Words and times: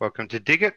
Welcome 0.00 0.28
to 0.28 0.38
Dig 0.40 0.62
It. 0.62 0.74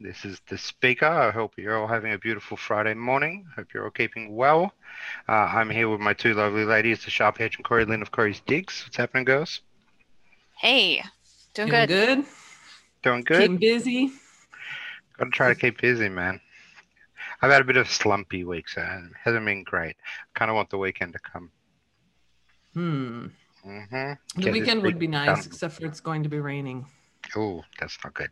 This 0.00 0.24
is 0.24 0.40
the 0.48 0.56
speaker. 0.56 1.06
I 1.06 1.30
hope 1.30 1.52
you're 1.56 1.76
all 1.78 1.86
having 1.86 2.12
a 2.12 2.18
beautiful 2.18 2.56
Friday 2.56 2.94
morning. 2.94 3.46
Hope 3.54 3.68
you're 3.74 3.84
all 3.84 3.90
keeping 3.90 4.34
well. 4.34 4.72
Uh, 5.28 5.32
I'm 5.32 5.70
here 5.70 5.88
with 5.88 6.00
my 6.00 6.14
two 6.14 6.34
lovely 6.34 6.64
ladies, 6.64 7.04
the 7.04 7.10
Sharp 7.10 7.40
Edge 7.40 7.56
and 7.56 7.64
Corey 7.64 7.84
Lynn 7.84 8.02
of 8.02 8.10
Corey's 8.10 8.40
Digs. 8.46 8.82
What's 8.84 8.96
happening, 8.96 9.24
girls? 9.24 9.60
Hey, 10.56 11.02
doing, 11.54 11.68
Doing 11.68 11.86
good. 11.86 11.88
good. 11.88 12.24
Doing 13.02 13.22
good? 13.22 13.40
Keeping 13.42 13.56
busy. 13.58 14.12
Gotta 15.18 15.30
try 15.30 15.48
to 15.48 15.54
keep 15.54 15.80
busy, 15.80 16.08
man. 16.08 16.40
I've 17.42 17.50
had 17.50 17.60
a 17.60 17.64
bit 17.64 17.76
of 17.76 17.86
a 17.86 17.90
slumpy 17.90 18.44
week, 18.44 18.68
so 18.68 18.80
it 18.82 19.12
hasn't 19.22 19.44
been 19.44 19.62
great. 19.64 19.96
kind 20.34 20.50
of 20.50 20.54
want 20.54 20.70
the 20.70 20.78
weekend 20.78 21.12
to 21.12 21.18
come. 21.18 21.50
Hmm. 22.74 23.26
Mm-hmm. 23.66 24.40
The 24.40 24.50
weekend 24.50 24.82
would 24.82 24.98
be 24.98 25.06
nice, 25.06 25.46
except 25.46 25.74
for 25.74 25.84
it's 25.86 26.00
going 26.00 26.22
to 26.22 26.28
be 26.28 26.40
raining. 26.40 26.86
Oh, 27.36 27.62
that's 27.78 27.98
not 28.02 28.14
good. 28.14 28.30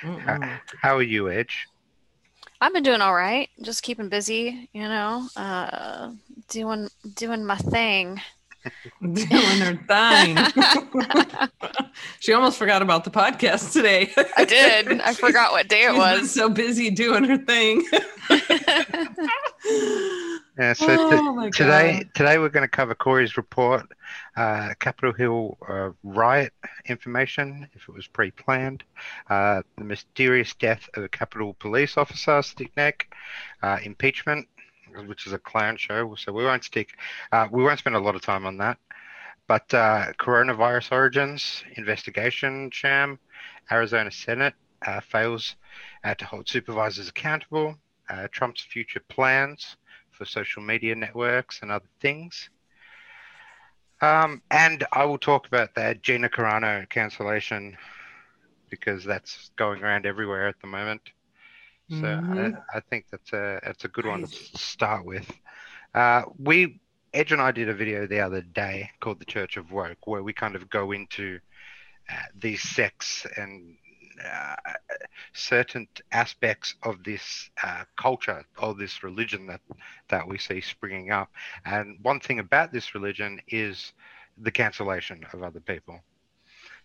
How, 0.00 0.58
how 0.80 0.96
are 0.96 1.02
you, 1.02 1.30
Edge? 1.30 1.66
I've 2.60 2.72
been 2.72 2.82
doing 2.82 3.02
all 3.02 3.14
right. 3.14 3.50
Just 3.60 3.82
keeping 3.82 4.08
busy, 4.08 4.70
you 4.72 4.82
know, 4.82 5.28
uh, 5.36 6.12
doing 6.48 6.88
doing 7.14 7.44
my 7.44 7.56
thing. 7.56 8.20
Doing 9.02 9.26
her 9.28 9.78
thing. 9.86 10.38
she 12.20 12.32
almost 12.32 12.56
forgot 12.56 12.80
about 12.80 13.04
the 13.04 13.10
podcast 13.10 13.74
today. 13.74 14.10
I 14.38 14.46
did. 14.46 15.02
I 15.02 15.12
forgot 15.26 15.52
what 15.52 15.68
day 15.68 15.82
it 15.82 15.90
She's 15.90 15.92
been 15.92 16.20
was. 16.20 16.30
so 16.30 16.48
busy 16.48 16.88
doing 16.88 17.24
her 17.24 17.36
thing. 17.36 17.84
Yeah, 20.56 20.72
so 20.74 20.86
oh 20.88 21.32
my 21.34 21.50
today, 21.50 21.94
God. 21.94 22.14
today 22.14 22.38
we're 22.38 22.48
going 22.48 22.62
to 22.62 22.68
cover 22.68 22.94
Corey's 22.94 23.36
report, 23.36 23.86
uh, 24.36 24.74
Capitol 24.78 25.12
Hill 25.12 25.58
uh, 25.68 25.90
riot 26.04 26.52
information, 26.86 27.68
if 27.72 27.88
it 27.88 27.92
was 27.92 28.06
pre-planned, 28.06 28.84
uh, 29.28 29.62
the 29.76 29.82
mysterious 29.82 30.54
death 30.54 30.88
of 30.94 31.02
a 31.02 31.08
Capitol 31.08 31.56
police 31.58 31.96
officer, 31.96 32.40
Sicknick, 32.40 33.06
uh, 33.64 33.78
impeachment, 33.82 34.46
which 35.06 35.26
is 35.26 35.32
a 35.32 35.38
clown 35.38 35.76
show. 35.76 36.14
So 36.14 36.32
we 36.32 36.44
won't 36.44 36.62
stick, 36.62 36.90
uh, 37.32 37.48
we 37.50 37.64
won't 37.64 37.80
spend 37.80 37.96
a 37.96 38.00
lot 38.00 38.14
of 38.14 38.22
time 38.22 38.46
on 38.46 38.56
that. 38.58 38.78
But 39.48 39.74
uh, 39.74 40.12
coronavirus 40.20 40.92
origins 40.92 41.64
investigation 41.76 42.70
sham, 42.70 43.18
Arizona 43.72 44.12
Senate 44.12 44.54
uh, 44.86 45.00
fails 45.00 45.56
uh, 46.04 46.14
to 46.14 46.24
hold 46.24 46.48
supervisors 46.48 47.08
accountable, 47.08 47.74
uh, 48.08 48.28
Trump's 48.30 48.62
future 48.62 49.00
plans 49.08 49.76
for 50.16 50.24
social 50.24 50.62
media 50.62 50.94
networks 50.94 51.60
and 51.62 51.70
other 51.70 51.88
things. 52.00 52.50
Um, 54.00 54.42
and 54.50 54.84
I 54.92 55.04
will 55.04 55.18
talk 55.18 55.46
about 55.46 55.74
that 55.76 56.02
Gina 56.02 56.28
Carano 56.28 56.88
cancellation 56.88 57.76
because 58.70 59.04
that's 59.04 59.50
going 59.56 59.82
around 59.82 60.06
everywhere 60.06 60.48
at 60.48 60.60
the 60.60 60.66
moment. 60.68 61.00
So 61.88 62.18
Mhm. 62.18 62.36
I, 62.36 62.52
I 62.74 62.80
think 62.90 63.06
that's 63.10 63.32
a 63.32 63.60
that's 63.64 63.84
a 63.84 63.88
good 63.88 64.06
one 64.06 64.22
to 64.22 64.58
start 64.58 65.04
with. 65.04 65.30
Uh, 65.94 66.22
we 66.38 66.80
Edge 67.12 67.32
and 67.32 67.40
I 67.40 67.52
did 67.52 67.68
a 67.68 67.74
video 67.74 68.06
the 68.06 68.20
other 68.20 68.42
day 68.42 68.90
called 69.00 69.20
the 69.20 69.24
Church 69.26 69.56
of 69.56 69.70
Woke, 69.72 70.06
where 70.06 70.22
we 70.22 70.32
kind 70.32 70.56
of 70.56 70.68
go 70.70 70.92
into 70.92 71.38
uh, 72.10 72.14
these 72.34 72.62
sects 72.62 73.26
and 73.36 73.76
uh, 74.22 74.56
certain 75.32 75.88
aspects 76.12 76.74
of 76.82 77.02
this 77.04 77.50
uh, 77.62 77.84
culture 77.96 78.44
or 78.58 78.74
this 78.74 79.02
religion 79.02 79.46
that 79.46 79.60
that 80.08 80.26
we 80.26 80.38
see 80.38 80.60
springing 80.60 81.10
up. 81.10 81.30
And 81.64 81.98
one 82.02 82.20
thing 82.20 82.38
about 82.38 82.72
this 82.72 82.94
religion 82.94 83.40
is 83.48 83.92
the 84.38 84.50
cancellation 84.50 85.24
of 85.32 85.42
other 85.42 85.60
people. 85.60 86.00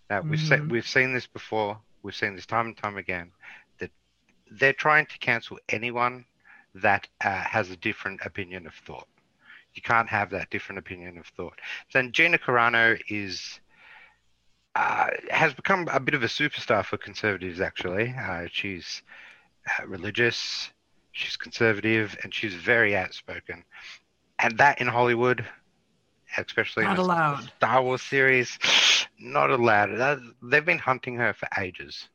Now 0.09 0.21
we've 0.21 0.39
se- 0.39 0.57
Mhm. 0.57 0.69
we've 0.69 0.87
seen 0.87 1.13
this 1.13 1.27
before. 1.27 1.79
We've 2.01 2.15
seen 2.15 2.35
this 2.35 2.45
time 2.45 2.67
and 2.67 2.77
time 2.77 2.97
again. 2.97 3.31
That 3.79 3.91
they're 4.51 4.73
trying 4.73 5.05
to 5.07 5.17
cancel 5.19 5.59
anyone 5.69 6.25
that 6.75 7.07
uh, 7.21 7.43
has 7.43 7.69
a 7.69 7.77
different 7.77 8.21
opinion 8.23 8.67
of 8.67 8.73
thought. 8.75 9.07
You 9.73 9.81
can't 9.81 10.09
have 10.09 10.31
that 10.31 10.49
different 10.49 10.79
opinion 10.79 11.17
of 11.17 11.27
thought. 11.27 11.59
Then 11.93 12.11
Gina 12.11 12.37
Carano 12.37 12.99
is 13.07 13.59
uh, 14.79 15.09
has 15.29 15.53
become 15.53 15.89
a 15.91 15.99
bit 15.99 16.13
of 16.13 16.23
a 16.23 16.27
superstar 16.27 16.85
for 16.85 16.95
conservatives. 16.97 17.59
Actually, 17.59 18.15
uh, 18.17 18.47
she's 18.49 19.03
uh, 19.67 19.85
religious, 19.85 20.71
she's 21.11 21.35
conservative, 21.35 22.17
and 22.23 22.33
she's 22.33 22.53
very 22.53 22.95
outspoken. 22.95 23.65
And 24.39 24.57
that 24.59 24.79
in 24.79 24.87
Hollywood, 24.87 25.45
especially 26.37 26.85
Not 26.85 26.93
in 26.93 26.99
allowed. 27.01 27.51
Star 27.57 27.83
Wars 27.83 28.01
series, 28.01 28.57
not 29.19 29.49
allowed. 29.49 30.21
They've 30.41 30.63
been 30.63 30.79
hunting 30.79 31.15
her 31.15 31.33
for 31.33 31.49
ages. 31.57 32.07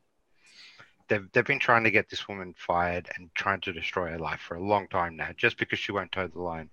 They've, 1.08 1.26
they've 1.32 1.44
been 1.44 1.58
trying 1.58 1.84
to 1.84 1.90
get 1.90 2.08
this 2.08 2.28
woman 2.28 2.54
fired 2.56 3.10
and 3.16 3.30
trying 3.34 3.60
to 3.62 3.72
destroy 3.72 4.10
her 4.10 4.18
life 4.18 4.40
for 4.40 4.56
a 4.56 4.62
long 4.64 4.88
time 4.88 5.16
now, 5.16 5.30
just 5.36 5.58
because 5.58 5.78
she 5.78 5.92
won't 5.92 6.12
toe 6.12 6.28
the 6.28 6.40
line. 6.40 6.70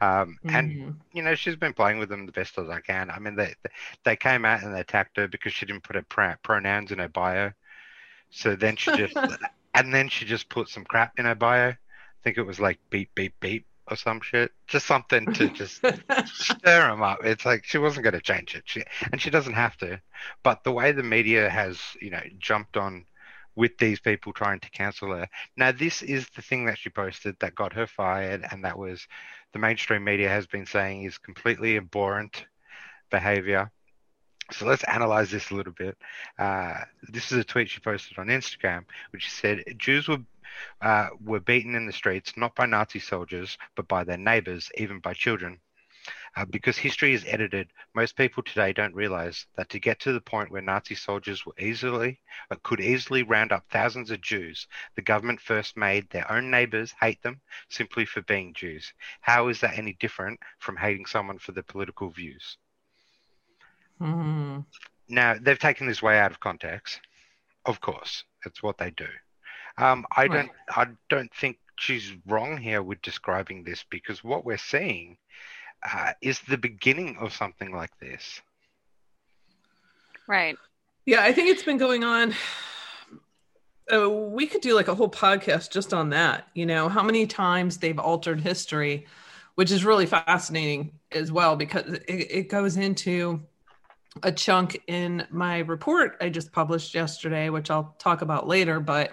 Um, 0.00 0.38
And 0.52 0.80
Mhm. 0.82 0.96
you 1.12 1.22
know, 1.22 1.34
she's 1.34 1.56
been 1.56 1.74
playing 1.74 1.98
with 1.98 2.08
them 2.08 2.26
the 2.26 2.32
best 2.32 2.58
as 2.58 2.68
I 2.70 2.80
can. 2.80 3.10
I 3.10 3.18
mean, 3.20 3.36
they 3.36 3.54
they 4.04 4.16
came 4.16 4.44
out 4.44 4.62
and 4.62 4.74
they 4.74 4.80
attacked 4.80 5.16
her 5.18 5.28
because 5.28 5.52
she 5.52 5.66
didn't 5.66 5.84
put 5.84 5.96
her 5.96 6.02
pro- 6.02 6.36
pronouns 6.42 6.92
in 6.92 6.98
her 7.00 7.08
bio. 7.08 7.52
So 8.30 8.56
then 8.56 8.76
she 8.76 8.92
just, 8.92 9.18
and 9.74 9.92
then 9.94 10.08
she 10.08 10.24
just 10.24 10.48
put 10.48 10.68
some 10.68 10.84
crap 10.84 11.18
in 11.18 11.24
her 11.26 11.34
bio. 11.34 11.70
I 11.70 11.76
think 12.24 12.38
it 12.38 12.42
was 12.42 12.60
like 12.60 12.80
beep 12.90 13.10
beep 13.14 13.34
beep 13.40 13.66
or 13.88 13.96
some 13.96 14.20
shit, 14.20 14.52
just 14.66 14.86
something 14.86 15.28
to 15.34 15.50
just 15.50 15.82
stir 16.22 16.88
them 16.90 17.02
up. 17.02 17.18
It's 17.24 17.44
like 17.44 17.64
she 17.64 17.78
wasn't 17.78 18.04
going 18.04 18.14
to 18.14 18.20
change 18.20 18.54
it, 18.54 18.64
she, 18.66 18.82
and 19.12 19.20
she 19.20 19.30
doesn't 19.30 19.54
have 19.54 19.76
to. 19.78 20.00
But 20.42 20.64
the 20.64 20.72
way 20.72 20.92
the 20.92 21.02
media 21.02 21.50
has, 21.50 21.80
you 22.00 22.10
know, 22.10 22.22
jumped 22.38 22.76
on 22.76 23.06
with 23.54 23.76
these 23.78 24.00
people 24.00 24.32
trying 24.32 24.60
to 24.60 24.70
cancel 24.70 25.12
her. 25.14 25.28
Now, 25.56 25.72
this 25.72 26.02
is 26.02 26.28
the 26.30 26.42
thing 26.42 26.64
that 26.66 26.78
she 26.78 26.90
posted 26.90 27.36
that 27.40 27.54
got 27.54 27.72
her 27.74 27.86
fired, 27.86 28.44
and 28.50 28.64
that 28.64 28.78
was 28.78 29.06
the 29.52 29.58
mainstream 29.58 30.04
media 30.04 30.28
has 30.28 30.46
been 30.46 30.66
saying 30.66 31.04
is 31.04 31.18
completely 31.18 31.76
abhorrent 31.76 32.46
behavior. 33.10 33.70
So 34.50 34.66
let's 34.66 34.84
analyze 34.84 35.30
this 35.30 35.50
a 35.50 35.54
little 35.54 35.72
bit. 35.72 35.96
Uh, 36.38 36.74
this 37.08 37.32
is 37.32 37.38
a 37.38 37.44
tweet 37.44 37.70
she 37.70 37.80
posted 37.80 38.18
on 38.18 38.26
Instagram, 38.26 38.84
which 39.10 39.30
said 39.30 39.64
Jews 39.78 40.08
were 40.08 40.18
uh, 40.80 41.08
were 41.24 41.40
beaten 41.40 41.74
in 41.74 41.86
the 41.86 41.92
streets 41.92 42.36
not 42.36 42.54
by 42.54 42.66
Nazi 42.66 42.98
soldiers, 42.98 43.56
but 43.74 43.88
by 43.88 44.04
their 44.04 44.18
neighbors, 44.18 44.70
even 44.76 44.98
by 44.98 45.14
children. 45.14 45.58
Uh, 46.34 46.46
because 46.46 46.78
history 46.78 47.12
is 47.12 47.24
edited, 47.26 47.68
most 47.94 48.16
people 48.16 48.42
today 48.42 48.72
don't 48.72 48.94
realize 48.94 49.46
that 49.56 49.68
to 49.68 49.78
get 49.78 50.00
to 50.00 50.12
the 50.12 50.20
point 50.20 50.50
where 50.50 50.62
Nazi 50.62 50.94
soldiers 50.94 51.44
were 51.44 51.54
easily, 51.58 52.20
uh, 52.50 52.56
could 52.62 52.80
easily 52.80 53.22
round 53.22 53.52
up 53.52 53.66
thousands 53.70 54.10
of 54.10 54.20
Jews, 54.22 54.66
the 54.94 55.02
government 55.02 55.40
first 55.40 55.76
made 55.76 56.08
their 56.08 56.30
own 56.32 56.50
neighbors 56.50 56.94
hate 56.98 57.22
them 57.22 57.40
simply 57.68 58.06
for 58.06 58.22
being 58.22 58.54
Jews. 58.54 58.94
How 59.20 59.48
is 59.48 59.60
that 59.60 59.76
any 59.76 59.92
different 59.92 60.40
from 60.58 60.76
hating 60.76 61.04
someone 61.04 61.38
for 61.38 61.52
their 61.52 61.62
political 61.62 62.08
views? 62.08 62.56
Mhm. 64.00 64.64
Now, 65.08 65.34
they've 65.38 65.58
taken 65.58 65.86
this 65.86 66.02
way 66.02 66.18
out 66.18 66.30
of 66.30 66.40
context. 66.40 67.00
Of 67.66 67.80
course, 67.80 68.24
it's 68.46 68.62
what 68.62 68.78
they 68.78 68.90
do. 68.90 69.08
Um, 69.76 70.06
I 70.16 70.28
don't. 70.28 70.50
I 70.70 70.86
don't 71.08 71.32
think 71.34 71.58
she's 71.76 72.16
wrong 72.26 72.56
here 72.56 72.82
with 72.82 73.02
describing 73.02 73.64
this 73.64 73.84
because 73.84 74.24
what 74.24 74.44
we're 74.44 74.58
seeing 74.58 75.18
uh, 75.82 76.12
is 76.20 76.40
the 76.48 76.58
beginning 76.58 77.16
of 77.20 77.32
something 77.32 77.72
like 77.72 77.96
this. 77.98 78.40
Right. 80.26 80.56
Yeah, 81.04 81.22
I 81.22 81.32
think 81.32 81.48
it's 81.48 81.62
been 81.62 81.78
going 81.78 82.04
on. 82.04 82.34
Uh, 83.92 84.08
we 84.10 84.46
could 84.46 84.60
do 84.60 84.74
like 84.74 84.88
a 84.88 84.94
whole 84.94 85.10
podcast 85.10 85.70
just 85.70 85.92
on 85.92 86.10
that. 86.10 86.48
You 86.54 86.66
know, 86.66 86.88
how 86.88 87.02
many 87.02 87.26
times 87.26 87.78
they've 87.78 87.98
altered 87.98 88.40
history, 88.40 89.06
which 89.56 89.70
is 89.70 89.84
really 89.84 90.06
fascinating 90.06 90.92
as 91.10 91.32
well 91.32 91.56
because 91.56 91.86
it, 91.86 92.02
it 92.08 92.48
goes 92.48 92.76
into 92.76 93.42
a 94.22 94.30
chunk 94.30 94.80
in 94.88 95.26
my 95.30 95.60
report 95.60 96.18
I 96.20 96.28
just 96.28 96.52
published 96.52 96.94
yesterday, 96.94 97.48
which 97.48 97.70
I'll 97.70 97.94
talk 97.98 98.22
about 98.22 98.46
later, 98.46 98.78
but 98.78 99.12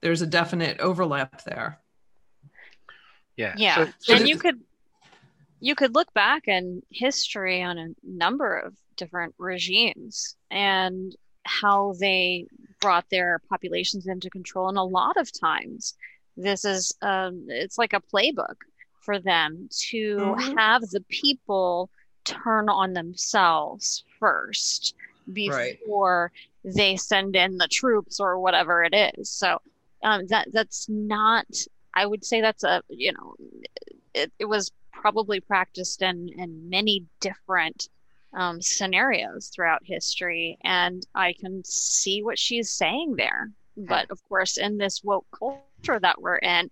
there's 0.00 0.22
a 0.22 0.26
definite 0.26 0.80
overlap 0.80 1.44
there. 1.44 1.78
Yeah. 3.36 3.54
Yeah. 3.56 3.74
So, 3.74 3.92
so 4.00 4.14
and 4.14 4.28
you 4.28 4.36
could 4.36 4.60
you 5.60 5.74
could 5.74 5.94
look 5.94 6.12
back 6.14 6.48
in 6.48 6.82
history 6.90 7.62
on 7.62 7.78
a 7.78 7.88
number 8.02 8.56
of 8.58 8.74
different 8.96 9.34
regimes 9.38 10.36
and 10.50 11.14
how 11.44 11.94
they 12.00 12.46
brought 12.80 13.04
their 13.10 13.40
populations 13.48 14.06
into 14.06 14.30
control. 14.30 14.68
And 14.68 14.78
a 14.78 14.82
lot 14.82 15.16
of 15.16 15.30
times 15.38 15.94
this 16.36 16.64
is 16.64 16.92
um, 17.02 17.46
it's 17.48 17.78
like 17.78 17.92
a 17.92 18.00
playbook 18.12 18.56
for 19.00 19.18
them 19.18 19.68
to 19.90 20.34
Mhm. 20.38 20.58
have 20.58 20.82
the 20.82 21.02
people 21.08 21.90
turn 22.24 22.68
on 22.68 22.92
themselves 22.92 24.04
first 24.18 24.94
Right. 25.36 25.78
before 25.80 26.32
they 26.64 26.96
send 26.96 27.36
in 27.36 27.56
the 27.58 27.68
troops 27.68 28.20
or 28.20 28.38
whatever 28.38 28.82
it 28.84 28.94
is. 29.16 29.30
So 29.30 29.60
um, 30.02 30.26
that 30.28 30.48
that's 30.52 30.88
not. 30.88 31.46
I 31.94 32.06
would 32.06 32.24
say 32.24 32.40
that's 32.40 32.64
a 32.64 32.82
you 32.88 33.12
know, 33.12 33.34
it, 34.14 34.32
it 34.38 34.44
was 34.46 34.70
probably 35.00 35.40
practiced 35.40 36.02
in 36.02 36.28
in 36.36 36.68
many 36.68 37.06
different 37.20 37.88
um, 38.34 38.60
scenarios 38.60 39.50
throughout 39.54 39.80
history, 39.84 40.58
and 40.62 41.04
I 41.14 41.32
can 41.32 41.62
see 41.64 42.22
what 42.22 42.38
she's 42.38 42.70
saying 42.70 43.16
there. 43.16 43.50
But 43.76 44.10
of 44.10 44.22
course, 44.28 44.58
in 44.58 44.76
this 44.76 45.02
woke 45.02 45.26
culture 45.36 45.98
that 46.00 46.20
we're 46.20 46.38
in, 46.38 46.70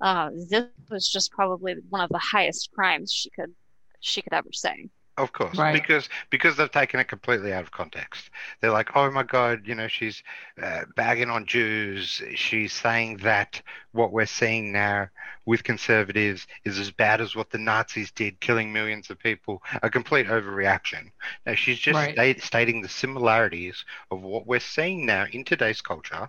uh, 0.00 0.30
this 0.50 0.66
was 0.90 1.08
just 1.08 1.32
probably 1.32 1.76
one 1.88 2.02
of 2.02 2.10
the 2.10 2.18
highest 2.18 2.70
crimes 2.72 3.12
she 3.12 3.30
could 3.30 3.54
she 4.00 4.20
could 4.20 4.32
ever 4.32 4.52
say. 4.52 4.88
Of 5.22 5.32
course, 5.32 5.56
Right. 5.56 5.72
because 5.72 6.08
because 6.30 6.56
they've 6.56 6.70
taken 6.70 6.98
it 6.98 7.04
completely 7.04 7.52
out 7.52 7.62
of 7.62 7.70
context. 7.70 8.28
They're 8.60 8.72
like, 8.72 8.96
"Oh 8.96 9.08
my 9.10 9.22
God, 9.22 9.62
you 9.66 9.74
know, 9.76 9.86
she's 9.86 10.22
uh, 10.60 10.82
bagging 10.96 11.30
on 11.30 11.46
Jews. 11.46 12.20
She's 12.34 12.72
saying 12.72 13.18
that 13.18 13.62
what 13.92 14.12
we're 14.12 14.26
seeing 14.26 14.72
now 14.72 15.08
with 15.44 15.62
conservatives 15.62 16.46
is 16.64 16.78
as 16.78 16.90
bad 16.90 17.20
as 17.20 17.36
what 17.36 17.50
the 17.50 17.58
Nazis 17.58 18.10
did, 18.10 18.40
killing 18.40 18.72
millions 18.72 19.10
of 19.10 19.18
people. 19.20 19.62
A 19.82 19.88
complete 19.88 20.26
overreaction." 20.26 21.12
No, 21.46 21.54
she's 21.54 21.78
just 21.78 21.96
Right. 21.96 22.42
stating 22.42 22.82
the 22.82 22.88
similarities 22.88 23.84
of 24.10 24.22
what 24.22 24.46
we're 24.46 24.58
seeing 24.60 25.06
now 25.06 25.26
in 25.30 25.44
today's 25.44 25.80
culture 25.80 26.28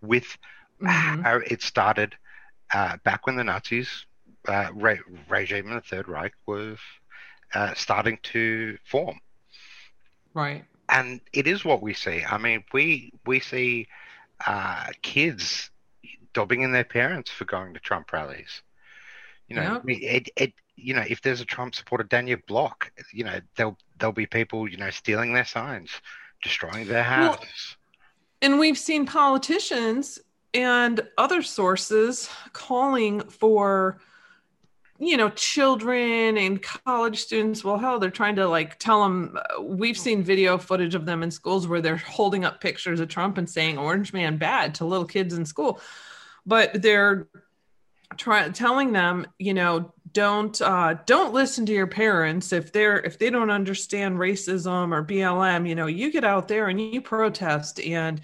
with 0.00 0.36
Mhm. 0.80 1.22
how 1.22 1.36
it 1.36 1.62
started 1.62 2.16
uh, 2.74 2.96
back 3.04 3.24
when 3.26 3.36
the 3.36 3.44
Nazis 3.44 4.06
uh, 4.48 4.70
re- 4.74 4.98
regime 5.28 5.68
in 5.68 5.74
the 5.74 5.80
Third 5.80 6.08
Reich 6.08 6.32
was 6.46 6.78
uh, 7.54 7.74
starting 7.74 8.18
to 8.22 8.76
form. 8.84 9.18
Right. 10.34 10.64
And 10.88 11.20
it 11.32 11.46
is 11.46 11.64
what 11.64 11.82
we 11.82 11.94
see. 11.94 12.22
I 12.28 12.38
mean, 12.38 12.64
we 12.72 13.12
we 13.26 13.40
see 13.40 13.86
uh, 14.46 14.86
kids 15.02 15.70
dobbing 16.32 16.62
in 16.62 16.72
their 16.72 16.84
parents 16.84 17.30
for 17.30 17.44
going 17.44 17.74
to 17.74 17.80
Trump 17.80 18.12
rallies. 18.12 18.62
You 19.48 19.56
know, 19.56 19.82
Yeah. 19.86 19.94
it, 19.96 20.28
it 20.36 20.52
you 20.76 20.94
know 20.94 21.04
if 21.08 21.20
there's 21.22 21.40
a 21.40 21.44
Trump 21.44 21.74
supporter 21.74 22.04
down 22.04 22.26
your 22.26 22.40
block, 22.48 22.90
you 23.12 23.24
know 23.24 23.38
there'll 23.56 23.78
there'll 23.98 24.12
be 24.12 24.26
people 24.26 24.68
you 24.68 24.76
know 24.76 24.90
stealing 24.90 25.32
their 25.32 25.44
signs, 25.44 25.90
destroying 26.42 26.86
their 26.86 27.04
Well, 27.04 27.32
houses. 27.32 27.76
And 28.40 28.58
we've 28.58 28.78
seen 28.78 29.06
politicians 29.06 30.18
and 30.54 31.00
other 31.16 31.42
sources 31.42 32.28
calling 32.52 33.20
for, 33.28 34.00
you 35.02 35.16
know, 35.16 35.30
children 35.30 36.38
and 36.38 36.62
college 36.62 37.20
students. 37.20 37.64
Well, 37.64 37.76
hell, 37.76 37.98
they're 37.98 38.08
trying 38.08 38.36
to 38.36 38.46
like 38.46 38.78
tell 38.78 39.02
them. 39.02 39.36
we've 39.60 39.98
seen 39.98 40.22
video 40.22 40.56
footage 40.58 40.94
of 40.94 41.06
them 41.06 41.24
in 41.24 41.30
schools 41.32 41.66
where 41.66 41.80
they're 41.80 41.96
holding 41.96 42.44
up 42.44 42.60
pictures 42.60 43.00
of 43.00 43.08
Trump 43.08 43.36
and 43.36 43.50
saying 43.50 43.78
"Orange 43.78 44.12
Man 44.12 44.36
bad" 44.36 44.76
to 44.76 44.84
little 44.84 45.04
kids 45.04 45.34
in 45.34 45.44
school, 45.44 45.80
but 46.46 46.80
they're 46.80 47.26
trying 48.16 48.52
telling 48.52 48.92
them, 48.92 49.26
you 49.40 49.54
know, 49.54 49.92
don't 50.12 50.62
uh, 50.62 50.94
don't 51.04 51.34
listen 51.34 51.66
to 51.66 51.72
your 51.72 51.88
parents 51.88 52.52
if 52.52 52.70
they're 52.70 53.00
if 53.00 53.18
they 53.18 53.28
don't 53.28 53.50
understand 53.50 54.18
racism 54.18 54.94
or 54.94 55.02
BLM. 55.02 55.68
You 55.68 55.74
know, 55.74 55.86
you 55.86 56.12
get 56.12 56.22
out 56.22 56.46
there 56.46 56.68
and 56.68 56.80
you 56.80 57.00
protest 57.00 57.80
and 57.80 58.20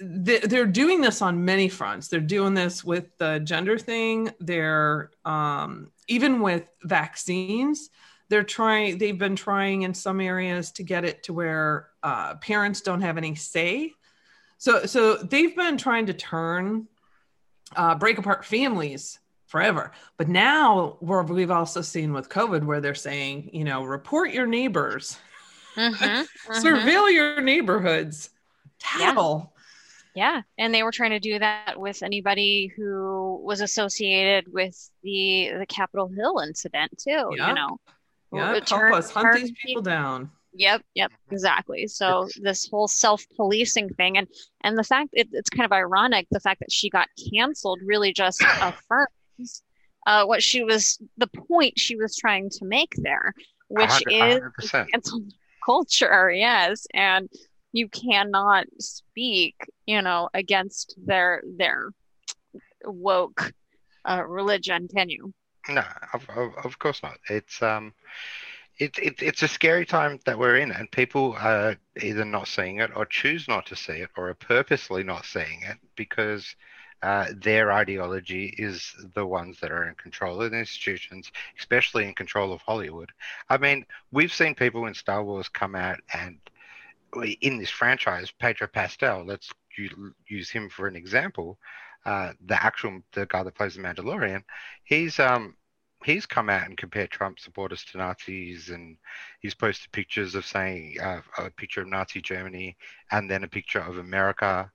they're 0.00 0.66
doing 0.66 1.00
this 1.00 1.22
on 1.22 1.44
many 1.44 1.68
fronts. 1.68 2.08
They're 2.08 2.20
doing 2.20 2.54
this 2.54 2.84
with 2.84 3.16
the 3.18 3.40
gender 3.40 3.78
thing. 3.78 4.30
They're 4.40 5.10
um, 5.24 5.90
even 6.08 6.40
with 6.40 6.64
vaccines. 6.82 7.90
They're 8.28 8.42
trying. 8.44 8.98
They've 8.98 9.18
been 9.18 9.36
trying 9.36 9.82
in 9.82 9.94
some 9.94 10.20
areas 10.20 10.72
to 10.72 10.82
get 10.82 11.04
it 11.04 11.22
to 11.24 11.32
where 11.32 11.88
uh, 12.02 12.36
parents 12.36 12.80
don't 12.80 13.02
have 13.02 13.18
any 13.18 13.34
say. 13.34 13.92
So, 14.58 14.86
so 14.86 15.16
they've 15.16 15.56
been 15.56 15.76
trying 15.76 16.06
to 16.06 16.14
turn, 16.14 16.86
uh, 17.74 17.96
break 17.96 18.18
apart 18.18 18.44
families 18.44 19.18
forever. 19.46 19.92
But 20.16 20.28
now, 20.28 20.98
we're, 21.00 21.22
we've 21.24 21.50
also 21.50 21.82
seen 21.82 22.12
with 22.12 22.28
COVID 22.28 22.64
where 22.64 22.80
they're 22.80 22.94
saying, 22.94 23.50
you 23.52 23.64
know, 23.64 23.84
report 23.84 24.30
your 24.30 24.46
neighbors, 24.46 25.18
Mhm, 25.76 25.94
mhm. 25.94 26.26
surveil 26.62 27.12
your 27.12 27.40
neighborhoods, 27.40 28.30
tattle. 28.82 29.52
Yeah, 30.14 30.42
and 30.58 30.74
they 30.74 30.82
were 30.82 30.92
trying 30.92 31.10
to 31.12 31.20
do 31.20 31.38
that 31.38 31.80
with 31.80 32.02
anybody 32.02 32.70
who 32.76 33.40
was 33.42 33.60
associated 33.62 34.52
with 34.52 34.90
the 35.02 35.52
the 35.58 35.66
Capitol 35.66 36.08
Hill 36.08 36.38
incident 36.40 36.92
too. 36.98 37.30
Yeah. 37.36 37.48
You 37.48 37.54
know, 37.54 37.78
Yeah, 38.32 38.50
Or 38.50 38.52
help 38.54 38.66
turn- 38.66 38.94
us 38.94 39.10
hunt 39.10 39.34
these 39.36 39.52
people 39.64 39.82
down. 39.82 40.30
Yep, 40.54 40.82
yep, 40.94 41.10
exactly. 41.30 41.86
So 41.86 42.28
this 42.42 42.68
whole 42.68 42.86
self-policing 42.86 43.88
thing, 43.94 44.18
and 44.18 44.26
and 44.64 44.76
the 44.76 44.84
fact 44.84 45.08
it, 45.14 45.28
it's 45.32 45.48
kind 45.48 45.64
of 45.64 45.72
ironic, 45.72 46.26
the 46.30 46.40
fact 46.40 46.60
that 46.60 46.70
she 46.70 46.90
got 46.90 47.08
canceled 47.32 47.80
really 47.82 48.12
just 48.12 48.42
affirms 48.60 49.62
uh, 50.06 50.26
what 50.26 50.42
she 50.42 50.62
was, 50.62 50.98
the 51.16 51.26
point 51.28 51.78
she 51.78 51.96
was 51.96 52.14
trying 52.16 52.50
to 52.50 52.66
make 52.66 52.92
there, 52.98 53.32
which 53.68 53.88
hundred- 53.88 54.12
a 54.12 54.16
is 54.26 54.32
hundred 54.34 54.54
percent. 54.54 54.90
cancel 54.92 55.22
culture. 55.64 56.30
Yes, 56.30 56.86
and 56.92 57.30
you 57.72 57.88
cannot 57.88 58.66
speak, 58.78 59.56
you 59.86 60.02
know, 60.02 60.28
against 60.34 60.94
their 61.04 61.42
their 61.56 61.90
woke 62.84 63.52
uh, 64.08 64.22
religion, 64.26 64.88
can 64.88 65.08
you? 65.08 65.32
No, 65.68 65.84
of, 66.12 66.28
of, 66.30 66.52
of 66.64 66.78
course 66.78 67.02
not. 67.02 67.18
It's 67.28 67.62
um, 67.62 67.94
it, 68.78 68.98
it 68.98 69.22
it's 69.22 69.42
a 69.42 69.48
scary 69.48 69.86
time 69.86 70.18
that 70.26 70.38
we're 70.38 70.56
in, 70.56 70.72
and 70.72 70.90
people 70.90 71.36
are 71.38 71.76
either 72.00 72.24
not 72.24 72.48
seeing 72.48 72.80
it 72.80 72.90
or 72.96 73.06
choose 73.06 73.48
not 73.48 73.66
to 73.66 73.76
see 73.76 73.94
it, 73.94 74.10
or 74.16 74.30
are 74.30 74.34
purposely 74.34 75.02
not 75.02 75.24
seeing 75.24 75.62
it 75.62 75.78
because 75.96 76.54
uh, 77.02 77.26
their 77.36 77.72
ideology 77.72 78.54
is 78.58 78.94
the 79.14 79.26
ones 79.26 79.58
that 79.60 79.72
are 79.72 79.88
in 79.88 79.94
control 79.96 80.40
of 80.40 80.50
the 80.50 80.58
institutions, 80.58 81.32
especially 81.58 82.06
in 82.06 82.14
control 82.14 82.52
of 82.52 82.60
Hollywood. 82.62 83.10
I 83.48 83.58
mean, 83.58 83.84
we've 84.12 84.32
seen 84.32 84.54
people 84.54 84.86
in 84.86 84.94
Star 84.94 85.24
Wars 85.24 85.48
come 85.48 85.74
out 85.74 85.98
and 86.14 86.38
in 87.40 87.58
this 87.58 87.70
franchise, 87.70 88.32
Pedro 88.38 88.68
Pascal. 88.68 89.24
Let's 89.24 89.50
use 90.28 90.50
him 90.50 90.68
for 90.68 90.86
an 90.86 90.96
example. 90.96 91.58
Uh, 92.04 92.32
the 92.46 92.62
actual 92.62 93.00
the 93.12 93.26
guy 93.26 93.42
that 93.42 93.54
plays 93.54 93.74
the 93.74 93.82
Mandalorian, 93.82 94.42
he's 94.84 95.20
um 95.20 95.56
he's 96.04 96.26
come 96.26 96.48
out 96.50 96.66
and 96.66 96.76
compared 96.76 97.10
Trump 97.10 97.38
supporters 97.38 97.84
to 97.84 97.98
Nazis, 97.98 98.70
and 98.70 98.96
he's 99.40 99.54
posted 99.54 99.92
pictures 99.92 100.34
of 100.34 100.44
saying 100.44 100.96
uh, 101.00 101.20
a 101.38 101.50
picture 101.50 101.82
of 101.82 101.88
Nazi 101.88 102.20
Germany 102.20 102.76
and 103.10 103.30
then 103.30 103.44
a 103.44 103.48
picture 103.48 103.80
of 103.80 103.98
America 103.98 104.70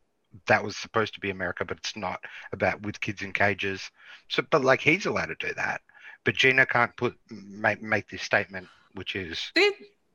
that 0.45 0.63
was 0.63 0.78
supposed 0.78 1.13
to 1.13 1.19
be 1.19 1.30
America, 1.30 1.66
but 1.66 1.78
it's 1.78 1.95
not 1.95 2.24
about 2.51 2.81
with 2.81 3.00
kids 3.01 3.22
in 3.22 3.33
cages. 3.33 3.90
So, 4.30 4.44
but 4.50 4.63
like 4.63 4.81
he's 4.81 5.06
allowed 5.06 5.28
to 5.28 5.36
do 5.36 5.54
that, 5.56 5.81
but 6.24 6.36
Gina 6.36 6.66
can't 6.66 6.95
put 6.95 7.16
make 7.30 7.81
make 7.81 8.09
this 8.09 8.21
statement, 8.21 8.68
which 8.94 9.16
is 9.16 9.52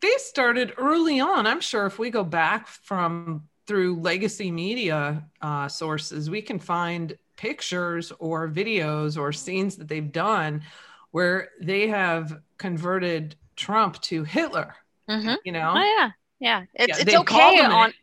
they 0.03 0.13
started 0.19 0.75
early 0.77 1.21
on. 1.21 1.47
I'm 1.47 1.61
sure 1.61 1.87
if 1.87 1.99
we 1.99 2.11
go 2.11 2.25
back 2.25 2.67
from 2.69 3.49
through 3.67 4.01
legacy 4.01 4.51
media 4.51 5.25
uh, 5.41 5.69
sources, 5.69 6.29
we 6.29 6.43
can 6.43 6.59
find 6.59 7.17
pictures 7.37 8.13
or 8.19 8.49
videos 8.49 9.17
or 9.19 9.33
scenes 9.33 9.77
that 9.77 9.89
they've 9.89 10.13
done 10.13 10.63
where 11.13 11.51
they 11.61 11.89
have 11.89 12.41
converted 12.59 13.37
Trump 13.57 14.01
to 14.03 14.25
Hitler. 14.25 14.75
Mm-hmm. 15.09 15.35
You 15.45 15.53
know, 15.53 15.73
Oh 15.77 15.97
yeah, 15.99 16.11
yeah. 16.41 16.65
It's 16.75 16.99
Yeah, 16.99 17.05
it's 17.07 17.15
okay 17.21 17.61
on 17.61 17.91
it. 17.91 17.97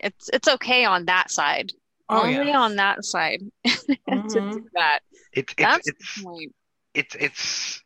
it's 0.00 0.28
it's 0.32 0.48
okay 0.48 0.84
on 0.84 1.06
that 1.06 1.30
side. 1.30 1.72
Oh, 2.08 2.22
Only 2.24 2.48
yeah. 2.50 2.58
on 2.58 2.76
that 2.76 3.04
side 3.04 3.40
to 3.66 3.96
Mhm. 4.08 4.52
do 4.52 4.66
that. 4.74 5.00
it's 5.32 5.52
it's 5.52 5.56
That's 5.58 5.88
it's 5.88 6.14
the 6.16 6.24
point. 6.24 6.54
it's 6.94 7.14
it's 7.14 7.82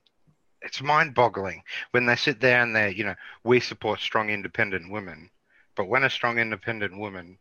it's 0.65 0.83
mind-boggling 0.83 1.63
when 1.91 2.07
they 2.07 2.17
sit 2.17 2.41
there 2.41 2.63
and 2.63 2.75
they 2.75 2.91
you 2.95 3.05
know 3.05 3.15
we 3.45 3.61
support 3.61 4.01
strong 4.01 4.31
independent 4.31 4.91
women 4.91 5.31
but 5.77 5.89
when 5.89 6.05
a 6.05 6.11
strong 6.11 6.39
independent 6.39 6.97
woman 6.97 7.39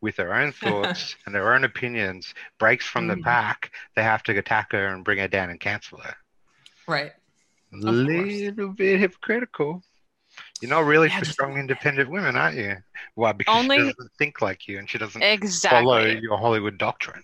with 0.00 0.16
her 0.16 0.32
own 0.34 0.52
thoughts 0.62 1.16
and 1.26 1.34
her 1.34 1.52
own 1.54 1.64
opinions 1.64 2.34
breaks 2.58 2.86
from 2.86 3.06
the 3.06 3.14
Mhm. 3.16 3.22
pack 3.24 3.72
they 3.94 4.02
have 4.02 4.22
to 4.24 4.36
attack 4.38 4.72
her 4.72 4.86
and 4.88 5.04
bring 5.04 5.18
her 5.18 5.28
down 5.28 5.50
and 5.50 5.60
cancel 5.60 5.98
her. 5.98 6.16
Right? 6.86 7.12
a 7.72 7.76
little 7.76 8.70
bit 8.70 8.98
hypocritical. 8.98 9.80
You're 10.60 10.70
not 10.70 10.86
really 10.86 11.06
Yeah, 11.08 11.20
for 11.20 11.24
strong 11.26 11.56
independent 11.56 12.10
women 12.10 12.34
aren't 12.34 12.56
you? 12.56 12.76
Why? 13.14 13.30
Because 13.32 13.56
Only- 13.60 13.76
she 13.76 13.82
doesn't 13.84 14.12
think 14.18 14.40
like 14.42 14.66
you 14.66 14.78
and 14.78 14.90
she 14.90 14.98
doesn't 14.98 15.22
Exactly. 15.22 15.78
follow 15.80 16.04
your 16.04 16.36
hollywood 16.38 16.78
doctrine 16.78 17.22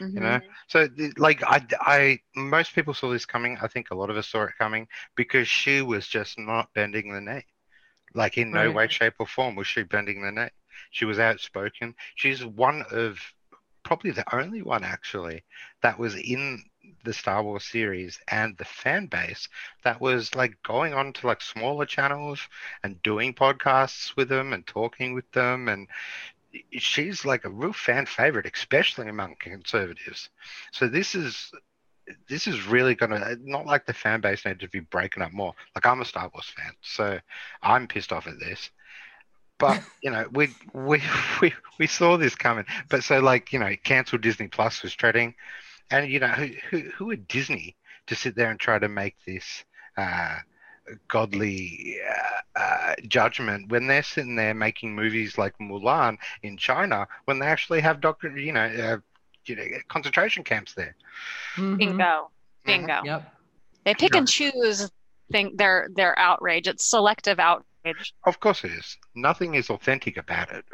Mhm. 0.00 0.14
you 0.14 0.22
know? 0.22 0.40
So 0.68 0.88
like 1.16 1.42
I, 1.42 1.66
I 1.80 2.18
most 2.34 2.74
people 2.74 2.94
saw 2.94 3.10
this 3.10 3.26
coming. 3.26 3.58
I 3.60 3.68
think 3.68 3.90
a 3.90 3.94
lot 3.94 4.10
of 4.10 4.16
us 4.16 4.28
saw 4.28 4.44
it 4.44 4.52
coming 4.58 4.88
because 5.16 5.48
she 5.48 5.82
was 5.82 6.06
just 6.06 6.38
not 6.38 6.72
bending 6.74 7.12
the 7.12 7.20
knee. 7.20 7.44
Like 8.14 8.38
in 8.38 8.52
no 8.52 8.70
Right. 8.70 8.72
way 8.72 8.88
shape 8.88 9.14
or 9.18 9.26
form 9.26 9.54
was 9.56 9.66
she 9.66 9.82
bending 9.82 10.22
the 10.22 10.32
knee. 10.32 10.48
She 10.90 11.04
was 11.04 11.18
outspoken. 11.18 11.94
She's 12.14 12.44
one 12.44 12.82
of 12.90 13.18
probably 13.84 14.10
the 14.10 14.34
only 14.34 14.62
one 14.62 14.84
actually 14.84 15.44
that 15.82 15.98
was 15.98 16.14
in 16.16 16.62
the 17.04 17.12
star 17.12 17.42
wars 17.42 17.64
series 17.64 18.18
and 18.28 18.56
the 18.58 18.64
fan 18.64 19.06
base 19.06 19.48
that 19.84 20.00
was 20.00 20.34
like 20.34 20.62
going 20.62 20.94
on 20.94 21.12
to 21.12 21.26
like 21.26 21.40
smaller 21.40 21.84
channels 21.86 22.40
and 22.82 23.02
doing 23.02 23.34
podcasts 23.34 24.16
with 24.16 24.28
them 24.28 24.52
and 24.52 24.66
talking 24.66 25.14
with 25.14 25.30
them 25.32 25.68
and 25.68 25.88
she's 26.72 27.24
like 27.24 27.44
a 27.44 27.50
real 27.50 27.72
fan 27.72 28.06
favorite, 28.06 28.50
especially 28.52 29.08
among 29.08 29.36
conservatives. 29.38 30.30
So 30.72 30.88
this 30.88 31.14
is 31.14 31.50
this 32.28 32.46
is 32.46 32.66
really 32.66 32.94
gonna 32.94 33.36
not 33.42 33.66
like 33.66 33.86
the 33.86 33.92
fan 33.92 34.20
base 34.20 34.44
need 34.44 34.60
to 34.60 34.68
be 34.68 34.80
breaking 34.80 35.22
up 35.22 35.32
more. 35.32 35.54
Like 35.74 35.86
I'm 35.86 36.00
a 36.00 36.04
Star 36.04 36.30
Wars 36.32 36.52
fan, 36.56 36.72
so 36.80 37.18
I'm 37.62 37.86
pissed 37.86 38.12
off 38.12 38.26
at 38.26 38.38
this. 38.38 38.70
But 39.58 39.82
you 40.02 40.10
know, 40.10 40.26
we 40.32 40.54
we 40.72 41.02
we 41.40 41.54
we 41.78 41.86
saw 41.86 42.16
this 42.16 42.34
coming. 42.34 42.66
But 42.88 43.04
so 43.04 43.20
like 43.20 43.52
you 43.52 43.58
know, 43.58 43.74
cancel 43.84 44.18
Disney 44.18 44.48
Plus 44.48 44.82
was 44.82 44.94
treading, 44.94 45.34
and 45.90 46.10
you 46.10 46.20
know 46.20 46.28
who 46.28 46.48
who 46.70 46.90
who 46.90 47.10
are 47.10 47.16
Disney 47.16 47.76
to 48.08 48.14
sit 48.14 48.34
there 48.34 48.50
and 48.50 48.58
try 48.58 48.78
to 48.78 48.88
make 48.88 49.16
this 49.26 49.64
uh, 49.96 50.38
godly 51.08 51.98
uh, 52.08 52.58
uh, 52.58 52.94
judgment 53.08 53.70
when 53.70 53.86
they're 53.86 54.02
sitting 54.02 54.36
there 54.36 54.54
making 54.54 54.94
movies 54.94 55.38
like 55.38 55.56
Mulan 55.58 56.18
in 56.42 56.56
China 56.56 57.06
when 57.24 57.38
they 57.38 57.46
actually 57.46 57.80
have 57.80 58.00
doctor 58.00 58.36
you 58.36 58.52
know 58.52 58.64
uh, 58.64 58.96
you 59.46 59.56
know 59.56 59.64
concentration 59.88 60.44
camps 60.44 60.74
there. 60.74 60.94
Mhm. 61.56 61.78
Bingo. 61.78 62.30
Bingo. 62.64 63.00
Yep. 63.04 63.34
They 63.84 63.94
pick 63.94 64.14
and 64.14 64.28
choose 64.28 64.90
think 65.30 65.56
their 65.56 65.88
their 65.94 66.18
outrage. 66.18 66.68
It's 66.68 66.84
selective 66.84 67.38
outrage. 67.38 68.14
Of 68.24 68.38
course 68.38 68.64
it 68.64 68.72
is. 68.72 68.96
Nothing 69.14 69.54
is 69.54 69.70
authentic 69.70 70.16
about 70.16 70.52
it. 70.52 70.64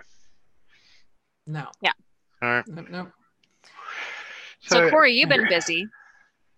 No. 1.46 1.66
Yeah. 1.80 1.92
All 2.42 2.48
right. 2.48 2.68
No, 2.68 2.82
no. 2.90 3.12
So, 4.60 4.90
Corey, 4.90 5.14
you've 5.14 5.30
been 5.30 5.48
busy. 5.48 5.88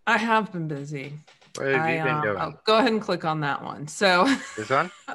I 0.07 0.19
have 0.19 0.51
been 0.51 0.67
busy. 0.67 1.13
What 1.61 1.73
have 1.75 1.87
I, 1.87 1.97
you 1.97 2.03
been 2.03 2.15
uh, 2.15 2.23
doing? 2.23 2.37
I'll 2.39 2.61
go 2.65 2.79
ahead 2.79 2.93
and 2.93 3.01
click 3.01 3.25
on 3.25 3.41
that 3.41 3.63
one. 3.63 3.89
So 3.89 4.25
This 4.57 4.71
one? 4.71 4.91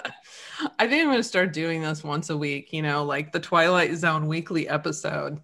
I 0.79 0.87
think 0.87 1.01
I'm 1.01 1.07
going 1.07 1.17
to 1.17 1.23
start 1.23 1.53
doing 1.53 1.81
this 1.81 2.03
once 2.03 2.29
a 2.29 2.37
week, 2.37 2.71
you 2.71 2.81
know, 2.81 3.03
like 3.03 3.31
the 3.31 3.39
Twilight 3.39 3.95
Zone 3.95 4.27
weekly 4.27 4.69
episode, 4.69 5.39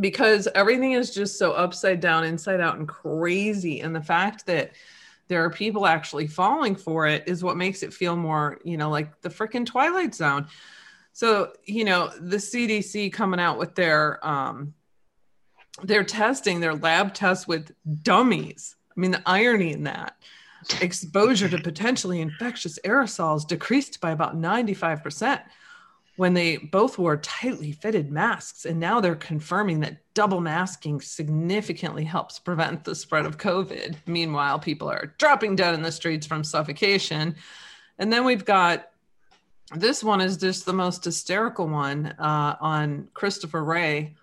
because 0.00 0.48
everything 0.54 0.92
is 0.92 1.14
just 1.14 1.38
so 1.38 1.52
upside 1.52 2.00
down, 2.00 2.24
inside 2.24 2.60
out, 2.60 2.78
and 2.78 2.86
crazy. 2.86 3.80
And 3.80 3.94
the 3.94 4.02
fact 4.02 4.46
that 4.46 4.72
there 5.28 5.42
are 5.44 5.50
people 5.50 5.86
actually 5.86 6.26
falling 6.26 6.76
for 6.76 7.06
it 7.06 7.24
is 7.26 7.42
what 7.42 7.56
makes 7.56 7.82
it 7.82 7.94
feel 7.94 8.16
more, 8.16 8.60
you 8.64 8.76
know, 8.76 8.90
like 8.90 9.20
the 9.22 9.30
freaking 9.30 9.64
Twilight 9.64 10.14
Zone. 10.14 10.46
So, 11.14 11.52
you 11.64 11.84
know, 11.84 12.10
the 12.20 12.36
CDC 12.36 13.12
coming 13.12 13.40
out 13.40 13.58
with 13.58 13.74
their, 13.74 14.24
um, 14.26 14.74
their 15.82 16.04
testing, 16.04 16.60
their 16.60 16.74
lab 16.74 17.14
tests 17.14 17.46
with 17.46 17.72
dummies. 18.02 18.76
I 18.96 19.00
mean, 19.00 19.10
the 19.10 19.22
irony 19.26 19.72
in 19.72 19.84
that 19.84 20.16
exposure 20.80 21.48
to 21.48 21.58
potentially 21.58 22.20
infectious 22.20 22.78
aerosols 22.84 23.46
decreased 23.46 24.00
by 24.00 24.10
about 24.10 24.36
95% 24.36 25.42
when 26.16 26.34
they 26.34 26.58
both 26.58 26.98
wore 26.98 27.16
tightly 27.16 27.72
fitted 27.72 28.12
masks. 28.12 28.64
And 28.64 28.78
now 28.78 29.00
they're 29.00 29.14
confirming 29.14 29.80
that 29.80 29.98
double 30.14 30.40
masking 30.40 31.00
significantly 31.00 32.04
helps 32.04 32.38
prevent 32.38 32.84
the 32.84 32.94
spread 32.94 33.26
of 33.26 33.38
COVID. 33.38 33.96
Meanwhile, 34.06 34.58
people 34.58 34.90
are 34.90 35.14
dropping 35.18 35.56
dead 35.56 35.74
in 35.74 35.82
the 35.82 35.92
streets 35.92 36.26
from 36.26 36.44
suffocation. 36.44 37.34
And 37.98 38.12
then 38.12 38.24
we've 38.24 38.44
got 38.44 38.90
this 39.74 40.04
one 40.04 40.20
is 40.20 40.36
just 40.36 40.66
the 40.66 40.72
most 40.72 41.04
hysterical 41.04 41.66
one 41.66 42.14
uh, 42.18 42.56
on 42.60 43.08
Christopher 43.14 43.64
Wray. 43.64 44.14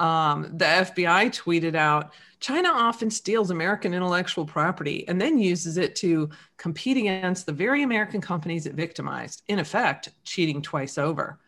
Um, 0.00 0.44
the 0.56 0.64
FBI 0.64 1.26
tweeted 1.30 1.74
out 1.76 2.12
China 2.40 2.70
often 2.70 3.10
steals 3.10 3.50
American 3.50 3.92
intellectual 3.92 4.46
property 4.46 5.06
and 5.08 5.20
then 5.20 5.38
uses 5.38 5.76
it 5.76 5.94
to 5.96 6.30
compete 6.56 6.96
against 6.96 7.44
the 7.44 7.52
very 7.52 7.82
American 7.82 8.22
companies 8.22 8.64
it 8.64 8.72
victimized, 8.74 9.42
in 9.48 9.58
effect, 9.58 10.08
cheating 10.24 10.62
twice 10.62 10.96
over, 10.96 11.38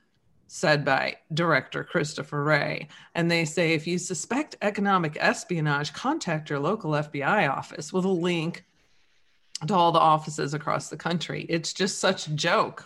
said 0.48 0.84
by 0.84 1.16
director 1.32 1.82
Christopher 1.82 2.44
Wray. 2.44 2.88
And 3.14 3.30
they 3.30 3.46
say 3.46 3.72
if 3.72 3.86
you 3.86 3.96
suspect 3.96 4.56
economic 4.60 5.16
espionage, 5.18 5.94
contact 5.94 6.50
your 6.50 6.58
local 6.58 6.90
FBI 6.90 7.48
office 7.50 7.90
with 7.90 8.04
a 8.04 8.08
link 8.08 8.66
to 9.66 9.74
all 9.74 9.92
the 9.92 9.98
offices 9.98 10.52
across 10.52 10.90
the 10.90 10.96
country. 10.98 11.46
It's 11.48 11.72
just 11.72 12.00
such 12.00 12.26
a 12.26 12.32
joke. 12.32 12.84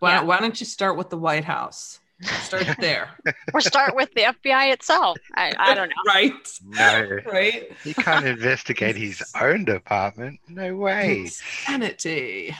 Why, 0.00 0.16
Yeah. 0.16 0.22
why 0.24 0.38
don't 0.40 0.60
you 0.60 0.66
start 0.66 0.98
with 0.98 1.08
the 1.08 1.16
White 1.16 1.44
House? 1.46 2.00
Start 2.22 2.66
there. 2.80 3.10
Or 3.54 3.60
start 3.60 3.94
with 3.94 4.12
the 4.14 4.22
FBI 4.22 4.72
itself. 4.72 5.18
I, 5.34 5.54
I 5.58 5.74
don't 5.74 5.88
know. 5.88 5.94
Right. 6.06 6.58
No. 6.64 7.18
Right. 7.32 7.70
He 7.84 7.94
can't 7.94 8.26
investigate 8.26 8.96
his 8.96 9.22
own 9.40 9.64
department. 9.64 10.40
No 10.48 10.74
way. 10.76 11.20
Insanity. 11.20 12.54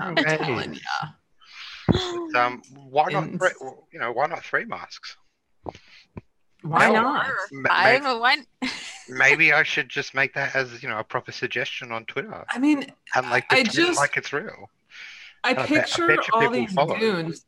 I'm 0.00 0.12
Okay. 0.18 0.36
telling 0.38 0.74
ya. 0.74 1.08
Um, 2.36 2.62
why 2.74 3.10
not? 3.12 3.28
Three, 3.38 3.50
you 3.92 3.98
know, 3.98 4.12
why 4.12 4.26
not 4.26 4.44
three 4.44 4.64
masks? 4.64 5.16
Why 6.62 6.86
No. 6.86 7.02
not? 7.02 7.26
Ma- 7.52 7.68
I'm 7.70 8.02
may- 8.04 8.10
a 8.10 8.18
one. 8.18 8.46
Maybe 9.08 9.52
I 9.52 9.62
should 9.64 9.88
just 9.88 10.14
make 10.14 10.32
that 10.34 10.54
as 10.54 10.82
you 10.82 10.88
know 10.88 10.98
a 10.98 11.04
proper 11.04 11.32
suggestion 11.32 11.90
on 11.92 12.04
Twitter 12.06 12.44
I 12.48 12.58
mean, 12.58 12.86
and 13.16 13.30
like 13.30 13.52
I 13.52 13.64
just- 13.64 13.98
like 13.98 14.16
it's 14.16 14.32
real. 14.32 14.70
I 15.44 15.54
bet- 15.54 15.64
I 15.64 15.74
bet 15.74 15.84
picture 15.86 16.12
you 16.12 16.20
all 16.32 16.50
these 16.50 16.72
follow. 16.72 16.96
goons, 16.96 17.44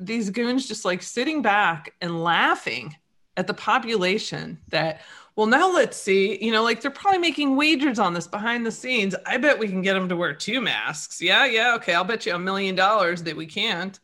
these 0.00 0.30
goons 0.30 0.66
just 0.66 0.84
like 0.84 1.02
sitting 1.02 1.42
back 1.42 1.94
and 2.00 2.22
laughing 2.24 2.96
at 3.36 3.46
the 3.46 3.54
population 3.54 4.58
that, 4.68 5.02
well, 5.36 5.46
now 5.46 5.70
let's 5.72 5.96
see, 5.96 6.42
you 6.44 6.52
know, 6.52 6.62
like 6.62 6.80
they're 6.80 6.90
probably 6.90 7.18
making 7.20 7.56
wagers 7.56 7.98
on 7.98 8.14
this 8.14 8.26
behind 8.26 8.66
the 8.66 8.72
scenes. 8.72 9.14
I 9.26 9.36
bet 9.36 9.58
we 9.58 9.68
can 9.68 9.82
get 9.82 9.94
them 9.94 10.08
to 10.08 10.16
wear 10.16 10.34
two 10.34 10.60
masks. 10.60 11.22
Yeah, 11.22 11.44
yeah, 11.46 11.74
okay. 11.76 11.94
I'll 11.94 12.04
bet 12.04 12.26
you 12.26 12.34
a 12.34 12.38
million 12.38 12.74
dollars 12.74 13.22
that 13.24 13.36
we 13.36 13.46
can't. 13.46 13.98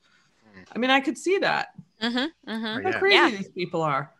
I 0.75 0.79
mean, 0.79 0.91
I 0.91 1.00
could 1.00 1.19
see 1.19 1.38
that. 1.38 1.69
Mm-hmm, 2.03 2.50
mm-hmm. 2.50 2.67
Oh, 2.67 2.83
How 2.83 2.91
yeah. 2.91 2.99
crazy 2.99 3.15
Yeah. 3.17 3.31
these 3.31 3.49
people 3.49 3.83
are. 3.83 4.12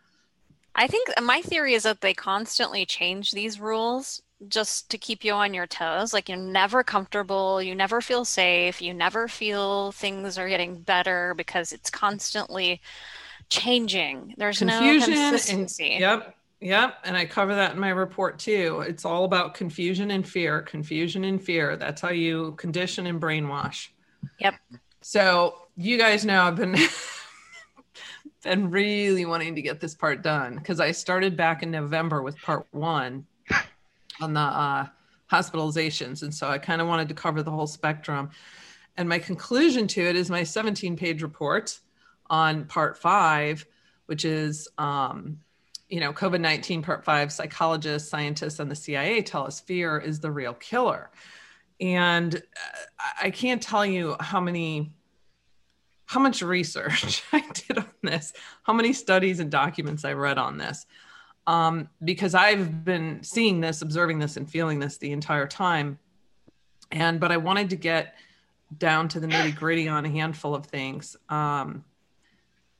I 0.75 0.87
think 0.87 1.09
my 1.21 1.41
theory 1.41 1.73
is 1.73 1.83
that 1.83 2.01
they 2.01 2.13
constantly 2.13 2.85
change 2.85 3.31
these 3.31 3.59
rules 3.59 4.21
just 4.47 4.89
to 4.91 4.97
keep 4.97 5.23
you 5.23 5.33
on 5.33 5.53
your 5.53 5.67
toes. 5.67 6.13
Like 6.13 6.29
you're 6.29 6.37
never 6.37 6.83
comfortable, 6.83 7.61
you 7.61 7.73
never 7.75 8.01
feel 8.01 8.25
safe, 8.25 8.81
you 8.81 8.93
never 8.93 9.27
feel 9.27 9.91
things 9.91 10.37
are 10.37 10.49
getting 10.49 10.75
better 10.75 11.33
because 11.35 11.73
it's 11.73 11.89
constantly 11.89 12.81
changing. 13.49 14.35
There's 14.37 14.59
Confusion 14.59 15.13
no 15.13 15.19
and 15.19 15.31
consistency. 15.31 15.97
Yep. 15.99 16.35
Yep. 16.59 16.97
And 17.03 17.15
I 17.15 17.25
cover 17.25 17.55
that 17.55 17.73
in 17.73 17.79
my 17.79 17.89
report 17.89 18.39
too. 18.39 18.83
It's 18.87 19.05
all 19.05 19.25
about 19.25 19.53
confusion 19.53 20.11
and 20.11 20.27
fear. 20.27 20.61
Confusion 20.61 21.23
and 21.23 21.41
fear. 21.41 21.75
That's 21.75 22.01
how 22.01 22.09
you 22.09 22.53
condition 22.53 23.05
and 23.07 23.21
brainwash. 23.21 23.89
Yep. 24.39 24.55
So 25.01 25.55
you 25.75 25.97
guys 25.97 26.25
know 26.25 26.41
I've 26.41 26.55
been 26.55 26.75
been 28.43 28.71
really 28.71 29.25
wanting 29.25 29.55
to 29.55 29.61
get 29.61 29.79
this 29.79 29.93
part 29.93 30.23
done 30.23 30.55
because 30.55 30.79
I 30.79 30.91
started 30.91 31.37
back 31.37 31.61
in 31.61 31.69
November 31.69 32.23
with 32.23 32.39
part 32.41 32.65
one 32.71 33.25
on 34.21 34.33
the 34.33 34.39
uh, 34.39 34.87
hospitalizations. 35.31 36.23
And 36.23 36.33
so 36.33 36.47
I 36.47 36.57
kind 36.57 36.81
of 36.81 36.87
wanted 36.87 37.09
to 37.09 37.13
cover 37.15 37.43
the 37.43 37.51
whole 37.51 37.67
spectrum. 37.67 38.29
And 38.97 39.07
my 39.07 39.19
conclusion 39.19 39.87
to 39.87 40.01
it 40.01 40.15
is 40.15 40.29
my 40.29 40.43
17 40.43 40.95
page 40.95 41.21
report 41.21 41.79
on 42.29 42.65
part 42.65 42.97
five, 42.97 43.65
which 44.07 44.25
is, 44.25 44.67
um, 44.77 45.39
you 45.89 45.99
know, 45.99 46.11
COVID 46.11 46.41
19 46.41 46.81
part 46.81 47.05
five 47.05 47.31
psychologists, 47.31 48.09
scientists, 48.09 48.59
and 48.59 48.69
the 48.69 48.75
CIA 48.75 49.21
tell 49.21 49.45
us 49.45 49.59
fear 49.59 49.97
is 49.97 50.19
the 50.19 50.31
real 50.31 50.53
killer. 50.53 51.11
And 51.79 52.35
uh, 52.35 52.39
I- 52.99 53.27
I 53.27 53.31
can't 53.31 53.61
tell 53.61 53.85
you 53.85 54.15
how 54.19 54.39
many 54.39 54.91
how 56.05 56.21
much 56.21 56.41
research 56.41 57.21
I 57.33 57.43
did 57.53 57.77
on 57.77 57.85
this, 58.01 58.33
how 58.63 58.73
many 58.73 58.93
studies 58.93 59.39
and 59.39 59.51
documents 59.51 60.05
I 60.05 60.13
read 60.13 60.37
on 60.37 60.57
this. 60.57 60.85
Um, 61.47 61.89
because 62.03 62.35
I've 62.35 62.83
been 62.83 63.23
seeing 63.23 63.61
this, 63.61 63.81
observing 63.81 64.19
this, 64.19 64.35
and 64.37 64.49
feeling 64.49 64.79
this 64.79 64.97
the 64.97 65.13
entire 65.13 65.47
time. 65.47 65.97
And, 66.91 67.19
but 67.19 67.31
I 67.31 67.37
wanted 67.37 67.69
to 67.71 67.77
get 67.77 68.15
down 68.77 69.07
to 69.09 69.19
the 69.19 69.27
nitty 69.27 69.55
gritty 69.55 69.87
on 69.87 70.05
a 70.05 70.09
handful 70.09 70.53
of 70.53 70.65
things. 70.65 71.15
Um, 71.29 71.85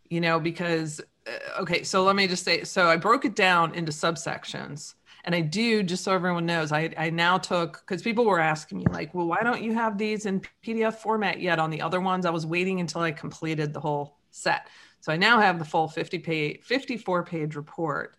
you 0.10 0.20
know, 0.20 0.40
because, 0.40 1.02
uh, 1.26 1.62
okay, 1.62 1.84
so 1.84 2.04
let 2.04 2.16
me 2.16 2.28
just 2.28 2.44
say 2.44 2.64
so 2.64 2.88
I 2.88 2.98
broke 2.98 3.26
it 3.26 3.36
down 3.36 3.74
into 3.74 3.92
subsections. 3.92 4.96
And 5.24 5.36
I 5.36 5.42
do, 5.42 5.84
just 5.84 6.06
so 6.06 6.14
everyone 6.14 6.46
knows, 6.46 6.72
I, 6.72 6.94
I 6.98 7.10
now 7.10 7.38
took, 7.38 7.84
because 7.86 8.02
people 8.02 8.24
were 8.24 8.40
asking 8.40 8.78
me, 8.78 8.86
like, 8.90 9.14
well, 9.14 9.28
why 9.28 9.44
don't 9.44 9.62
you 9.62 9.74
have 9.74 9.98
these 9.98 10.26
in 10.26 10.42
PDF 10.64 10.96
format 10.96 11.42
yet 11.42 11.60
on 11.60 11.70
the 11.70 11.82
other 11.82 12.00
ones? 12.00 12.26
I 12.26 12.30
was 12.30 12.46
waiting 12.46 12.80
until 12.80 13.02
I 13.02 13.12
completed 13.12 13.74
the 13.74 13.80
whole 13.82 14.16
set. 14.32 14.68
So 15.02 15.12
I 15.12 15.18
now 15.18 15.42
have 15.42 15.60
the 15.60 15.66
full 15.66 15.90
50 15.90 16.20
page, 16.20 16.62
54 16.64 17.24
page 17.24 17.56
report 17.56 18.16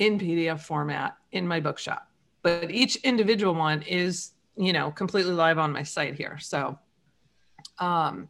in 0.00 0.18
PDF 0.18 0.60
format 0.60 1.16
in 1.30 1.46
my 1.46 1.60
bookshop. 1.60 2.08
But 2.42 2.70
each 2.70 2.96
individual 2.96 3.54
one 3.54 3.82
is, 3.82 4.32
you 4.56 4.72
know, 4.72 4.90
completely 4.90 5.34
live 5.34 5.58
on 5.58 5.72
my 5.72 5.82
site 5.82 6.14
here. 6.14 6.38
So, 6.40 6.78
um, 7.78 8.28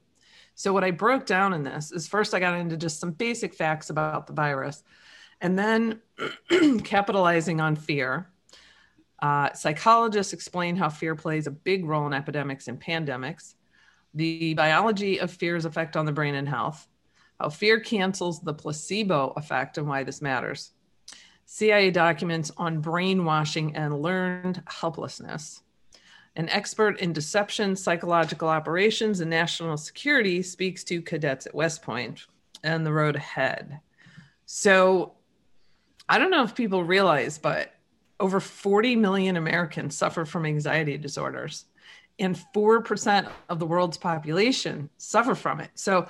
so 0.57 0.73
what 0.73 0.85
I 0.85 0.91
broke 0.91 1.27
down 1.27 1.55
in 1.55 1.63
this 1.63 1.93
is 1.93 2.09
first 2.09 2.35
I 2.35 2.41
got 2.41 2.59
into 2.59 2.77
just 2.77 2.99
some 2.99 3.13
basic 3.13 3.55
facts 3.55 3.89
about 3.89 4.27
the 4.27 4.33
virus, 4.33 4.83
and 5.41 5.59
then 5.59 6.01
capitalizing 6.85 7.61
on 7.61 7.77
fear. 7.77 8.29
Uh, 9.23 9.53
psychologists 9.53 10.33
explain 10.33 10.77
how 10.77 10.89
fear 10.89 11.15
plays 11.15 11.47
a 11.47 11.51
big 11.51 11.85
role 11.85 12.07
in 12.07 12.13
epidemics 12.13 12.69
and 12.69 12.81
pandemics, 12.81 13.55
the 14.15 14.55
biology 14.55 15.21
of 15.21 15.31
fear's 15.31 15.67
effect 15.67 15.97
on 15.97 16.05
the 16.05 16.13
brain 16.13 16.35
and 16.35 16.49
health, 16.49 16.89
how 17.39 17.49
fear 17.49 17.79
cancels 17.79 18.41
the 18.41 18.55
placebo 18.55 19.35
effect 19.37 19.79
and 19.79 19.87
why 19.87 20.03
this 20.03 20.21
matters, 20.21 20.73
CIA 21.53 21.91
documents 21.91 22.53
on 22.59 22.81
brainwashing 22.81 23.75
and 23.75 24.01
learned 24.01 24.63
helplessness. 24.67 25.65
An 26.37 26.49
expert 26.49 27.01
in 27.01 27.13
deception, 27.13 27.75
psychological 27.75 28.49
operations, 28.49 29.19
and 29.19 29.29
national 29.29 29.77
security 29.77 30.43
speaks 30.43 30.85
to 30.85 31.03
cadets 31.03 31.47
at 31.47 31.55
West 31.55 31.83
Point 31.83 32.27
and 32.63 32.87
the 32.87 32.93
road 32.93 33.17
ahead. 33.17 33.81
So 34.47 35.15
I 36.09 36.21
don't 36.21 36.31
know 36.31 36.45
if 36.45 36.55
people 36.55 36.85
realize, 36.85 37.37
but 37.37 37.75
over 38.21 38.39
40 38.39 38.95
million 38.95 39.37
Americans 39.37 39.97
suffer 39.97 40.25
from 40.25 40.47
anxiety 40.47 40.97
disorders, 40.99 41.65
and 42.21 42.39
4% 42.55 43.29
of 43.49 43.59
the 43.59 43.67
world's 43.67 43.99
population 43.99 44.89
suffer 44.99 45.35
from 45.35 45.59
it. 45.59 45.71
So, 45.75 46.07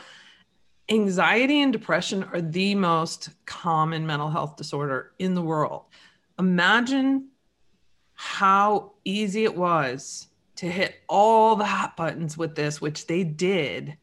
anxiety 0.91 1.63
and 1.63 1.73
depression 1.73 2.25
are 2.33 2.41
the 2.41 2.75
most 2.75 3.31
common 3.47 4.07
mental 4.07 4.29
health 4.29 4.57
disorder 4.57 5.13
in 5.19 5.35
the 5.35 5.43
world. 5.43 5.85
Imagine 6.39 7.29
how 8.15 8.93
easy 9.05 9.45
it 9.45 9.55
was 9.55 10.29
to 10.57 10.67
hit 10.67 10.97
all 11.09 11.57
the 11.57 11.65
hot 11.65 11.97
buttons 11.97 12.37
with 12.37 12.55
this, 12.55 12.81
which 12.81 13.07
they 13.07 13.25
did. 13.25 13.97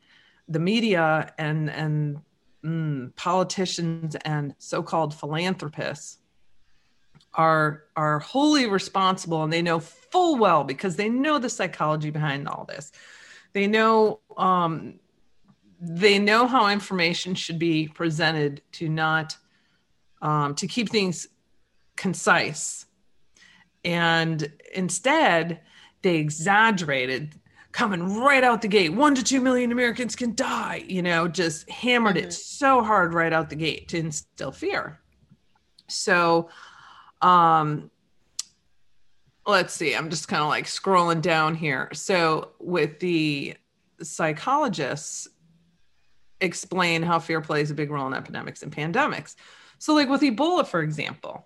The 0.47 0.59
media 0.59 1.33
and 1.37 1.69
and 1.69 2.21
mm, 2.63 3.15
politicians 3.15 4.15
and 4.23 4.55
so-called 4.57 5.13
philanthropists 5.13 6.19
are 7.33 7.83
are 7.95 8.19
wholly 8.19 8.65
responsible 8.65 9.43
and 9.43 9.51
they 9.51 9.61
know 9.61 9.79
full 9.79 10.37
well 10.37 10.63
because 10.63 10.95
they 10.95 11.09
know 11.09 11.37
the 11.37 11.49
psychology 11.49 12.09
behind 12.09 12.47
all 12.47 12.65
this 12.65 12.91
they 13.53 13.67
know 13.67 14.19
um, 14.37 14.99
they 15.79 16.19
know 16.19 16.47
how 16.47 16.67
information 16.67 17.35
should 17.35 17.59
be 17.59 17.87
presented 17.87 18.61
to 18.73 18.89
not 18.89 19.37
um, 20.21 20.55
to 20.55 20.67
keep 20.67 20.89
things 20.89 21.27
concise 21.95 22.85
and 23.85 24.51
instead 24.73 25.61
they 26.01 26.17
exaggerated 26.17 27.35
coming 27.71 28.19
right 28.19 28.43
out 28.43 28.61
the 28.61 28.67
gate 28.67 28.93
one 28.93 29.13
to 29.13 29.23
two 29.23 29.41
million 29.41 29.71
americans 29.71 30.15
can 30.15 30.33
die 30.35 30.83
you 30.87 31.01
know 31.01 31.27
just 31.27 31.69
hammered 31.69 32.15
mm-hmm. 32.15 32.27
it 32.27 32.33
so 32.33 32.83
hard 32.83 33.13
right 33.13 33.33
out 33.33 33.49
the 33.49 33.55
gate 33.55 33.87
to 33.87 33.97
instill 33.97 34.51
fear 34.51 34.99
so 35.87 36.49
um, 37.21 37.89
let's 39.45 39.73
see, 39.73 39.93
I'm 39.93 40.09
just 40.09 40.27
kind 40.27 40.43
of 40.43 40.49
like 40.49 40.65
scrolling 40.65 41.21
down 41.21 41.55
here. 41.55 41.89
So, 41.93 42.51
with 42.59 42.99
the 42.99 43.55
psychologists 44.01 45.27
explain 46.41 47.03
how 47.03 47.19
fear 47.19 47.41
plays 47.41 47.71
a 47.71 47.73
big 47.73 47.91
role 47.91 48.07
in 48.07 48.13
epidemics 48.13 48.63
and 48.63 48.71
pandemics. 48.71 49.35
So, 49.79 49.93
like 49.93 50.09
with 50.09 50.21
Ebola, 50.21 50.65
for 50.65 50.81
example, 50.81 51.45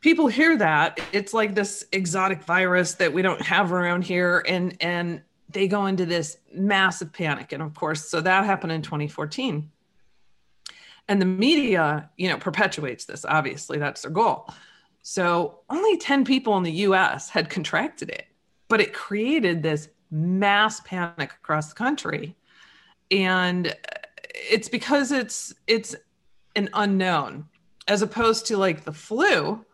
people 0.00 0.28
hear 0.28 0.56
that. 0.58 1.00
It's 1.12 1.34
like 1.34 1.54
this 1.54 1.84
exotic 1.92 2.42
virus 2.42 2.94
that 2.94 3.12
we 3.12 3.22
don't 3.22 3.42
have 3.42 3.72
around 3.72 4.04
here, 4.04 4.44
and 4.46 4.76
and 4.80 5.22
they 5.48 5.66
go 5.66 5.86
into 5.86 6.06
this 6.06 6.38
massive 6.54 7.12
panic. 7.12 7.52
And 7.52 7.62
of 7.62 7.74
course, 7.74 8.08
so 8.08 8.20
that 8.20 8.44
happened 8.44 8.72
in 8.72 8.82
2014 8.82 9.70
and 11.08 11.20
the 11.20 11.26
media 11.26 12.08
you 12.16 12.28
know 12.28 12.38
perpetuates 12.38 13.04
this 13.04 13.24
obviously. 13.24 13.78
That's 13.78 14.02
their 14.02 14.10
goal. 14.10 14.48
So 15.02 15.60
only 15.70 15.96
10 15.96 16.26
people 16.26 16.56
in 16.58 16.62
the 16.62 16.72
us 16.72 17.30
had 17.30 17.48
contracted 17.48 18.10
it 18.10 18.26
but 18.70 18.80
it 18.80 18.94
created 18.94 19.62
this 19.62 19.90
mass 20.10 20.80
panic 20.80 21.32
across 21.32 21.68
the 21.68 21.74
country 21.74 22.34
and 23.10 23.68
uh, 23.68 23.72
it's 24.34 24.68
because 24.68 25.12
it's 25.12 25.54
it's 25.66 25.94
an 26.56 26.68
unknown 26.74 27.46
as 27.88 28.02
opposed 28.02 28.46
to 28.46 28.56
like 28.56 28.84
the 28.84 28.92
flu 28.92 29.64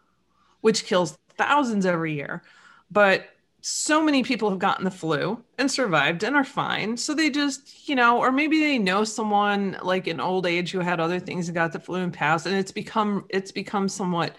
which 0.60 0.84
kills 0.84 1.16
thousands 1.36 1.86
every 1.86 2.14
year 2.14 2.42
but 2.90 3.28
so 3.68 4.00
many 4.00 4.22
people 4.22 4.48
have 4.48 4.60
gotten 4.60 4.84
the 4.84 4.90
flu 4.92 5.42
and 5.58 5.68
survived 5.68 6.22
and 6.22 6.36
are 6.36 6.44
fine. 6.44 6.96
So 6.96 7.14
they 7.14 7.30
just, 7.30 7.88
you 7.88 7.96
know, 7.96 8.18
or 8.18 8.30
maybe 8.30 8.60
they 8.60 8.78
know 8.78 9.02
someone 9.02 9.76
like 9.82 10.06
in 10.06 10.20
old 10.20 10.46
age 10.46 10.70
who 10.70 10.78
had 10.78 11.00
other 11.00 11.18
things 11.18 11.48
and 11.48 11.56
got 11.56 11.72
the 11.72 11.80
flu 11.80 11.98
and 11.98 12.12
passed, 12.12 12.46
and 12.46 12.54
it's 12.54 12.70
become 12.70 13.26
it's 13.28 13.50
become 13.50 13.88
somewhat 13.88 14.36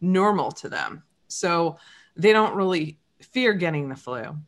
normal 0.00 0.50
to 0.52 0.70
them. 0.70 1.02
So 1.28 1.76
they 2.16 2.32
don't 2.32 2.54
really 2.54 2.98
fear 3.20 3.52
getting 3.52 3.90
the 3.90 3.96
flu. 3.96 4.38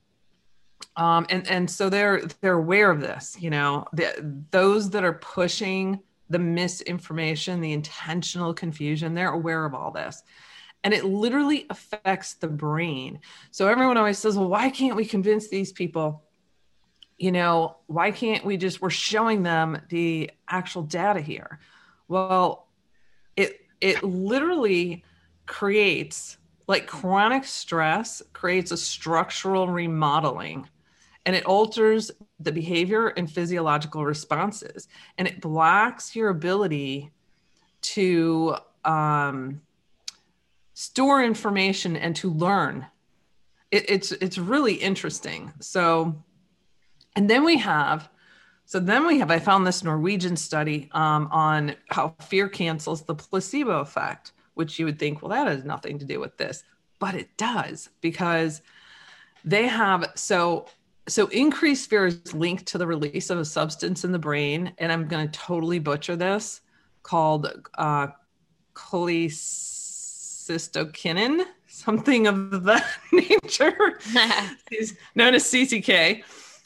Um, 0.97 1.27
and 1.31 1.49
and 1.49 1.71
so 1.71 1.89
they're 1.89 2.23
they're 2.41 2.55
aware 2.55 2.91
of 2.91 3.01
this. 3.01 3.37
You 3.41 3.51
know, 3.51 3.87
the, 3.93 4.45
those 4.51 4.91
that 4.91 5.05
are 5.05 5.15
pushing 5.15 6.01
the 6.29 6.39
misinformation, 6.39 7.61
the 7.61 7.73
intentional 7.73 8.55
confusion, 8.55 9.15
they're 9.15 9.33
aware 9.33 9.65
of 9.65 9.75
all 9.75 9.91
this 9.91 10.23
and 10.85 10.93
it 10.93 11.05
literally 11.05 11.67
affects 11.71 12.35
the 12.35 12.49
brain. 12.49 13.21
So 13.51 13.69
everyone 13.69 13.97
always 13.97 14.19
says, 14.19 14.37
well, 14.37 14.49
why 14.49 14.71
can't 14.71 14.97
we 14.97 15.05
convince 15.05 15.49
these 15.49 15.73
people? 15.73 16.25
You 17.19 17.33
know, 17.33 17.77
why 17.87 18.11
can't 18.11 18.45
we 18.45 18.57
just, 18.57 18.81
we're 18.81 18.91
showing 18.91 19.43
them 19.43 19.81
the 19.91 20.31
actual 20.49 20.83
data 20.83 21.21
here. 21.21 21.61
Well, 22.09 22.67
it, 23.37 23.61
it 23.81 24.03
literally 24.03 25.05
creates 25.47 26.37
like 26.67 26.87
chronic 26.87 27.45
stress 27.45 28.23
creates 28.33 28.71
a 28.71 28.77
structural 28.77 29.69
remodeling 29.69 30.69
and 31.25 31.37
it 31.37 31.47
alters 31.47 32.11
the 32.41 32.53
behavior 32.53 33.09
and 33.09 33.31
physiological 33.31 34.05
responses 34.05 34.89
and 35.19 35.29
it 35.29 35.41
blocks 35.41 36.17
your 36.17 36.31
ability 36.31 37.11
to 37.83 38.57
um, 38.85 39.61
store 40.75 41.23
information 41.23 41.97
and 41.97 42.17
to 42.17 42.31
learn. 42.31 42.87
It, 43.71 43.89
it's 43.89 44.13
it's 44.13 44.39
really 44.39 44.75
interesting. 44.75 45.53
So, 45.61 46.23
and 47.17 47.29
then 47.29 47.45
we 47.45 47.59
have, 47.59 48.09
so 48.65 48.79
then 48.79 49.07
we 49.07 49.19
have. 49.19 49.31
I 49.31 49.39
found 49.39 49.67
this 49.67 49.85
Norwegian 49.85 50.37
study 50.37 50.89
um, 50.93 51.29
on 51.31 51.75
how 51.91 52.15
fear 52.21 52.49
cancels 52.49 53.03
the 53.03 53.15
placebo 53.15 53.81
effect, 53.81 54.33
which 54.55 54.79
you 54.79 54.87
would 54.87 54.99
think, 54.99 55.23
well, 55.23 55.31
that 55.31 55.47
has 55.47 55.65
nothing 55.65 55.99
to 55.99 56.05
do 56.05 56.21
with 56.21 56.37
this, 56.37 56.65
but 56.99 57.15
it 57.15 57.37
does 57.37 57.91
because 58.01 58.63
they 59.45 59.67
have 59.67 60.13
so 60.15 60.67
so 61.09 61.27
increased 61.29 61.91
fear 61.91 62.07
is 62.07 62.35
linked 62.35 62.67
to 62.67 62.79
the 62.79 62.87
release 62.87 63.31
of 63.31 63.39
a 63.39 63.45
substance 63.45 64.05
in 64.05 64.13
the 64.13 64.19
brain, 64.19 64.73
and 64.79 64.93
I'm 64.93 65.09
going 65.09 65.29
to 65.29 65.39
totally 65.39 65.79
butcher 65.79 66.17
this, 66.17 66.61
called 67.03 67.69
uh, 67.77 68.09
cholis 68.75 69.33
cystokinin, 70.49 71.45
something 71.67 72.27
of 72.27 72.65
that 72.65 72.87
nature, 73.13 73.99
is 74.71 74.97
known 75.15 75.35
as 75.35 75.45
CCK. 75.45 76.23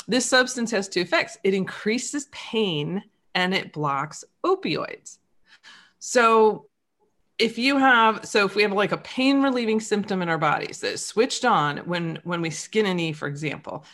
This 0.09 0.27
substance 0.27 0.70
has 0.70 0.88
two 0.88 1.01
effects 1.01 1.38
it 1.42 1.55
increases 1.55 2.29
pain 2.31 3.03
and 3.35 3.55
it 3.55 3.72
blocks 3.72 4.25
opioids. 4.44 5.18
So, 5.99 6.66
if 7.38 7.59
you 7.59 7.77
have 7.77 8.25
so 8.25 8.46
if 8.46 8.55
we 8.55 8.62
have 8.62 8.72
like 8.72 8.92
a 8.92 8.99
pain 8.99 9.42
relieving 9.42 9.81
symptom 9.81 10.22
in 10.22 10.29
our 10.29 10.38
bodies 10.38 10.81
that 10.81 10.94
is 10.94 11.05
switched 11.05 11.44
on 11.44 11.79
when 11.79 12.18
when 12.25 12.40
we 12.40 12.49
skin 12.49 12.87
a 12.87 12.94
knee 12.94 13.12
for 13.12 13.29
example 13.29 13.85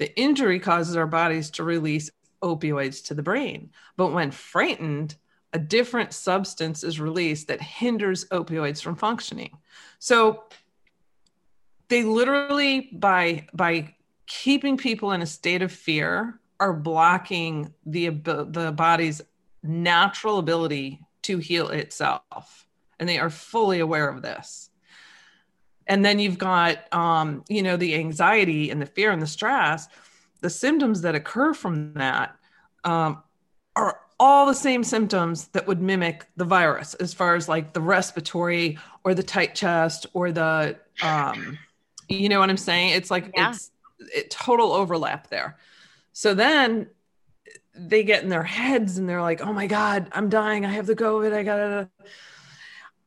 the 0.00 0.18
injury 0.18 0.58
causes 0.58 0.96
our 0.96 1.06
bodies 1.06 1.50
to 1.50 1.62
release 1.62 2.10
opioids 2.42 3.04
to 3.04 3.14
the 3.14 3.22
brain. 3.22 3.70
But 3.98 4.12
when 4.12 4.30
frightened 4.30 5.14
a 5.52 5.58
different 5.58 6.14
substance 6.14 6.82
is 6.82 6.98
released 6.98 7.48
that 7.48 7.60
hinders 7.60 8.24
opioids 8.30 8.80
from 8.80 8.96
functioning. 8.96 9.58
So 9.98 10.44
they 11.88 12.02
literally 12.02 12.88
by 12.92 13.46
by 13.52 13.94
keeping 14.26 14.78
people 14.78 15.12
in 15.12 15.20
a 15.20 15.26
state 15.26 15.60
of 15.60 15.70
fear 15.70 16.40
are 16.58 16.72
blocking 16.72 17.74
the 17.84 18.08
the 18.08 18.72
body's 18.74 19.20
natural 19.62 20.38
ability 20.38 21.00
to 21.22 21.36
heal 21.36 21.68
itself. 21.68 22.66
And 22.98 23.06
they 23.06 23.18
are 23.18 23.30
fully 23.30 23.80
aware 23.80 24.08
of 24.08 24.22
this 24.22 24.69
and 25.90 26.04
then 26.04 26.20
you've 26.20 26.38
got 26.38 26.90
um, 26.94 27.44
you 27.48 27.62
know 27.62 27.76
the 27.76 27.96
anxiety 27.96 28.70
and 28.70 28.80
the 28.80 28.86
fear 28.86 29.10
and 29.10 29.20
the 29.20 29.26
stress. 29.26 29.88
The 30.40 30.48
symptoms 30.48 31.02
that 31.02 31.14
occur 31.14 31.52
from 31.52 31.92
that 31.94 32.34
um, 32.84 33.22
are 33.76 33.98
all 34.18 34.46
the 34.46 34.54
same 34.54 34.84
symptoms 34.84 35.48
that 35.48 35.66
would 35.66 35.82
mimic 35.82 36.26
the 36.36 36.44
virus 36.44 36.94
as 36.94 37.12
far 37.12 37.34
as 37.34 37.48
like 37.48 37.72
the 37.72 37.80
respiratory 37.80 38.78
or 39.04 39.14
the 39.14 39.22
tight 39.22 39.54
chest 39.54 40.06
or 40.14 40.30
the 40.30 40.78
um 41.02 41.58
you 42.08 42.28
know 42.28 42.38
what 42.38 42.50
i'm 42.50 42.56
saying? 42.56 42.90
It's 42.90 43.10
like 43.10 43.30
yeah. 43.34 43.50
it's 43.50 43.70
it 43.98 44.30
total 44.30 44.72
overlap 44.72 45.28
there. 45.28 45.58
So 46.12 46.34
then 46.34 46.88
they 47.74 48.04
get 48.04 48.22
in 48.22 48.28
their 48.28 48.42
heads 48.42 48.96
and 48.96 49.08
they're 49.08 49.22
like 49.22 49.40
oh 49.40 49.52
my 49.52 49.66
god 49.66 50.08
i'm 50.12 50.28
dying. 50.28 50.64
I 50.64 50.70
have 50.70 50.86
the 50.86 50.96
covid. 50.96 51.32
I 51.32 51.42
gotta 51.42 51.88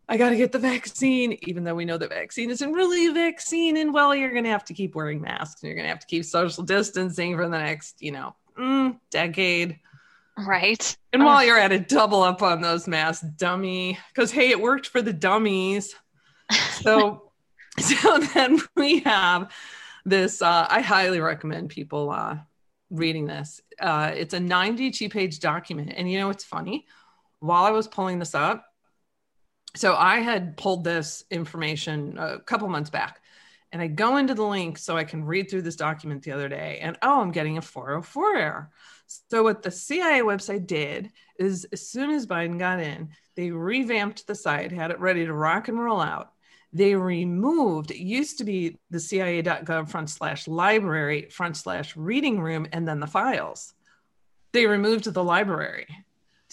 i 0.10 0.18
gotta 0.18 0.36
get 0.36 0.52
the 0.52 0.60
vaccine 0.60 1.38
even 1.44 1.64
though 1.64 1.76
we 1.76 1.86
know 1.86 1.98
the 1.98 2.08
vaccine 2.08 2.50
isn't 2.50 2.74
really 2.74 3.08
a 3.08 3.14
vaccine 3.14 3.78
and 3.78 3.94
well 3.94 4.16
you're 4.16 4.34
gonna 4.34 4.50
have 4.50 4.66
to 4.66 4.74
keep 4.74 4.96
wearing 4.96 5.22
masks 5.22 5.62
and 5.62 5.70
you're 5.70 5.78
gonna 5.78 5.88
have 5.88 6.00
to 6.00 6.08
keep 6.08 6.26
social 6.26 6.64
distancing 6.64 7.36
for 7.36 7.48
the 7.48 7.58
next 7.58 8.02
you 8.02 8.12
know 8.12 8.36
mm, 8.58 8.98
decade 9.10 9.80
Right. 10.38 10.98
And 11.12 11.24
while 11.24 11.44
you're 11.44 11.60
at 11.60 11.72
it, 11.72 11.88
double 11.88 12.24
up 12.24 12.42
on 12.42 12.62
those 12.62 12.88
masks, 12.88 13.26
dummy. 13.38 14.00
Because 14.10 14.32
hey, 14.32 14.50
it 14.50 14.60
worked 14.60 14.88
for 14.88 15.02
the 15.02 15.14
dummies. 15.14 15.96
So, 16.82 17.32
so 17.80 18.18
then 18.18 18.60
we 18.76 19.00
have 19.02 19.52
this. 20.06 20.42
Uh, 20.42 20.66
I 20.70 20.82
highly 20.82 21.20
recommend 21.20 21.70
people 21.70 22.10
uh, 22.10 22.38
reading 22.90 23.28
this. 23.28 23.62
Uh, 23.80 24.12
it's 24.16 24.34
a 24.34 24.40
92 24.40 25.10
page 25.10 25.40
document, 25.40 25.94
and 25.96 26.12
you 26.12 26.20
know 26.20 26.30
it's 26.30 26.44
funny. 26.44 26.88
While 27.40 27.66
I 27.66 27.72
was 27.72 27.88
pulling 27.88 28.20
this 28.20 28.34
up, 28.34 28.66
so 29.76 29.96
I 29.96 30.20
had 30.20 30.58
pulled 30.58 30.84
this 30.84 31.24
information 31.32 32.18
a 32.18 32.40
couple 32.40 32.68
months 32.68 32.90
back, 32.90 33.22
and 33.72 33.82
I 33.82 33.88
go 33.88 34.18
into 34.18 34.36
the 34.36 34.44
link 34.46 34.78
so 34.78 34.96
I 34.96 35.04
can 35.04 35.26
read 35.26 35.50
through 35.50 35.64
this 35.64 35.76
document 35.76 36.24
the 36.24 36.32
other 36.32 36.48
day, 36.48 36.80
and 36.82 36.98
oh, 37.02 37.22
I'm 37.22 37.32
getting 37.32 37.58
a 37.58 37.62
404 37.62 38.36
error. 38.36 38.72
So 39.30 39.44
what 39.44 39.64
the 39.64 39.72
CIA 39.72 40.22
website 40.22 40.68
did 40.68 41.12
is 41.38 41.66
as 41.72 41.88
soon 41.88 42.12
as 42.12 42.28
Biden 42.28 42.60
got 42.60 42.80
in, 42.80 43.10
they 43.36 43.52
revamped 43.52 44.28
the 44.28 44.36
site, 44.36 44.72
had 44.72 44.92
it 44.92 45.00
ready 45.00 45.26
to 45.26 45.34
rock 45.34 45.68
and 45.68 45.80
roll 45.80 46.02
out. 46.02 46.32
They 46.72 46.96
removed, 46.96 47.92
it 47.92 48.00
used 48.00 48.40
to 48.40 48.44
be 48.44 48.80
the 48.90 49.00
CIA.gov 49.00 49.90
front 49.90 50.10
slash 50.10 50.48
library 50.48 51.30
front 51.30 51.58
slash 51.58 51.96
reading 51.96 52.40
room 52.40 52.68
and 52.72 52.88
then 52.88 53.00
the 53.00 53.08
files. 53.08 53.74
They 54.54 54.66
removed 54.66 55.06
the 55.06 55.24
library. 55.24 55.88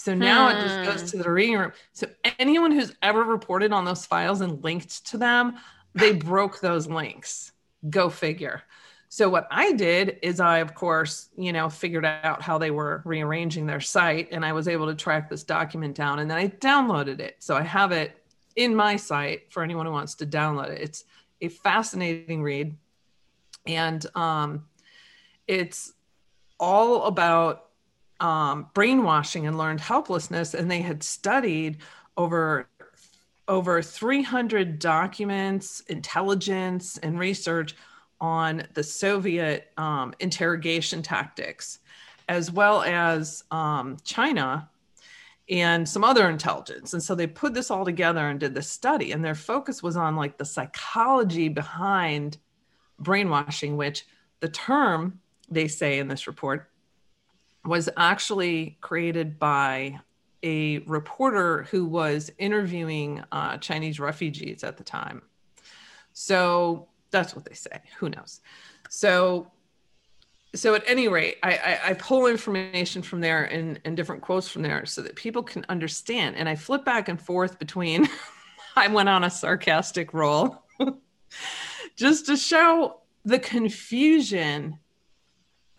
So 0.00 0.14
now 0.14 0.50
hmm. 0.50 0.56
it 0.56 0.60
just 0.62 0.90
goes 0.90 1.00
hmm. 1.02 1.18
to 1.18 1.24
the 1.24 1.30
reading 1.30 1.58
room. 1.58 1.72
So 1.92 2.06
anyone 2.38 2.72
who's 2.72 2.94
ever 3.02 3.22
reported 3.22 3.70
on 3.70 3.84
those 3.84 4.06
files 4.06 4.40
and 4.40 4.64
linked 4.64 5.04
to 5.08 5.18
them, 5.18 5.58
they 5.94 6.12
broke 6.12 6.60
those 6.60 6.86
links. 6.86 7.52
Go 7.90 8.08
figure. 8.08 8.62
So 9.10 9.28
what 9.28 9.46
I 9.50 9.72
did 9.72 10.18
is 10.22 10.40
I, 10.40 10.58
of 10.58 10.74
course, 10.74 11.28
you 11.36 11.52
know, 11.52 11.68
figured 11.68 12.06
out 12.06 12.40
how 12.40 12.56
they 12.56 12.70
were 12.70 13.02
rearranging 13.04 13.66
their 13.66 13.80
site 13.80 14.28
and 14.30 14.42
I 14.42 14.54
was 14.54 14.68
able 14.68 14.86
to 14.86 14.94
track 14.94 15.28
this 15.28 15.42
document 15.42 15.96
down 15.96 16.20
and 16.20 16.30
then 16.30 16.38
I 16.38 16.48
downloaded 16.48 17.20
it. 17.20 17.36
So 17.40 17.54
I 17.54 17.62
have 17.62 17.92
it 17.92 18.16
in 18.56 18.74
my 18.74 18.96
site 18.96 19.52
for 19.52 19.62
anyone 19.62 19.84
who 19.84 19.92
wants 19.92 20.14
to 20.16 20.26
download 20.26 20.70
it. 20.70 20.80
It's 20.80 21.04
a 21.42 21.48
fascinating 21.48 22.42
read. 22.42 22.74
And 23.66 24.06
um, 24.14 24.64
it's 25.46 25.92
all 26.58 27.04
about 27.04 27.69
um, 28.20 28.68
brainwashing 28.74 29.46
and 29.46 29.58
learned 29.58 29.80
helplessness. 29.80 30.54
And 30.54 30.70
they 30.70 30.80
had 30.80 31.02
studied 31.02 31.78
over 32.16 32.68
over 33.48 33.82
300 33.82 34.78
documents, 34.78 35.80
intelligence, 35.88 36.98
and 36.98 37.18
research 37.18 37.74
on 38.20 38.62
the 38.74 38.82
Soviet 38.84 39.72
um, 39.76 40.14
interrogation 40.20 41.02
tactics, 41.02 41.80
as 42.28 42.52
well 42.52 42.82
as 42.82 43.42
um, 43.50 43.96
China 44.04 44.70
and 45.48 45.88
some 45.88 46.04
other 46.04 46.30
intelligence. 46.30 46.92
And 46.92 47.02
so 47.02 47.16
they 47.16 47.26
put 47.26 47.52
this 47.52 47.72
all 47.72 47.84
together 47.84 48.28
and 48.28 48.38
did 48.38 48.54
this 48.54 48.70
study, 48.70 49.10
and 49.10 49.24
their 49.24 49.34
focus 49.34 49.82
was 49.82 49.96
on 49.96 50.14
like 50.14 50.38
the 50.38 50.44
psychology 50.44 51.48
behind 51.48 52.38
brainwashing, 53.00 53.76
which 53.76 54.06
the 54.38 54.48
term 54.48 55.18
they 55.48 55.66
say 55.66 55.98
in 55.98 56.06
this 56.06 56.28
report 56.28 56.69
was 57.64 57.88
actually 57.96 58.78
created 58.80 59.38
by 59.38 59.98
a 60.42 60.78
reporter 60.80 61.64
who 61.70 61.84
was 61.84 62.30
interviewing 62.38 63.22
uh, 63.32 63.58
Chinese 63.58 64.00
refugees 64.00 64.64
at 64.64 64.76
the 64.76 64.84
time. 64.84 65.22
So 66.12 66.88
that's 67.10 67.34
what 67.34 67.44
they 67.44 67.54
say. 67.54 67.80
Who 67.98 68.08
knows? 68.08 68.40
So, 68.88 69.50
so 70.54 70.74
at 70.74 70.82
any 70.86 71.08
rate, 71.08 71.36
I, 71.42 71.52
I, 71.52 71.80
I 71.90 71.94
pull 71.94 72.26
information 72.26 73.02
from 73.02 73.20
there 73.20 73.44
and, 73.44 73.80
and 73.84 73.96
different 73.96 74.22
quotes 74.22 74.48
from 74.48 74.62
there 74.62 74.86
so 74.86 75.02
that 75.02 75.14
people 75.14 75.42
can 75.42 75.66
understand. 75.68 76.36
And 76.36 76.48
I 76.48 76.56
flip 76.56 76.84
back 76.84 77.08
and 77.08 77.20
forth 77.20 77.58
between. 77.58 78.08
I 78.76 78.88
went 78.88 79.08
on 79.08 79.24
a 79.24 79.30
sarcastic 79.30 80.14
roll, 80.14 80.62
just 81.96 82.26
to 82.26 82.36
show 82.36 83.00
the 83.24 83.38
confusion 83.38 84.78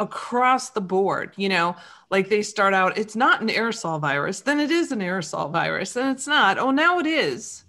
across 0.02 0.72
the 0.72 0.82
board. 0.82 1.34
You 1.38 1.50
know, 1.50 1.76
like 2.10 2.30
they 2.30 2.42
start 2.42 2.74
out, 2.74 2.98
it's 2.98 3.16
not 3.16 3.42
an 3.42 3.48
aerosol 3.48 4.00
virus, 4.02 4.42
then 4.42 4.60
it 4.60 4.72
is 4.72 4.92
an 4.92 5.00
aerosol 5.00 5.52
virus, 5.52 5.96
and 5.96 6.10
it's 6.10 6.28
not. 6.28 6.58
Oh, 6.58 6.72
now 6.72 7.00
it 7.00 7.06
is. 7.06 7.64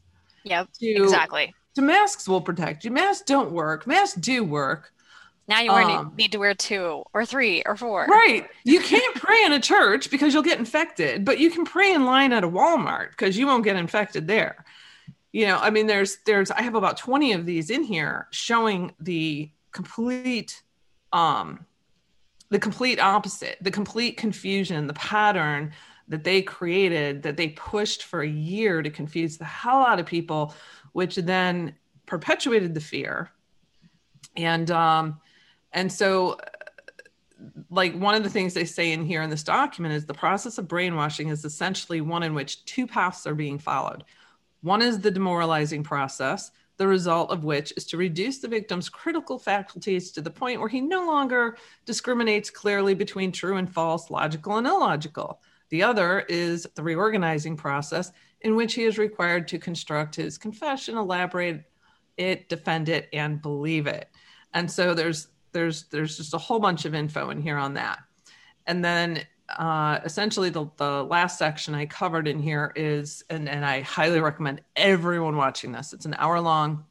Yep. 0.45 0.73
To, 0.81 0.87
exactly 0.87 1.55
the 1.75 1.83
masks 1.83 2.29
will 2.29 2.41
protect 2.41 2.85
you. 2.85 2.91
Masks 2.91 3.25
don't 3.25 3.53
work. 3.53 3.87
Masks 3.87 4.19
do 4.21 4.45
work. 4.45 4.93
Now 5.49 5.61
you 5.61 5.71
um, 5.71 6.13
need 6.17 6.33
to 6.33 6.39
wear 6.39 6.55
two 6.55 7.03
or 7.13 7.27
three 7.27 7.63
or 7.67 7.77
four. 7.77 8.07
Right. 8.07 8.49
You 8.65 8.81
can't 8.81 9.15
pray 9.17 9.43
in 9.45 9.53
a 9.53 9.61
church 9.61 10.11
because 10.11 10.33
you'll 10.33 10.43
get 10.43 10.59
infected, 10.59 11.25
but 11.25 11.39
you 11.39 11.51
can 11.51 11.65
pray 11.65 11.93
in 11.93 12.05
line 12.05 12.33
at 12.33 12.45
a 12.45 12.49
Walmart 12.49 13.11
because 13.11 13.37
you 13.37 13.47
won't 13.47 13.65
get 13.65 13.77
infected 13.77 14.29
there. 14.29 14.65
You 15.33 15.47
know, 15.47 15.59
I 15.59 15.71
mean, 15.71 15.87
there's 15.87 16.19
there's 16.27 16.51
I 16.51 16.63
have 16.63 16.75
about 16.75 16.97
20 16.97 17.33
of 17.33 17.45
these 17.45 17.71
in 17.71 17.83
here 17.83 18.29
showing 18.31 18.93
the 19.01 19.51
complete 19.73 20.63
um 21.13 21.67
the 22.53 22.59
complete 22.59 23.01
opposite, 23.01 23.57
the 23.63 23.71
complete 23.71 24.19
confusion, 24.19 24.87
the 24.87 24.93
pattern 24.93 25.73
that 26.09 26.23
they 26.23 26.43
created 26.43 27.23
that 27.23 27.39
they 27.39 27.49
pushed 27.49 28.05
for 28.05 28.21
a 28.21 28.29
year 28.29 28.83
to 28.83 28.91
confuse 28.91 29.39
the 29.39 29.45
hell 29.47 29.79
out 29.87 29.99
of 29.99 30.05
people 30.05 30.55
which 30.93 31.15
then 31.17 31.75
perpetuated 32.05 32.75
the 32.75 32.81
fear. 32.81 33.31
And 34.37 34.71
um, 34.71 35.19
and 35.73 35.91
so 35.91 36.39
like 37.71 37.95
one 37.95 38.15
of 38.15 38.23
the 38.23 38.29
things 38.29 38.53
they 38.53 38.67
say 38.67 38.93
in 38.93 39.07
here 39.07 39.23
in 39.23 39.31
this 39.31 39.43
document 39.43 39.95
is 39.95 40.05
the 40.05 40.13
process 40.13 40.59
of 40.59 40.69
brainwashing 40.69 41.29
is 41.29 41.47
essentially 41.47 42.03
one 42.03 42.23
in 42.23 42.35
which 42.35 42.67
two 42.67 42.87
paths 42.87 43.27
are 43.27 43.35
being 43.35 43.59
followed. 43.59 44.05
One 44.61 44.83
is 44.83 45.01
the 45.01 45.11
demoralizing 45.11 45.85
process, 45.85 46.51
the 46.83 46.89
result 46.89 47.31
of 47.31 47.45
which 47.45 47.73
is 47.77 47.85
to 47.85 47.97
reduce 47.97 48.39
the 48.39 48.49
victim's 48.49 48.89
critical 48.89 49.39
faculties 49.39 50.11
to 50.11 50.21
the 50.21 50.29
point 50.29 50.59
where 50.59 50.69
he 50.69 50.81
no 50.81 51.07
longer 51.07 51.57
discriminates 51.85 52.51
clearly 52.51 52.93
between 52.93 53.31
true 53.31 53.59
and 53.59 53.73
false, 53.73 54.11
logical 54.11 54.57
and 54.57 54.67
illogical. 54.67 55.41
The 55.69 55.85
other 55.85 56.25
is 56.29 56.67
the 56.75 56.83
reorganizing 56.83 57.57
process, 57.57 58.11
in 58.41 58.57
which 58.57 58.75
he 58.75 58.83
is 58.83 58.99
required 58.99 59.47
to 59.47 59.61
construct 59.61 60.17
his 60.17 60.37
confession, 60.37 60.97
elaborate 60.97 61.63
it, 62.17 62.49
defend 62.49 62.89
it, 62.89 63.09
and 63.13 63.41
believe 63.41 63.87
it. 63.87 64.09
And 64.53 64.69
so 64.69 64.93
there's 64.93 65.29
there's 65.53 65.85
there's 65.85 66.17
just 66.17 66.35
a 66.35 66.39
whole 66.39 66.59
bunch 66.59 66.85
of 66.85 66.97
info 66.97 67.31
in 67.31 67.41
here 67.41 67.59
on 67.59 67.75
that. 67.75 68.01
And 68.67 68.85
then 68.85 69.23
uh, 69.49 70.01
essentially 70.05 70.51
the, 70.51 70.67
the 70.77 71.03
last 71.05 71.39
section 71.39 71.75
I 71.75 71.87
covered 71.87 72.27
in 72.27 72.39
here 72.39 72.73
is, 72.77 73.25
and, 73.29 73.49
and 73.49 73.65
I 73.65 73.81
highly 73.81 74.21
recommend 74.21 74.63
everyone 74.77 75.37
watching 75.37 75.73
this. 75.73 75.93
It's 75.93 76.07
an 76.07 76.15
hour 76.19 76.41
long. 76.41 76.85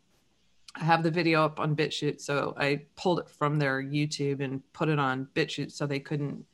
I 0.75 0.83
have 0.83 1.03
the 1.03 1.11
video 1.11 1.43
up 1.43 1.59
on 1.59 1.75
BitChute, 1.75 2.21
so 2.21 2.53
I 2.57 2.83
pulled 2.95 3.19
it 3.19 3.29
from 3.29 3.57
their 3.57 3.81
YouTube 3.81 4.41
and 4.41 4.61
put 4.73 4.89
it 4.89 4.99
on 4.99 5.27
BitChute 5.35 5.71
so 5.71 5.85
they 5.85 5.99
couldn't 5.99 6.45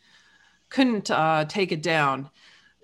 couldn't 0.69 1.09
uh, 1.09 1.45
take 1.45 1.71
it 1.71 1.81
down 1.81 2.29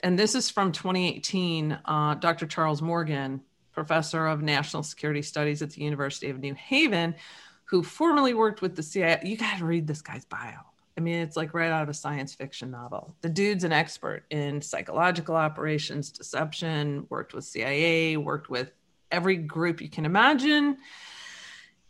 and 0.04 0.20
this 0.20 0.36
is 0.36 0.50
from 0.50 0.72
2018. 0.72 1.80
Uh, 1.86 2.16
Dr. 2.16 2.46
Charles 2.46 2.82
Morgan, 2.82 3.42
professor 3.72 4.28
of 4.28 4.44
national 4.44 4.84
security 4.84 5.22
studies 5.22 5.62
at 5.62 5.72
the 5.72 5.82
University 5.82 6.30
of 6.30 6.40
New 6.40 6.54
Haven, 6.54 7.16
who 7.64 7.82
formerly 7.82 8.34
worked 8.34 8.62
with 8.62 8.76
the 8.76 8.84
CIA. 8.84 9.22
You 9.24 9.38
got 9.38 9.58
to 9.58 9.66
read 9.66 9.88
this 9.88 10.02
guy's 10.02 10.26
bio. 10.26 10.60
I 10.98 11.02
mean, 11.02 11.20
it's 11.20 11.36
like 11.36 11.54
right 11.54 11.72
out 11.72 11.84
of 11.84 11.90
a 11.90 11.94
science 11.94 12.34
fiction 12.36 12.70
novel. 12.70 13.16
The 13.22 13.30
dude's 13.30 13.64
an 13.64 13.72
expert 13.72 14.26
in 14.30 14.62
psychological 14.62 15.36
operations, 15.36 16.12
deception, 16.12 17.08
worked 17.10 17.34
with 17.34 17.46
CIA, 17.46 18.18
worked 18.18 18.50
with 18.50 18.72
every 19.12 19.38
group 19.38 19.82
you 19.82 19.90
can 19.90 20.06
imagine, 20.06 20.78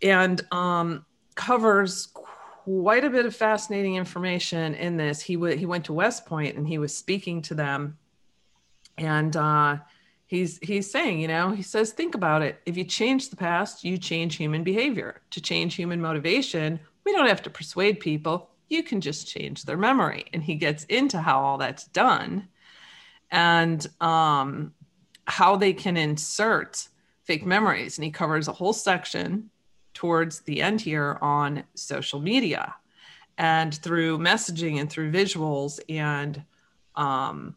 and 0.02 0.42
um, 0.54 1.06
covers 1.36 2.08
quite 2.13 3.04
a 3.04 3.10
bit 3.10 3.26
of 3.26 3.36
fascinating 3.36 3.96
information 3.96 4.74
in 4.76 4.96
this. 4.96 5.22
He, 5.22 5.36
w- 5.36 5.58
he 5.58 5.66
went 5.66 5.86
to 5.86 5.94
West 5.94 6.26
Point 6.26 6.56
and 6.56 6.66
he 6.66 6.78
was 6.78 6.96
speaking 6.96 7.42
to 7.44 7.56
them 7.56 7.98
and 8.98 9.36
uh, 9.36 9.78
he's 10.26 10.60
he's 10.60 10.89
saying 10.89 11.20
you 11.20 11.28
know 11.28 11.52
he 11.52 11.62
says 11.62 11.92
think 11.92 12.16
about 12.16 12.42
it 12.42 12.62
if 12.66 12.78
you 12.78 12.84
change 12.84 13.30
the 13.30 13.36
past 13.36 13.84
you 13.84 13.98
change 13.98 14.36
human 14.36 14.63
behavior 14.63 15.22
to 15.32 15.42
change 15.42 15.76
human 15.76 16.02
motivation 16.02 16.80
we 17.06 17.12
don't 17.12 17.28
have 17.28 17.42
to 17.42 17.50
persuade 17.50 18.00
people 18.00 18.50
you 18.69 18.84
can 18.84 19.02
just 19.02 19.28
change 19.28 19.63
their 19.63 19.78
memory. 19.78 20.26
And 20.34 20.43
he 20.43 20.56
gets 20.56 20.84
into 20.86 21.19
how 21.19 21.41
all 21.41 21.58
that's 21.58 21.86
done 21.86 22.47
and 23.32 23.86
um, 24.02 24.73
how 25.26 25.56
they 25.56 25.73
can 25.73 25.97
insert 25.97 26.88
fake 27.23 27.45
memories. 27.45 27.97
And 27.97 28.06
he 28.06 28.12
covers 28.12 28.47
a 28.47 28.54
whole 28.54 28.73
section 28.73 29.49
towards 29.93 30.41
the 30.41 30.62
end 30.62 30.82
here 30.82 31.17
on 31.21 31.63
social 31.76 32.19
media 32.19 32.76
and 33.38 33.73
through 33.73 34.19
messaging 34.19 34.80
and 34.80 34.89
through 34.89 35.12
visuals 35.12 35.80
and 35.89 36.43
um, 36.95 37.56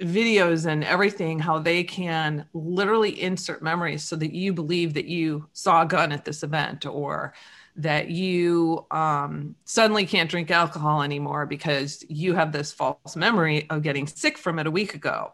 videos 0.00 0.66
and 0.66 0.84
everything 0.84 1.38
how 1.38 1.58
they 1.58 1.82
can 1.82 2.46
literally 2.52 3.20
insert 3.20 3.62
memories 3.62 4.04
so 4.04 4.14
that 4.16 4.32
you 4.34 4.52
believe 4.52 4.92
that 4.94 5.06
you 5.06 5.48
saw 5.52 5.82
a 5.82 5.86
gun 5.86 6.12
at 6.12 6.24
this 6.24 6.42
event 6.42 6.84
or 6.84 7.32
that 7.76 8.10
you 8.10 8.84
um, 8.90 9.54
suddenly 9.64 10.04
can't 10.06 10.30
drink 10.30 10.50
alcohol 10.50 11.02
anymore 11.02 11.46
because 11.46 12.04
you 12.08 12.34
have 12.34 12.52
this 12.52 12.72
false 12.72 13.16
memory 13.16 13.68
of 13.70 13.82
getting 13.82 14.06
sick 14.06 14.36
from 14.36 14.58
it 14.58 14.66
a 14.66 14.70
week 14.70 14.94
ago 14.94 15.32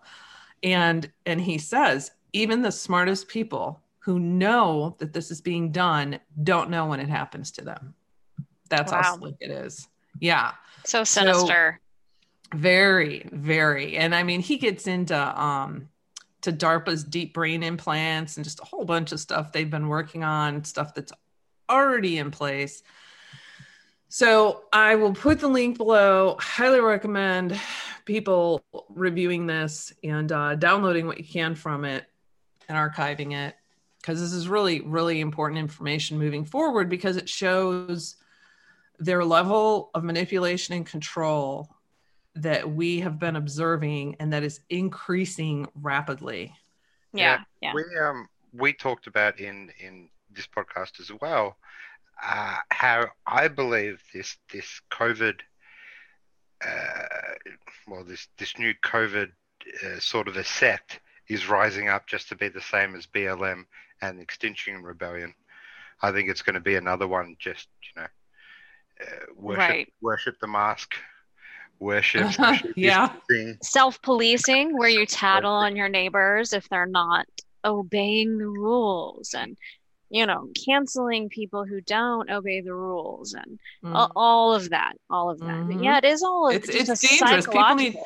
and 0.62 1.10
and 1.26 1.40
he 1.40 1.58
says 1.58 2.12
even 2.32 2.62
the 2.62 2.72
smartest 2.72 3.26
people 3.28 3.80
who 3.98 4.18
know 4.20 4.94
that 4.98 5.12
this 5.12 5.30
is 5.30 5.40
being 5.40 5.70
done 5.72 6.18
don't 6.44 6.70
know 6.70 6.86
when 6.86 7.00
it 7.00 7.08
happens 7.08 7.50
to 7.50 7.62
them 7.64 7.94
that's 8.68 8.92
Wow. 8.92 9.02
how 9.02 9.18
slick 9.18 9.34
it 9.40 9.50
is 9.50 9.88
yeah 10.20 10.52
So 10.84 11.02
sinister. 11.04 11.80
Very, 12.54 13.28
very. 13.32 13.96
And 13.96 14.14
I 14.14 14.22
mean, 14.22 14.40
he 14.40 14.58
gets 14.58 14.86
into 14.86 15.16
um 15.40 15.88
to 16.42 16.52
DARPA's 16.52 17.04
deep 17.04 17.34
brain 17.34 17.62
implants 17.62 18.36
and 18.36 18.44
just 18.44 18.60
a 18.60 18.64
whole 18.64 18.84
bunch 18.84 19.12
of 19.12 19.20
stuff 19.20 19.52
they've 19.52 19.70
been 19.70 19.88
working 19.88 20.24
on, 20.24 20.64
stuff 20.64 20.92
that's 20.92 21.12
already 21.70 22.18
in 22.18 22.30
place. 22.30 22.82
So 24.08 24.64
I 24.72 24.96
will 24.96 25.14
put 25.14 25.40
the 25.40 25.48
link 25.48 25.78
below. 25.78 26.36
Highly 26.38 26.80
recommend 26.80 27.58
people 28.04 28.62
reviewing 28.90 29.46
this 29.46 29.92
and 30.04 30.30
uh, 30.30 30.56
downloading 30.56 31.06
what 31.06 31.18
you 31.18 31.24
can 31.24 31.54
from 31.54 31.84
it 31.84 32.04
and 32.68 32.76
archiving 32.76 33.32
it 33.32 33.54
because 34.00 34.20
this 34.20 34.32
is 34.32 34.48
really, 34.48 34.80
really 34.80 35.20
important 35.20 35.60
information 35.60 36.18
moving 36.18 36.44
forward 36.44 36.90
because 36.90 37.16
it 37.16 37.28
shows 37.28 38.16
their 38.98 39.24
level 39.24 39.90
of 39.94 40.04
manipulation 40.04 40.74
and 40.74 40.84
control 40.84 41.74
that 42.34 42.70
we 42.70 43.00
have 43.00 43.18
been 43.18 43.36
observing 43.36 44.16
and 44.18 44.32
that 44.32 44.42
is 44.42 44.60
increasing 44.70 45.68
rapidly. 45.74 46.52
yeah. 47.12 47.40
Yeah. 47.60 47.74
We 47.74 47.84
um 47.98 48.28
we 48.52 48.72
talked 48.72 49.06
about 49.06 49.38
in 49.38 49.70
in 49.78 50.08
this 50.30 50.46
podcast 50.46 50.98
as 51.00 51.10
well 51.20 51.56
uh, 52.22 52.56
how 52.70 53.06
I 53.26 53.48
believe 53.48 54.02
this 54.14 54.36
this 54.52 54.80
COVID 54.90 55.40
uh, 56.66 57.04
well 57.88 58.04
this 58.04 58.28
this 58.38 58.58
new 58.58 58.72
COVID 58.84 59.30
uh, 59.84 59.98
sort 59.98 60.28
of 60.28 60.36
a 60.36 60.44
sect 60.44 61.00
is 61.28 61.48
rising 61.48 61.88
up 61.88 62.06
just 62.06 62.28
to 62.28 62.36
be 62.36 62.48
the 62.48 62.60
same 62.60 62.94
as 62.94 63.06
BLM 63.06 63.64
and 64.00 64.20
Extinction 64.20 64.82
Rebellion. 64.82 65.34
I 66.00 66.10
think 66.12 66.28
it's 66.28 66.42
going 66.42 66.54
to 66.54 66.60
be 66.60 66.76
another 66.76 67.06
one. 67.06 67.36
Just 67.38 67.68
you 67.94 68.02
know, 68.02 68.08
uh, 69.00 69.26
worship 69.36 69.58
Right. 69.70 69.92
worship 70.00 70.40
the 70.40 70.48
mask, 70.48 70.94
worship 71.82 72.32
social 72.32 72.70
Yeah. 72.76 73.12
Self-policing 73.62 74.76
where 74.76 74.88
you 74.88 75.04
tattle 75.06 75.52
on 75.52 75.76
your 75.76 75.88
neighbors 75.88 76.52
if 76.52 76.68
they're 76.68 76.86
not 76.86 77.26
obeying 77.64 78.38
the 78.38 78.46
rules 78.46 79.34
and 79.34 79.56
you 80.14 80.26
know, 80.26 80.46
canceling 80.66 81.30
people 81.30 81.64
who 81.64 81.80
don't 81.80 82.28
obey 82.30 82.60
the 82.60 82.74
rules 82.74 83.32
and 83.32 83.58
Mm. 83.82 83.94
all, 83.94 84.12
all 84.14 84.54
of 84.54 84.68
that, 84.68 84.92
all 85.08 85.30
of 85.30 85.38
that. 85.40 85.66
But 85.66 85.76
Mhm. 85.76 85.82
yeah, 85.84 85.96
it 85.96 86.04
is 86.04 86.22
all 86.22 86.50
It's- 86.50 86.66
just 86.70 86.90
it's 87.02 87.02
a 87.02 87.08
dangerous. 87.24 87.46
People 87.46 87.74
need- 87.74 87.96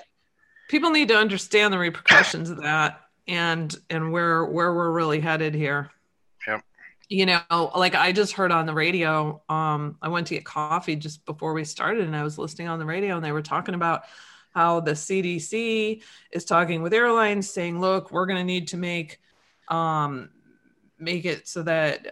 People 0.69 0.91
need 0.91 1.09
to 1.09 1.17
understand 1.17 1.73
the 1.73 1.79
repercussions 1.79 2.49
of 2.51 2.63
that 2.63 3.01
and 3.29 3.75
and 3.91 4.13
where 4.13 4.45
where 4.45 4.73
we're 4.73 4.91
really 4.93 5.19
headed 5.21 5.55
here. 5.55 5.91
You 7.09 7.27
know, 7.27 7.71
like 7.77 7.95
I 7.95 8.11
just 8.13 8.33
heard 8.33 8.51
on 8.51 8.67
the 8.67 8.75
radio, 8.75 9.41
um, 9.49 9.97
I 10.03 10.09
went 10.09 10.27
to 10.29 10.35
get 10.35 10.45
coffee 10.45 10.97
just 10.97 11.25
before 11.25 11.53
we 11.53 11.65
started 11.65 12.05
and 12.05 12.17
I 12.17 12.25
was 12.25 12.37
listening 12.37 12.69
on 12.69 12.81
the 12.81 12.85
radio 12.85 13.15
and 13.17 13.25
they 13.25 13.33
were 13.33 13.43
talking 13.43 13.75
about 13.77 14.03
how 14.57 14.81
the 14.81 14.93
CDC 14.93 16.03
is 16.33 16.45
talking 16.45 16.83
with 16.83 16.95
airlines 16.95 17.49
saying, 17.49 17.81
look, 17.81 18.11
we're 18.11 18.27
going 18.27 18.39
to 18.39 18.45
need 18.45 18.69
to 18.69 18.77
make 18.77 19.21
um, 19.69 20.31
make 20.99 21.25
it 21.25 21.47
so 21.47 21.63
that 21.63 22.07
uh, 22.07 22.11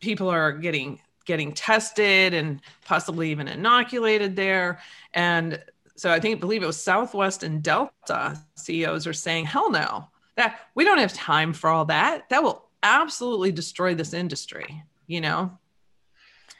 people 0.00 0.28
are 0.28 0.52
getting 0.52 1.00
getting 1.24 1.52
tested 1.52 2.32
and 2.32 2.62
possibly 2.86 3.30
even 3.30 3.48
inoculated 3.48 4.34
there. 4.34 4.80
And 5.12 5.62
so 5.96 6.10
I 6.10 6.20
think 6.20 6.40
believe 6.40 6.62
it 6.62 6.66
was 6.66 6.80
Southwest 6.80 7.42
and 7.42 7.62
Delta 7.62 8.40
CEOs 8.54 9.06
are 9.06 9.12
saying, 9.12 9.44
hell 9.44 9.70
no, 9.70 10.08
that 10.36 10.60
we 10.74 10.84
don't 10.84 10.98
have 10.98 11.12
time 11.12 11.52
for 11.52 11.68
all 11.68 11.84
that. 11.86 12.28
That 12.30 12.42
will 12.42 12.67
absolutely 12.82 13.52
destroy 13.52 13.94
this 13.94 14.12
industry, 14.12 14.82
you 15.06 15.20
know? 15.20 15.58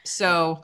So 0.05 0.63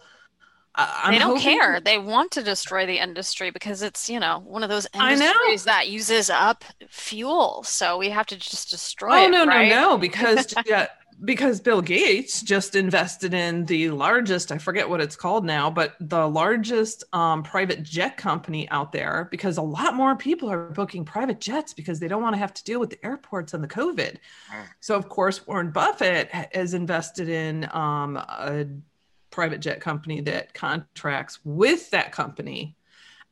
I- 0.78 1.02
I'm 1.06 1.14
they 1.14 1.20
don't 1.20 1.38
hoping- 1.38 1.58
care. 1.60 1.80
They 1.80 1.98
want 1.98 2.32
to 2.32 2.44
destroy 2.44 2.86
the 2.86 3.00
industry 3.00 3.50
because 3.50 3.82
it's, 3.82 4.10
you 4.10 4.20
know, 4.20 4.40
one 4.46 4.62
of 4.64 4.70
those 4.70 4.88
industries 4.94 5.64
that 5.64 5.88
uses 5.88 6.30
up 6.30 6.66
fuel. 6.90 7.64
So 7.64 7.98
we 7.98 8.10
have 8.10 8.26
to 8.28 8.36
just 8.36 8.70
destroy 8.70 9.22
Oh 9.22 9.26
it. 9.26 9.30
no, 9.30 9.46
right? 9.46 9.70
no, 9.70 9.92
no! 9.92 9.98
Because 10.06 10.54
yeah, 10.66 10.88
because 11.24 11.62
Bill 11.62 11.82
Gates 11.82 12.42
just 12.42 12.76
invested 12.76 13.34
in 13.34 13.66
the 13.66 13.90
largest, 13.90 14.52
I 14.52 14.58
forget 14.58 14.90
what 14.90 15.02
it's 15.02 15.16
called 15.16 15.46
now, 15.46 15.70
but 15.70 15.96
the 16.00 16.28
largest 16.28 17.04
um, 17.14 17.42
private 17.42 17.84
jet 17.84 18.18
company 18.18 18.70
out 18.70 18.92
there. 18.92 19.28
Because 19.32 19.58
a 19.58 19.62
lot 19.62 19.96
more 19.96 20.16
people 20.16 20.52
are 20.52 20.70
booking 20.70 21.06
private 21.06 21.40
jets 21.40 21.74
because 21.74 22.00
they 22.00 22.08
don't 22.08 22.22
want 22.22 22.34
to 22.34 22.40
have 22.40 22.54
to 22.54 22.64
deal 22.64 22.80
with 22.80 22.90
the 22.90 23.06
airports 23.06 23.54
and 23.54 23.64
the 23.64 23.68
COVID. 23.68 24.18
Mm. 24.54 24.66
So 24.82 24.96
of 24.96 25.08
course, 25.08 25.48
Warren 25.48 25.72
Buffett 25.72 26.30
has 26.30 26.74
invested 26.74 27.30
in 27.30 27.70
um, 27.72 28.18
a 28.18 28.66
private 29.32 29.62
jet 29.62 29.80
company 29.80 30.22
that 30.22 30.54
contracts 30.54 31.40
with 31.44 31.90
that 31.92 32.12
company, 32.12 32.76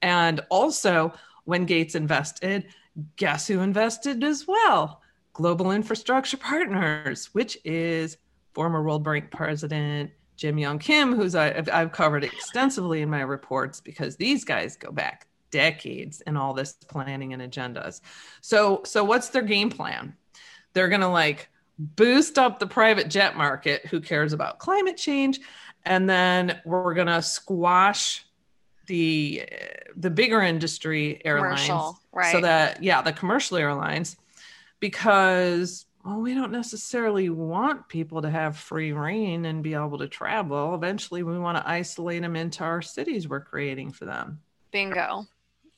and 0.01 0.41
also 0.49 1.13
when 1.45 1.65
Gates 1.65 1.95
invested, 1.95 2.65
guess 3.17 3.47
who 3.47 3.59
invested 3.59 4.23
as 4.23 4.47
well? 4.47 5.01
Global 5.33 5.71
Infrastructure 5.71 6.37
Partners, 6.37 7.33
which 7.33 7.57
is 7.65 8.17
former 8.53 8.83
World 8.83 9.03
Bank 9.03 9.31
President 9.31 10.11
Jim 10.35 10.57
Yong 10.57 10.79
Kim, 10.79 11.15
who's 11.15 11.35
I, 11.35 11.63
I've, 11.71 11.91
covered 11.91 12.23
extensively 12.23 13.01
in 13.01 13.09
my 13.09 13.21
reports 13.21 13.81
because 13.81 14.15
these 14.15 14.43
guys 14.43 14.75
go 14.75 14.91
back 14.91 15.27
decades 15.51 16.21
in 16.21 16.37
all 16.37 16.53
this 16.53 16.73
planning 16.73 17.33
and 17.33 17.41
agendas. 17.41 18.01
So, 18.41 18.81
so 18.83 19.03
what's 19.03 19.29
their 19.29 19.43
game 19.43 19.69
plan? 19.69 20.15
They're 20.73 20.89
gonna 20.89 21.11
like 21.11 21.49
boost 21.77 22.39
up 22.39 22.59
the 22.59 22.67
private 22.67 23.09
jet 23.09 23.37
market. 23.37 23.85
Who 23.87 24.01
cares 24.01 24.33
about 24.33 24.59
climate 24.59 24.97
change? 24.97 25.39
And 25.85 26.09
then 26.09 26.59
we're 26.65 26.93
gonna 26.93 27.21
squash 27.21 28.25
the 28.87 29.47
the 29.95 30.09
bigger 30.09 30.41
industry 30.41 31.21
airlines 31.23 31.95
right. 32.11 32.31
so 32.31 32.41
that 32.41 32.83
yeah 32.83 33.01
the 33.01 33.13
commercial 33.13 33.55
airlines 33.55 34.17
because 34.83 35.85
well 36.03 36.19
we 36.19 36.33
don't 36.33 36.51
necessarily 36.51 37.29
want 37.29 37.87
people 37.87 38.21
to 38.21 38.29
have 38.29 38.57
free 38.57 38.91
reign 38.91 39.45
and 39.45 39.63
be 39.63 39.73
able 39.73 39.97
to 39.97 40.07
travel 40.07 40.75
eventually 40.75 41.23
we 41.23 41.39
want 41.39 41.57
to 41.57 41.67
isolate 41.69 42.21
them 42.21 42.35
into 42.35 42.63
our 42.63 42.81
cities 42.81 43.27
we're 43.27 43.39
creating 43.39 43.91
for 43.91 44.05
them 44.05 44.39
Bingo. 44.71 45.25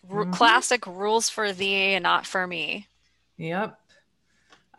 Ru- 0.08 0.26
Mhm. 0.26 0.34
Classic 0.34 0.86
rules 0.88 1.30
for 1.30 1.52
thee 1.52 1.94
and 1.96 2.04
not 2.04 2.26
for 2.26 2.48
me. 2.48 2.88
yep 3.38 3.80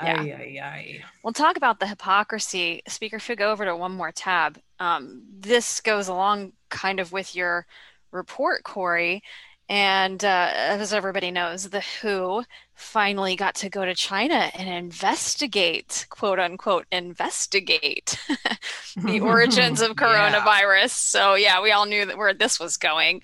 Yeah. 0.02 0.20
Ay, 0.20 0.32
ay, 0.32 0.60
ay. 0.62 1.04
We'll 1.22 1.32
talk 1.32 1.56
about 1.56 1.80
the 1.80 1.86
hypocrisy. 1.86 2.82
Speaker, 2.86 3.16
if 3.16 3.28
you 3.28 3.36
go 3.36 3.50
over 3.50 3.64
to 3.64 3.74
one 3.74 3.92
more 3.92 4.12
tab, 4.12 4.58
um, 4.78 5.22
this 5.30 5.80
goes 5.80 6.08
along 6.08 6.52
kind 6.68 7.00
of 7.00 7.12
with 7.12 7.34
your 7.34 7.66
report, 8.10 8.62
Corey. 8.62 9.22
And 9.68 10.22
uh, 10.22 10.50
as 10.54 10.92
everybody 10.92 11.30
knows, 11.30 11.70
the 11.70 11.80
WHO 11.80 12.44
finally 12.76 13.36
got 13.36 13.54
to 13.56 13.70
go 13.70 13.84
to 13.84 13.94
China 13.94 14.50
and 14.54 14.68
investigate, 14.68 16.06
quote 16.10 16.38
unquote, 16.38 16.86
investigate 16.92 18.18
the 18.96 19.20
origins 19.20 19.80
of 19.80 19.88
Yeah. 19.98 20.30
coronavirus. 20.30 20.90
So, 20.90 21.34
yeah, 21.34 21.62
we 21.62 21.72
all 21.72 21.86
knew 21.86 22.04
that 22.06 22.18
where 22.18 22.34
this 22.34 22.60
was 22.60 22.76
going. 22.76 23.22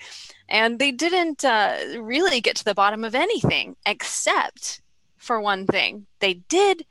And 0.48 0.78
they 0.78 0.90
didn't 0.90 1.44
uh, 1.44 1.76
really 2.00 2.40
get 2.40 2.56
to 2.56 2.64
the 2.64 2.74
bottom 2.74 3.04
of 3.04 3.14
anything 3.14 3.76
except 3.86 4.80
for 5.16 5.40
one 5.40 5.66
thing. 5.66 6.06
They 6.20 6.34
did 6.34 6.84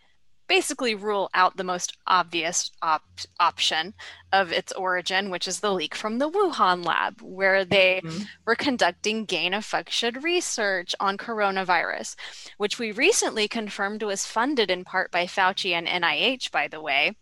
basically 0.51 0.93
rule 0.93 1.29
out 1.33 1.55
the 1.55 1.63
most 1.63 1.97
obvious 2.07 2.71
op- 2.81 3.05
option 3.39 3.93
of 4.33 4.51
its 4.51 4.73
origin, 4.73 5.29
which 5.29 5.47
is 5.47 5.61
the 5.61 5.71
leak 5.71 5.95
from 5.95 6.17
the 6.17 6.29
Wuhan 6.29 6.83
lab, 6.85 7.21
where 7.21 7.63
they 7.63 8.01
Mhm. 8.03 8.27
were 8.45 8.55
conducting 8.55 9.23
gain 9.23 9.53
of 9.53 9.63
function 9.63 10.19
research 10.19 10.93
on 10.99 11.17
coronavirus, 11.17 12.17
which 12.57 12.77
we 12.77 12.91
recently 12.91 13.47
confirmed 13.47 14.03
was 14.03 14.25
funded 14.27 14.69
in 14.69 14.83
part 14.83 15.09
by 15.09 15.25
Fauci 15.25 15.71
and 15.71 15.87
NIH, 15.87 16.51
by 16.51 16.67
the 16.67 16.81
way. 16.81 17.15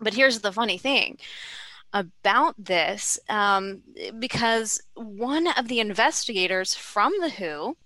But 0.00 0.14
here's 0.14 0.40
the 0.40 0.50
funny 0.60 0.78
thing 0.78 1.18
about 1.92 2.54
this 2.56 3.18
um, 3.28 3.82
because 4.18 4.80
one 4.94 5.46
of 5.46 5.68
the 5.68 5.80
investigators 5.80 6.74
from 6.74 7.12
the 7.20 7.28
WHO 7.28 7.76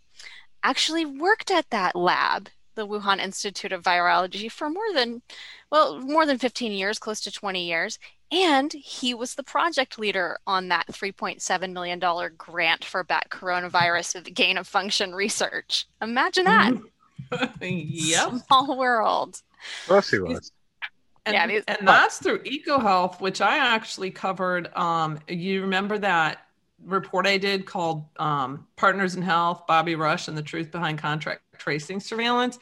actually 0.62 1.04
worked 1.04 1.50
at 1.50 1.70
that 1.70 1.96
lab, 1.96 2.50
the 2.74 2.86
Wuhan 2.86 3.20
Institute 3.20 3.72
of 3.72 3.82
Virology, 3.82 4.50
for 4.50 4.70
more 4.70 4.92
than, 4.94 5.22
well, 5.70 6.00
more 6.00 6.26
than 6.26 6.38
15 6.38 6.72
years, 6.72 6.98
close 6.98 7.20
to 7.22 7.32
20 7.32 7.64
years. 7.64 7.98
And 8.30 8.72
he 8.72 9.14
was 9.14 9.34
the 9.34 9.42
project 9.42 9.98
leader 9.98 10.38
on 10.46 10.68
that 10.68 10.86
$3.7 10.88 11.72
million 11.72 12.00
grant 12.36 12.84
for 12.84 13.04
bat 13.04 13.26
coronavirus 13.30 14.16
with 14.16 14.34
gain 14.34 14.58
of 14.58 14.66
function 14.66 15.14
research. 15.14 15.86
Imagine 16.02 16.44
that. 16.46 16.72
yep. 17.60 18.32
Small 18.46 18.76
world. 18.76 19.40
Of 19.82 19.88
course 19.88 20.10
he 20.10 20.18
was. 20.18 20.52
And, 21.26 21.50
Yeah, 21.50 21.60
and 21.68 21.88
that's 21.88 22.18
through 22.18 22.42
EcoHealth, 22.42 23.20
which 23.20 23.40
I 23.40 23.56
actually 23.56 24.10
covered. 24.10 24.74
Um, 24.76 25.20
you 25.28 25.62
remember 25.62 25.96
that 25.98 26.43
report 26.84 27.26
I 27.26 27.38
did 27.38 27.66
called 27.66 28.04
um, 28.18 28.66
Partners 28.76 29.14
in 29.14 29.22
Health, 29.22 29.66
Bobby 29.66 29.94
Rush, 29.94 30.28
and 30.28 30.36
the 30.36 30.42
Truth 30.42 30.70
Behind 30.70 30.98
Contract 30.98 31.42
Tracing 31.58 32.00
Surveillance, 32.00 32.58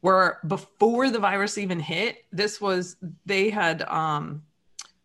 where 0.00 0.40
before 0.46 1.10
the 1.10 1.18
virus 1.18 1.58
even 1.58 1.80
hit, 1.80 2.24
this 2.32 2.60
was, 2.60 2.96
they 3.24 3.50
had, 3.50 3.82
um, 3.82 4.42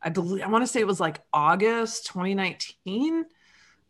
I 0.02 0.10
believe, 0.10 0.44
I 0.44 0.48
want 0.48 0.64
to 0.64 0.68
say 0.68 0.80
it 0.80 0.88
was 0.88 1.00
like 1.00 1.22
August 1.34 2.08
2019. 2.08 3.26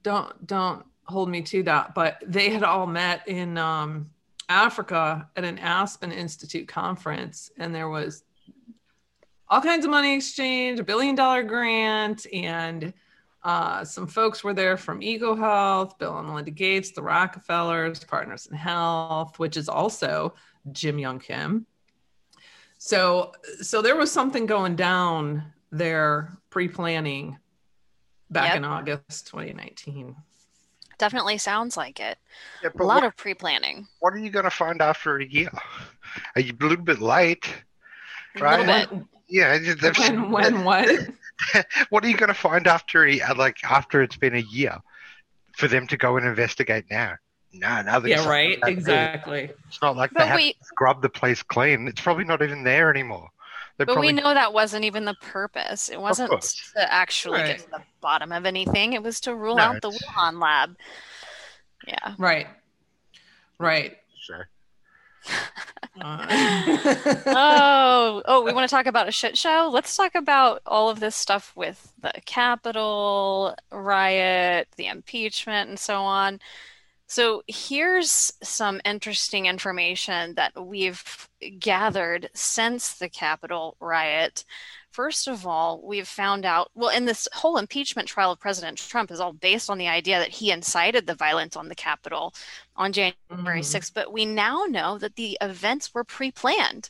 Don't, 0.03 0.47
don't 0.47 0.85
hold 1.05 1.29
me 1.29 1.41
to 1.41 1.63
that, 1.63 1.95
but 1.95 2.21
they 2.25 2.49
had 2.49 2.63
all 2.63 2.87
met 2.87 3.27
in 3.27 3.57
um, 3.57 4.09
Africa 4.49 5.29
at 5.35 5.43
an 5.43 5.57
Aspen 5.59 6.11
Institute 6.11 6.67
conference, 6.67 7.51
and 7.57 7.73
there 7.73 7.89
was 7.89 8.23
all 9.49 9.61
kinds 9.61 9.85
of 9.85 9.91
money 9.91 10.15
exchange, 10.15 10.79
a 10.79 10.83
billion 10.83 11.15
dollar 11.15 11.43
grant, 11.43 12.25
and 12.33 12.93
uh, 13.47 13.85
some 13.85 14.05
folks 14.07 14.43
were 14.43 14.53
there 14.53 14.75
from 14.75 14.99
EcoHealth, 14.99 15.97
Bill 15.97 16.17
and 16.19 16.27
Melinda 16.27 16.51
Gates, 16.51 16.91
the 16.91 17.01
Rockefellers, 17.01 18.03
Partners 18.03 18.45
in 18.47 18.57
Health, 18.57 19.39
which 19.39 19.55
is 19.55 19.69
also 19.69 20.33
Jim 20.73 20.99
Yong 20.99 21.19
Kim. 21.19 21.65
So, 22.77 23.31
so 23.61 23.81
there 23.81 23.95
was 23.95 24.11
something 24.11 24.45
going 24.45 24.75
down 24.75 25.43
there 25.71 26.37
pre-planning 26.49 27.37
back 28.29 28.49
Yep. 28.49 28.57
in 28.57 28.65
August 28.65 29.27
2019. 29.27 30.15
Definitely 30.97 31.37
sounds 31.37 31.77
like 31.77 31.99
it. 31.99 32.17
Yeah, 32.63 32.69
A 32.77 32.83
lot 32.83 32.95
what, 32.95 33.03
of 33.05 33.15
pre 33.15 33.33
planning. 33.33 33.87
what 33.99 34.13
are 34.13 34.17
you 34.17 34.29
going 34.29 34.45
to 34.45 34.51
find 34.51 34.81
after 34.81 35.17
a 35.19 35.25
year? 35.25 35.49
Are 36.35 36.41
you 36.41 36.53
a 36.59 36.63
little 36.65 36.83
bit 36.83 36.99
late? 36.99 37.47
A 38.35 38.39
Right. 38.43 38.59
little 38.67 38.97
bit. 38.97 39.07
Yeah. 39.29 39.57
When, 39.99 40.31
when, 40.31 40.63
what? 40.65 40.89
what 41.89 42.03
are 42.03 42.07
you 42.09 42.17
going 42.17 42.27
to 42.27 42.33
find 42.33 42.67
after 42.67 43.05
a, 43.05 43.21
uh, 43.21 43.35
like 43.35 43.57
after 43.63 44.01
it's 44.01 44.17
been 44.17 44.35
a 44.35 44.39
year 44.39 44.77
for 45.55 45.67
them 45.67 45.87
to 45.87 45.97
go 45.97 46.17
and 46.17 46.25
investigate 46.25 46.85
now? 46.89 47.15
No, 47.53 47.81
nothing. 47.81 48.11
Yeah, 48.11 48.27
right. 48.27 48.59
Exactly. 48.65 49.49
It's 49.67 49.81
not 49.81 49.95
like 49.95 50.11
But 50.13 50.19
they 50.19 50.27
have 50.27 50.39
to 50.39 50.53
scrub 50.65 51.01
the 51.01 51.09
place 51.09 51.41
clean. 51.41 51.87
It's 51.87 52.01
probably 52.01 52.25
not 52.25 52.41
even 52.41 52.63
there 52.63 52.89
anymore. 52.91 53.29
They 53.77 53.85
But 53.85 53.93
probably 53.93 54.13
we 54.13 54.21
know 54.21 54.33
that 54.33 54.53
wasn't 54.53 54.85
even 54.85 55.05
the 55.05 55.15
purpose. 55.21 55.89
It 55.89 55.99
wasn't 56.01 56.31
to 56.75 56.93
actually 56.93 57.39
Right. 57.39 57.47
get 57.57 57.59
to 57.59 57.69
the 57.69 57.83
bottom 58.01 58.31
of 58.31 58.45
anything. 58.45 58.93
It 58.93 59.03
was 59.03 59.19
to 59.21 59.35
rule 59.35 59.55
No, 59.55 59.63
out 59.63 59.81
the 59.81 59.89
it's- 59.89 60.03
Wuhan 60.03 60.41
lab. 60.41 60.75
Yeah. 61.87 62.15
Right. 62.17 62.47
Right. 63.59 63.97
Sure. 64.19 64.49
Oh, 67.29 68.21
oh, 68.25 68.43
we 68.43 68.53
want 68.53 68.69
to 68.69 68.75
talk 68.75 68.85
about 68.85 69.07
a 69.07 69.11
shit 69.11 69.37
show? 69.37 69.69
Let's 69.71 69.95
talk 69.95 70.15
about 70.15 70.61
all 70.65 70.89
of 70.89 70.99
this 70.99 71.15
stuff 71.15 71.53
with 71.55 71.93
the 72.01 72.13
Capitol 72.25 73.55
riot, 73.71 74.67
the 74.77 74.87
impeachment, 74.87 75.69
and 75.69 75.79
so 75.79 76.01
on. 76.01 76.39
So 77.07 77.41
here's 77.47 78.33
some 78.43 78.81
interesting 78.83 79.45
information 79.45 80.35
that 80.35 80.53
we've 80.61 81.29
gathered 81.57 82.29
since 82.33 82.95
the 82.95 83.09
Capitol 83.09 83.77
riot. 83.79 84.43
First 84.97 85.27
of 85.27 85.45
all, 85.45 85.79
we've 85.83 86.07
found 86.07 86.43
out, 86.43 86.71
well, 86.73 86.89
in 86.89 87.05
this 87.05 87.27
whole 87.31 87.57
impeachment 87.57 88.07
trial 88.07 88.31
of 88.31 88.39
President 88.39 88.79
Trump 88.79 89.11
is 89.11 89.19
all 89.19 89.31
based 89.31 89.69
on 89.69 89.77
the 89.77 89.87
idea 89.87 90.17
that 90.17 90.31
he 90.31 90.49
incited 90.49 91.05
the 91.05 91.13
violence 91.13 91.55
on 91.55 91.69
the 91.69 91.75
Capitol 91.75 92.33
on 92.75 92.91
January 92.93 93.61
Mhm. 93.61 93.63
6th, 93.63 93.93
but 93.93 94.11
we 94.11 94.25
now 94.25 94.65
know 94.67 94.97
that 94.97 95.15
the 95.15 95.37
events 95.39 95.93
were 95.93 96.03
pre 96.03 96.31
planned. 96.31 96.89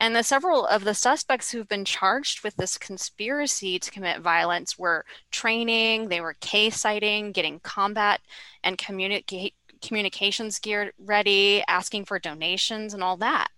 And 0.00 0.16
the 0.16 0.22
several 0.22 0.66
of 0.66 0.84
the 0.84 0.94
suspects 0.94 1.50
who've 1.50 1.68
been 1.68 1.84
charged 1.84 2.42
with 2.42 2.56
this 2.56 2.78
conspiracy 2.78 3.78
to 3.80 3.90
commit 3.90 4.20
violence 4.20 4.78
were 4.78 5.04
training, 5.30 6.08
they 6.08 6.22
were 6.22 6.38
case 6.40 6.80
citing, 6.80 7.32
getting 7.32 7.60
combat 7.60 8.22
and 8.64 8.78
communicate 8.78 9.54
communications 9.82 10.58
gear 10.58 10.94
ready, 10.98 11.62
asking 11.68 12.06
for 12.06 12.18
donations 12.18 12.94
and 12.94 13.04
all 13.04 13.18
that. 13.18 13.48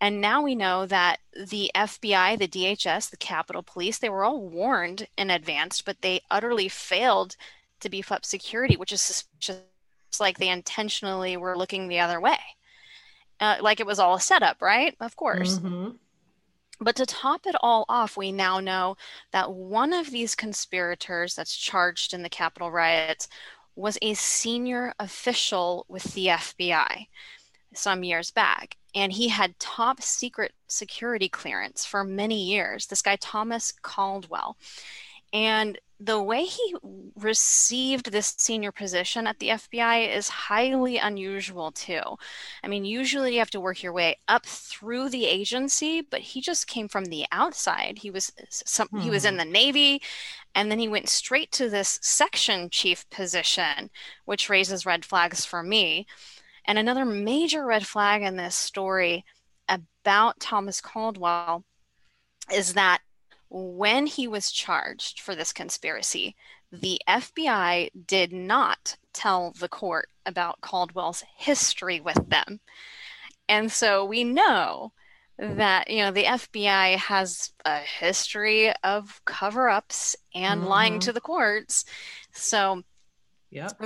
And 0.00 0.20
now 0.20 0.42
we 0.42 0.54
know 0.54 0.86
that 0.86 1.20
the 1.34 1.70
FBI, 1.74 2.38
the 2.38 2.48
DHS, 2.48 3.10
the 3.10 3.16
Capitol 3.16 3.62
Police, 3.62 3.98
they 3.98 4.08
were 4.08 4.24
all 4.24 4.40
warned 4.40 5.06
in 5.18 5.30
advance, 5.30 5.82
but 5.82 6.00
they 6.00 6.22
utterly 6.30 6.68
failed 6.68 7.36
to 7.80 7.90
beef 7.90 8.10
up 8.10 8.24
security, 8.24 8.76
which 8.76 8.92
is 8.92 9.02
suspicious 9.02 9.62
like 10.18 10.38
they 10.38 10.48
intentionally 10.48 11.36
were 11.36 11.56
looking 11.56 11.88
the 11.88 12.00
other 12.00 12.20
way. 12.20 12.38
Uh, 13.40 13.56
like 13.60 13.80
it 13.80 13.86
was 13.86 13.98
all 13.98 14.14
a 14.14 14.20
setup, 14.20 14.60
right? 14.60 14.96
Of 15.00 15.16
course. 15.16 15.58
Mhm. 15.58 15.98
But 16.80 16.96
to 16.96 17.06
top 17.06 17.46
it 17.46 17.54
all 17.60 17.84
off, 17.88 18.16
we 18.16 18.32
now 18.32 18.60
know 18.60 18.96
that 19.32 19.52
one 19.52 19.92
of 19.92 20.10
these 20.10 20.34
conspirators 20.34 21.34
that's 21.34 21.56
charged 21.56 22.14
in 22.14 22.22
the 22.22 22.30
Capitol 22.30 22.70
riots 22.70 23.28
was 23.76 23.98
a 24.02 24.14
senior 24.14 24.94
official 24.98 25.84
with 25.88 26.14
the 26.14 26.28
FBI 26.30 27.08
some 27.74 28.04
years 28.04 28.30
back. 28.30 28.76
And 28.94 29.12
he 29.12 29.28
had 29.28 29.58
top 29.58 30.02
secret 30.02 30.52
security 30.66 31.28
clearance 31.28 31.84
for 31.84 32.04
many 32.04 32.42
years. 32.42 32.86
This 32.86 33.02
guy, 33.02 33.16
Thomas 33.16 33.72
Caldwell. 33.82 34.56
And 35.32 35.78
the 36.02 36.20
way 36.20 36.44
he 36.44 36.74
received 37.14 38.10
this 38.10 38.34
senior 38.38 38.72
position 38.72 39.26
at 39.26 39.38
the 39.38 39.50
FBI 39.50 40.16
is 40.16 40.28
highly 40.30 40.96
unusual, 40.96 41.70
too. 41.70 42.00
I 42.64 42.68
mean, 42.68 42.86
usually 42.86 43.34
you 43.34 43.38
have 43.38 43.50
to 43.50 43.60
work 43.60 43.82
your 43.82 43.92
way 43.92 44.18
up 44.26 44.46
through 44.46 45.10
the 45.10 45.26
agency, 45.26 46.00
but 46.00 46.20
he 46.20 46.40
just 46.40 46.66
came 46.66 46.88
from 46.88 47.04
the 47.04 47.26
outside. 47.30 47.98
He 47.98 48.10
was 48.10 48.32
uh, 48.40 48.44
some, 48.48 48.88
he 48.98 49.10
was 49.10 49.26
in 49.26 49.34
hmm. 49.34 49.38
the 49.40 49.44
Navy, 49.44 50.00
and 50.54 50.70
then 50.70 50.78
he 50.78 50.88
went 50.88 51.10
straight 51.10 51.52
to 51.52 51.68
this 51.68 51.98
section 52.02 52.70
chief 52.70 53.08
position, 53.10 53.90
which 54.24 54.48
raises 54.48 54.86
red 54.86 55.04
flags 55.04 55.44
for 55.44 55.62
me. 55.62 56.06
And 56.70 56.78
another 56.78 57.04
major 57.04 57.66
red 57.66 57.84
flag 57.84 58.22
in 58.22 58.36
this 58.36 58.54
story 58.54 59.24
about 59.68 60.38
Thomas 60.38 60.80
Caldwell 60.80 61.64
is 62.54 62.74
that 62.74 63.00
when 63.48 64.06
he 64.06 64.28
was 64.28 64.52
charged 64.52 65.18
for 65.18 65.34
this 65.34 65.52
conspiracy, 65.52 66.36
the 66.70 67.00
FBI 67.08 67.90
did 68.06 68.32
not 68.32 68.96
tell 69.12 69.50
the 69.50 69.68
court 69.68 70.10
about 70.24 70.60
Caldwell's 70.60 71.24
history 71.36 71.98
with 71.98 72.28
them. 72.28 72.60
And 73.48 73.72
so 73.72 74.04
we 74.04 74.22
know 74.22 74.92
that, 75.40 75.90
you 75.90 76.04
know, 76.04 76.12
the 76.12 76.26
FBI 76.26 76.98
has 76.98 77.50
a 77.64 77.78
history 77.78 78.72
of 78.84 79.20
cover 79.24 79.68
ups 79.68 80.14
and 80.36 80.68
lying 80.68 80.98
Mhm. 80.98 81.00
to 81.00 81.12
the 81.12 81.20
courts. 81.20 81.84
So 82.32 82.84
Yep. 83.50 83.76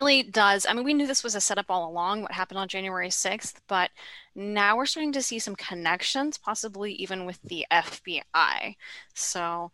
It 0.00 0.04
really 0.04 0.22
does. 0.22 0.66
I 0.66 0.72
mean, 0.72 0.84
we 0.84 0.94
knew 0.94 1.06
this 1.06 1.24
was 1.24 1.34
a 1.34 1.40
setup 1.40 1.66
all 1.68 1.90
along, 1.90 2.22
what 2.22 2.32
happened 2.32 2.58
on 2.58 2.68
January 2.68 3.08
6th, 3.08 3.54
but 3.68 3.90
now 4.34 4.76
we're 4.76 4.86
starting 4.86 5.12
to 5.12 5.22
see 5.22 5.38
some 5.38 5.56
connections, 5.56 6.38
possibly 6.38 6.92
even 6.94 7.26
with 7.26 7.40
the 7.42 7.66
FBI. 7.70 8.76
So, 9.14 9.70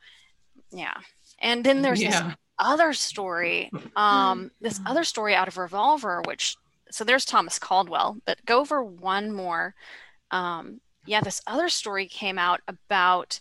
yeah. 0.70 0.94
And 1.38 1.64
then 1.64 1.82
there's 1.82 2.00
this 2.00 2.20
other 2.58 2.92
story, 2.92 3.70
um, 3.94 4.50
this 4.60 4.80
other 4.86 5.04
story 5.04 5.34
out 5.34 5.48
of 5.48 5.58
Revolver, 5.58 6.22
which 6.26 6.56
so 6.90 7.04
there's 7.04 7.24
Thomas 7.24 7.58
Caldwell, 7.58 8.18
but 8.24 8.44
go 8.46 8.60
over 8.60 8.82
one 8.82 9.32
more. 9.32 9.74
Um, 10.30 10.80
yeah, 11.04 11.20
this 11.20 11.42
other 11.46 11.68
story 11.68 12.06
came 12.06 12.38
out 12.38 12.60
about 12.68 13.40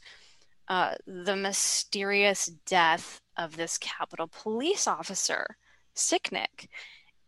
uh, 0.68 0.96
the 1.06 1.36
mysterious 1.36 2.48
death 2.66 3.22
of 3.38 3.56
this 3.56 3.78
Capitol 3.78 4.28
police 4.28 4.88
officer, 4.88 5.58
Sicknick. 5.96 6.68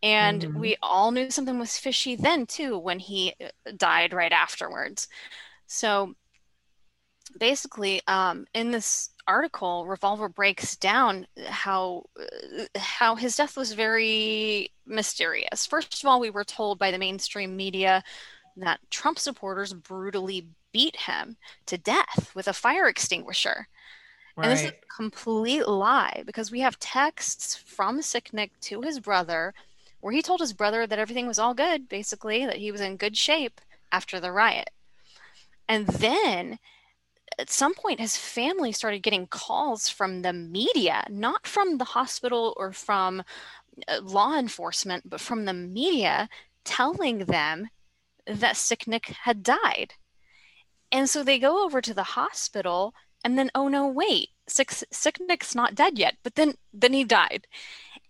And 0.03 0.43
Mhm. 0.43 0.55
we 0.55 0.77
all 0.81 1.11
knew 1.11 1.31
something 1.31 1.59
was 1.59 1.77
fishy 1.77 2.15
then 2.15 2.45
too 2.47 2.77
when 2.77 2.99
he 2.99 3.35
uh, 3.41 3.71
died 3.77 4.13
right 4.13 4.31
afterwards. 4.33 5.07
So 5.67 6.15
basically, 7.39 8.01
um, 8.07 8.45
in 8.53 8.71
this 8.71 9.09
article, 9.27 9.85
Revolver 9.85 10.29
breaks 10.29 10.75
down 10.77 11.27
how 11.47 12.03
uh, 12.19 12.65
how 12.77 13.15
his 13.15 13.35
death 13.35 13.57
was 13.57 13.73
very 13.73 14.71
mysterious. 14.85 15.65
First 15.65 16.03
of 16.03 16.07
all, 16.07 16.19
we 16.19 16.29
were 16.29 16.43
told 16.45 16.79
by 16.79 16.91
the 16.91 16.97
mainstream 16.97 17.55
media 17.55 18.03
that 18.57 18.79
Trump 18.91 19.19
supporters 19.19 19.73
brutally 19.73 20.47
beat 20.73 20.95
him 20.97 21.37
to 21.67 21.77
death 21.79 22.31
with 22.35 22.47
a 22.47 22.53
fire 22.53 22.87
extinguisher. 22.87 23.67
And 24.37 24.51
this 24.51 24.63
is 24.63 24.69
a 24.69 24.95
complete 24.95 25.67
lie 25.67 26.23
because 26.25 26.51
we 26.51 26.59
have 26.59 26.79
texts 26.79 27.55
from 27.55 28.01
Sicknick 28.01 28.51
to 28.61 28.81
his 28.81 28.99
brother 28.99 29.53
where 29.99 30.13
he 30.13 30.21
told 30.21 30.39
his 30.39 30.53
brother 30.53 30.85
that 30.85 30.99
everything 30.99 31.27
was 31.27 31.39
all 31.39 31.53
good, 31.53 31.89
basically, 31.89 32.45
that 32.45 32.57
he 32.57 32.71
was 32.71 32.81
in 32.81 32.97
good 32.97 33.17
shape 33.17 33.59
after 33.91 34.19
the 34.19 34.31
riot. 34.31 34.69
And 35.67 35.87
then 35.87 36.59
at 37.39 37.49
some 37.49 37.73
point, 37.73 37.99
his 37.99 38.15
family 38.15 38.71
started 38.71 39.03
getting 39.03 39.27
calls 39.27 39.89
from 39.89 40.21
the 40.21 40.33
media, 40.33 41.05
not 41.09 41.45
from 41.47 41.77
the 41.77 41.85
hospital 41.85 42.53
or 42.57 42.71
from 42.71 43.23
uh, 43.87 43.99
law 44.01 44.37
enforcement, 44.37 45.09
but 45.09 45.21
from 45.21 45.45
the 45.45 45.53
media 45.53 46.29
telling 46.63 47.19
them 47.19 47.69
that 48.25 48.55
Sicknick 48.55 49.05
had 49.23 49.43
died. 49.43 49.93
And 50.91 51.09
so 51.09 51.23
they 51.23 51.39
go 51.39 51.65
over 51.65 51.81
to 51.81 51.93
the 51.93 52.03
hospital 52.03 52.93
and 53.27 53.37
then, 53.37 53.51
oh 53.53 53.67
no, 53.67 53.85
wait, 53.85 54.29
Sicknick's 54.47 55.53
not 55.53 55.75
dead 55.75 55.99
yet, 55.99 56.15
but 56.23 56.35
then, 56.35 56.53
then 56.71 56.93
he 56.93 57.03
died. 57.03 57.45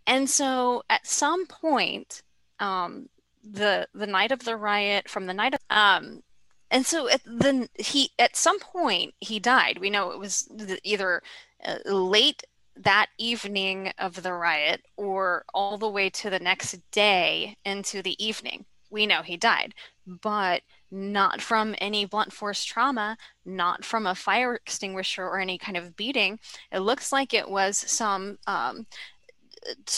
And 0.06 0.30
so 0.30 0.84
at 0.92 1.08
some 1.08 1.48
point, 1.48 2.22
um, 2.60 3.10
the 3.44 3.88
the 3.96 4.06
night 4.06 4.32
of 4.32 4.44
the 4.44 4.56
riot, 4.56 5.10
from 5.10 5.26
the 5.26 5.34
night 5.34 5.56
of, 5.56 5.60
um, 5.72 6.22
and 6.70 6.86
so 6.86 7.10
at 7.10 7.24
the 7.24 7.68
he 7.80 8.12
at 8.20 8.36
some 8.36 8.60
point 8.60 9.16
he 9.20 9.40
died. 9.40 9.80
We 9.80 9.90
know 9.90 10.12
it 10.12 10.20
was 10.20 10.48
either 10.84 11.24
uh, 11.66 11.78
late 11.86 12.44
that 12.76 13.08
evening 13.18 13.94
of 13.98 14.22
the 14.22 14.34
riot 14.34 14.84
or 14.98 15.46
all 15.52 15.80
the 15.80 15.90
way 15.90 16.12
to 16.12 16.30
the 16.30 16.40
next 16.40 16.78
day 16.92 17.58
into 17.66 18.04
the 18.04 18.24
evening. 18.24 18.66
We 18.90 19.06
know 19.06 19.22
he 19.22 19.38
died, 19.38 19.74
but 20.06 20.62
not 20.90 21.42
from 21.42 21.76
any 21.80 22.06
blunt 22.06 22.32
force 22.32 22.64
trauma, 22.64 23.18
not 23.46 23.84
from 23.84 24.08
a 24.08 24.16
fire 24.16 24.56
extinguisher 24.56 25.24
or 25.24 25.40
any 25.40 25.58
kind 25.58 25.78
of 25.78 25.96
beating. 25.96 26.40
It 26.72 26.80
looks 26.80 27.12
like 27.12 27.34
it 27.34 27.50
was 27.50 27.78
some 27.78 28.38
um, 28.48 28.86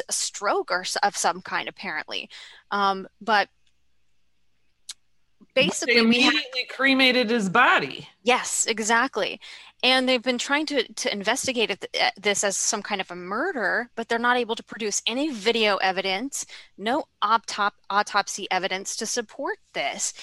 stroke 0.09 0.71
or 0.71 0.83
of 1.03 1.15
some 1.15 1.41
kind, 1.41 1.69
apparently. 1.69 2.29
Um, 2.71 3.07
but 3.21 3.49
basically, 5.53 5.95
they 5.95 5.99
immediately 5.99 6.41
had, 6.55 6.69
cremated 6.69 7.29
his 7.29 7.49
body. 7.49 8.07
Yes, 8.23 8.65
exactly. 8.67 9.39
And 9.81 10.09
they've 10.09 10.21
been 10.21 10.37
trying 10.37 10.65
to, 10.67 10.83
to 10.93 11.11
investigate 11.11 11.71
uh, 11.71 12.09
this 12.19 12.43
as 12.43 12.57
some 12.57 12.81
kind 12.81 12.99
of 12.99 13.09
a 13.11 13.15
murder, 13.15 13.89
but 13.95 14.09
they're 14.09 14.19
not 14.19 14.37
able 14.37 14.55
to 14.55 14.63
produce 14.63 15.01
any 15.07 15.31
video 15.31 15.77
evidence, 15.77 16.45
no 16.77 17.05
autop- 17.23 17.71
autopsy 17.89 18.47
evidence 18.51 18.95
to 18.97 19.05
support 19.05 19.57
this. 19.73 20.13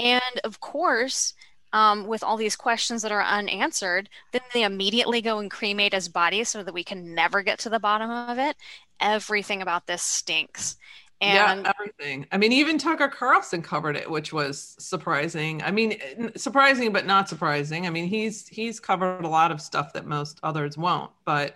And 0.00 0.22
of 0.44 0.60
course, 0.60 1.34
um, 1.74 2.06
with 2.06 2.22
all 2.22 2.36
these 2.36 2.56
questions 2.56 3.02
that 3.02 3.12
are 3.12 3.22
unanswered, 3.22 4.08
then 4.32 4.42
they 4.52 4.64
immediately 4.64 5.20
go 5.20 5.38
and 5.38 5.50
cremate 5.50 5.94
his 5.94 6.08
body 6.08 6.44
so 6.44 6.62
that 6.62 6.74
we 6.74 6.84
can 6.84 7.14
never 7.14 7.42
get 7.42 7.58
to 7.60 7.70
the 7.70 7.80
bottom 7.80 8.10
of 8.10 8.38
it. 8.38 8.56
Everything 9.00 9.62
about 9.62 9.86
this 9.86 10.02
stinks. 10.02 10.76
And 11.22 11.64
yeah, 11.64 11.72
everything. 11.78 12.26
I 12.32 12.36
mean, 12.36 12.50
even 12.50 12.78
Tucker 12.78 13.06
Carlson 13.06 13.62
covered 13.62 13.96
it, 13.96 14.10
which 14.10 14.32
was 14.32 14.74
surprising. 14.80 15.62
I 15.62 15.70
mean, 15.70 16.00
surprising 16.34 16.92
but 16.92 17.06
not 17.06 17.28
surprising. 17.28 17.86
I 17.86 17.90
mean, 17.90 18.06
he's 18.06 18.48
he's 18.48 18.80
covered 18.80 19.24
a 19.24 19.28
lot 19.28 19.52
of 19.52 19.60
stuff 19.60 19.92
that 19.92 20.04
most 20.04 20.40
others 20.42 20.76
won't. 20.76 21.12
But 21.24 21.54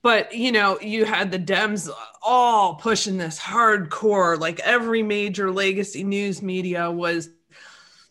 but 0.00 0.34
you 0.34 0.52
know, 0.52 0.80
you 0.80 1.04
had 1.04 1.30
the 1.30 1.38
Dems 1.38 1.90
all 2.22 2.76
pushing 2.76 3.18
this 3.18 3.38
hardcore. 3.38 4.40
Like 4.40 4.58
every 4.60 5.02
major 5.02 5.50
legacy 5.50 6.02
news 6.02 6.40
media 6.40 6.90
was 6.90 7.28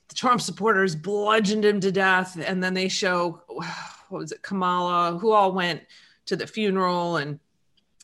the 0.10 0.16
Trump 0.16 0.42
supporters 0.42 0.96
bludgeoned 0.96 1.66
him 1.66 1.80
to 1.80 1.92
death, 1.92 2.38
and 2.40 2.64
then 2.64 2.76
they 2.76 2.88
show 2.88 3.42
what 3.48 4.20
was 4.20 4.32
it, 4.32 4.44
Kamala, 4.44 5.18
who 5.18 5.32
all 5.32 5.54
went 5.54 5.82
to 6.28 6.36
the 6.36 6.46
funeral 6.46 7.18
and 7.18 7.40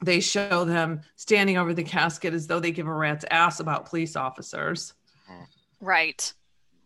they 0.02 0.20
show 0.20 0.66
them 0.66 1.02
standing 1.16 1.58
over 1.58 1.74
the 1.74 1.84
casket 1.84 2.34
as 2.34 2.48
though 2.48 2.60
they 2.60 2.72
give 2.72 2.88
a 2.88 2.94
rat's 2.94 3.26
ass 3.32 3.60
about 3.60 3.86
police 3.86 4.16
officers. 4.16 4.94
Right. 5.80 6.34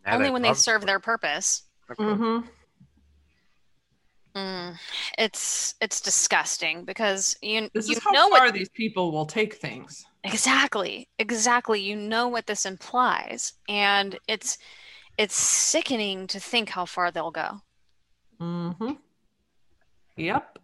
Now 0.05 0.16
Only 0.16 0.30
when 0.30 0.41
they 0.41 0.53
serve 0.53 0.86
their 0.86 0.99
purpose. 0.99 1.64
Mm-hmm. 1.99 2.47
Mm, 4.36 4.78
it's 5.18 5.74
it's 5.82 6.01
disgusting 6.01 6.86
because 6.86 7.36
you 7.41 7.68
this 7.74 7.88
you 7.88 7.95
is 7.95 8.03
how 8.03 8.12
know 8.12 8.30
far 8.30 8.45
what 8.45 8.53
these 8.53 8.70
people 8.70 9.12
will 9.12 9.26
take 9.26 9.55
things. 9.55 10.05
Exactly, 10.24 11.10
exactly. 11.18 11.82
You 11.82 11.95
know 11.95 12.28
what 12.28 12.45
this 12.45 12.66
implies, 12.66 13.53
and 13.68 14.18
it's 14.28 14.60
it's 15.18 15.36
sickening 15.36 16.28
to 16.28 16.39
think 16.39 16.70
how 16.70 16.86
far 16.86 17.10
they'll 17.10 17.32
go. 17.32 17.60
Mm-hmm. 18.39 18.91
Yep. 20.16 20.60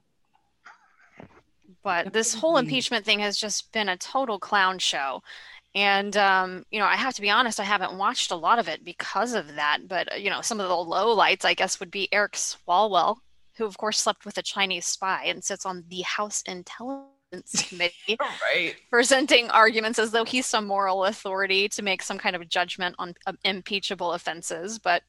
But 1.85 2.13
this 2.13 2.33
whole 2.33 2.57
impeachment 2.57 3.05
thing 3.05 3.19
has 3.19 3.37
just 3.37 3.71
been 3.71 3.89
a 3.89 3.97
total 3.97 4.39
clown 4.39 4.79
show. 4.79 5.21
And, 5.75 6.17
um, 6.17 6.65
you 6.71 6.79
know, 6.79 6.87
I 6.87 6.95
have 6.95 7.13
to 7.13 7.21
be 7.21 7.29
honest, 7.29 7.59
I 7.59 7.63
haven't 7.63 7.95
watched 7.95 8.31
a 8.31 8.35
lot 8.35 8.57
of 8.57 8.67
it 8.67 8.83
because 8.83 9.35
of 9.35 9.53
that. 9.53 9.81
But, 9.87 10.13
uh, 10.13 10.15
you 10.15 10.31
know, 10.31 10.41
some 10.41 10.59
of 10.59 10.67
the 10.67 10.75
low 10.75 11.13
lights, 11.13 11.45
I 11.45 11.53
guess, 11.53 11.79
would 11.79 11.91
be 11.91 12.11
Eric 12.11 12.31
Swalwell, 12.31 13.17
who, 13.57 13.65
of 13.65 13.77
course, 13.77 14.01
slept 14.01 14.25
with 14.25 14.39
a 14.39 14.41
Chinese 14.41 14.87
spy 14.87 15.25
and 15.25 15.43
sits 15.43 15.63
on 15.63 15.83
the 15.89 16.01
House 16.01 16.41
Intelligence 16.47 17.11
Committee, 17.69 18.17
right. 18.19 18.75
presenting 18.89 19.51
arguments 19.51 19.99
as 19.99 20.09
though 20.09 20.25
he's 20.25 20.47
some 20.47 20.65
moral 20.65 21.05
authority 21.05 21.69
to 21.69 21.83
make 21.83 22.01
some 22.01 22.17
kind 22.17 22.35
of 22.35 22.49
judgment 22.49 22.95
on 22.97 23.13
uh, 23.27 23.33
impeachable 23.43 24.13
offenses. 24.13 24.79
But 24.79 25.03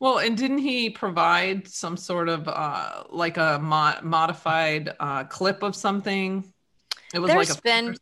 well, 0.00 0.18
and 0.18 0.36
didn't 0.36 0.58
he 0.58 0.90
provide 0.90 1.68
some 1.68 1.96
sort 1.96 2.28
of 2.28 2.48
uh, 2.48 3.04
like 3.10 3.36
a 3.36 3.58
mo- 3.62 3.98
modified 4.02 4.94
uh, 5.00 5.24
clip 5.24 5.62
of 5.62 5.74
something? 5.76 6.52
It 7.12 7.20
was 7.20 7.30
there's 7.30 7.50
like 7.50 7.58
a 7.58 7.62
been 7.62 7.96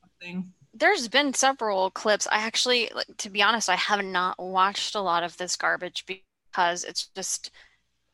there's 0.74 1.09
been 1.09 1.34
several 1.34 1.90
clips. 1.90 2.26
I 2.30 2.38
actually, 2.38 2.90
to 3.18 3.30
be 3.30 3.43
honest, 3.43 3.68
I 3.68 3.76
have 3.76 4.05
not 4.05 4.43
watched 4.43 4.95
a 4.95 5.01
lot 5.01 5.22
of 5.22 5.36
this 5.36 5.57
garbage 5.57 6.07
because 6.07 6.84
it's 6.84 7.09
just 7.14 7.51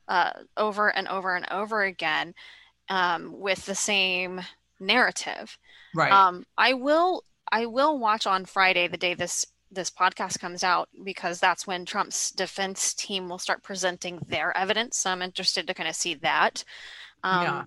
uh, 0.09 0.33
over 0.57 0.95
and 0.95 1.07
over 1.09 1.37
and 1.37 1.47
over 1.51 1.83
again 1.83 2.35
um, 2.89 3.39
with 3.39 3.65
the 3.67 3.75
same 3.75 4.41
narrative. 4.81 5.57
Right. 5.95 6.13
Um, 6.13 6.45
I 6.57 6.75
will. 6.75 7.25
I 7.51 7.65
will 7.65 7.99
watch 7.99 8.27
on 8.27 8.45
Friday, 8.45 8.89
the 8.89 8.99
day 8.99 9.15
this 9.15 9.47
this 9.71 9.91
podcast 9.91 10.39
comes 10.39 10.65
out 10.65 10.89
because 11.05 11.41
that's 11.41 11.67
when 11.67 11.85
Trump's 11.85 12.31
defense 12.31 12.95
team 12.95 13.29
will 13.29 13.39
start 13.39 13.63
presenting 13.63 14.19
their 14.29 14.57
evidence. 14.57 14.99
So 14.99 15.11
I'm 15.11 15.23
interested 15.23 15.67
to 15.67 15.75
kind 15.75 15.89
of 15.89 15.95
see 15.95 16.15
that. 16.17 16.65
Um, 17.23 17.43
yeah. 17.43 17.65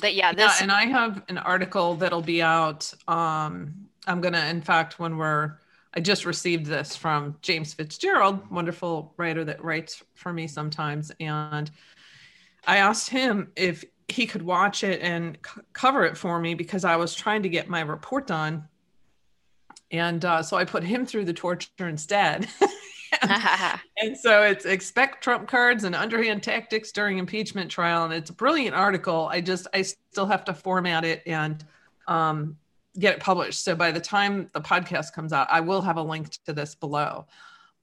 But 0.00 0.14
yeah, 0.14 0.32
this. 0.32 0.58
Yeah, 0.58 0.62
and 0.62 0.72
I 0.72 0.86
have 0.86 1.22
an 1.28 1.38
article 1.38 1.94
that'll 1.94 2.22
be 2.22 2.42
out. 2.42 2.92
Um, 3.08 3.88
I'm 4.06 4.20
gonna, 4.20 4.46
in 4.46 4.62
fact, 4.62 4.98
when 4.98 5.16
we're, 5.16 5.58
I 5.94 6.00
just 6.00 6.24
received 6.24 6.66
this 6.66 6.96
from 6.96 7.36
James 7.42 7.74
Fitzgerald, 7.74 8.50
wonderful 8.50 9.12
writer 9.16 9.44
that 9.44 9.62
writes 9.62 10.02
for 10.14 10.32
me 10.32 10.46
sometimes, 10.46 11.12
and 11.20 11.70
I 12.66 12.78
asked 12.78 13.10
him 13.10 13.52
if 13.56 13.84
he 14.08 14.26
could 14.26 14.42
watch 14.42 14.84
it 14.84 15.00
and 15.00 15.38
c- 15.44 15.60
cover 15.72 16.04
it 16.04 16.16
for 16.16 16.38
me 16.38 16.54
because 16.54 16.84
I 16.84 16.96
was 16.96 17.14
trying 17.14 17.42
to 17.42 17.48
get 17.48 17.68
my 17.68 17.80
report 17.80 18.26
done 18.26 18.68
and 19.92 20.24
uh, 20.24 20.42
so 20.42 20.56
I 20.56 20.64
put 20.64 20.82
him 20.82 21.06
through 21.06 21.26
the 21.26 21.34
torture 21.34 21.68
instead. 21.80 22.48
and 24.00 24.16
so 24.16 24.42
it's 24.42 24.64
expect 24.64 25.22
Trump 25.22 25.46
cards 25.46 25.84
and 25.84 25.94
underhand 25.94 26.42
tactics 26.42 26.92
during 26.92 27.18
impeachment 27.18 27.70
trial, 27.70 28.04
and 28.04 28.12
it's 28.12 28.30
a 28.30 28.34
brilliant 28.34 28.74
article. 28.74 29.28
I 29.30 29.40
just 29.40 29.66
I 29.74 29.82
still 29.82 30.26
have 30.26 30.44
to 30.46 30.54
format 30.54 31.04
it 31.04 31.22
and 31.26 31.64
um, 32.08 32.56
get 32.98 33.16
it 33.16 33.20
published. 33.20 33.62
So 33.62 33.74
by 33.74 33.92
the 33.92 34.00
time 34.00 34.50
the 34.54 34.60
podcast 34.60 35.12
comes 35.12 35.32
out, 35.32 35.46
I 35.50 35.60
will 35.60 35.82
have 35.82 35.98
a 35.98 36.02
link 36.02 36.30
to 36.46 36.52
this 36.52 36.74
below. 36.74 37.26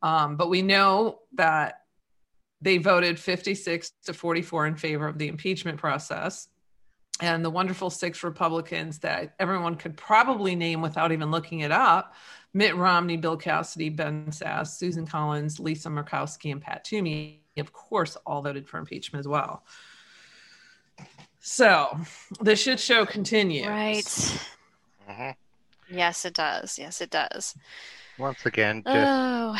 Um, 0.01 0.35
but 0.35 0.49
we 0.49 0.61
know 0.61 1.19
that 1.33 1.81
they 2.61 2.77
voted 2.77 3.19
56 3.19 3.91
to 4.05 4.13
44 4.13 4.67
in 4.67 4.75
favor 4.75 5.07
of 5.07 5.17
the 5.17 5.27
impeachment 5.27 5.77
process 5.77 6.47
and 7.21 7.43
the 7.43 7.49
wonderful 7.49 7.89
six 7.89 8.23
Republicans 8.23 8.99
that 8.99 9.33
everyone 9.39 9.75
could 9.75 9.97
probably 9.97 10.55
name 10.55 10.81
without 10.81 11.11
even 11.11 11.31
looking 11.31 11.61
it 11.61 11.71
up 11.71 12.13
Mitt 12.53 12.75
Romney, 12.75 13.17
Bill 13.17 13.37
Cassidy, 13.37 13.89
Ben 13.89 14.27
Sasse, 14.27 14.69
Susan 14.69 15.05
Collins, 15.05 15.59
Lisa 15.59 15.89
Murkowski, 15.89 16.51
and 16.51 16.61
Pat 16.61 16.83
Toomey, 16.83 17.41
of 17.57 17.71
course, 17.73 18.17
all 18.25 18.41
voted 18.41 18.67
for 18.67 18.79
impeachment 18.79 19.19
as 19.19 19.27
well. 19.27 19.63
So 21.39 21.97
the 22.41 22.55
shit 22.55 22.79
show 22.79 23.05
continues. 23.05 23.67
Right. 23.67 24.03
Mm-hmm. 25.09 25.29
Yes, 25.95 26.25
it 26.25 26.33
does. 26.33 26.77
Yes, 26.79 27.01
it 27.01 27.11
does. 27.11 27.55
Once 28.17 28.45
again, 28.45 28.83
just 28.85 28.97
oh. 28.97 29.57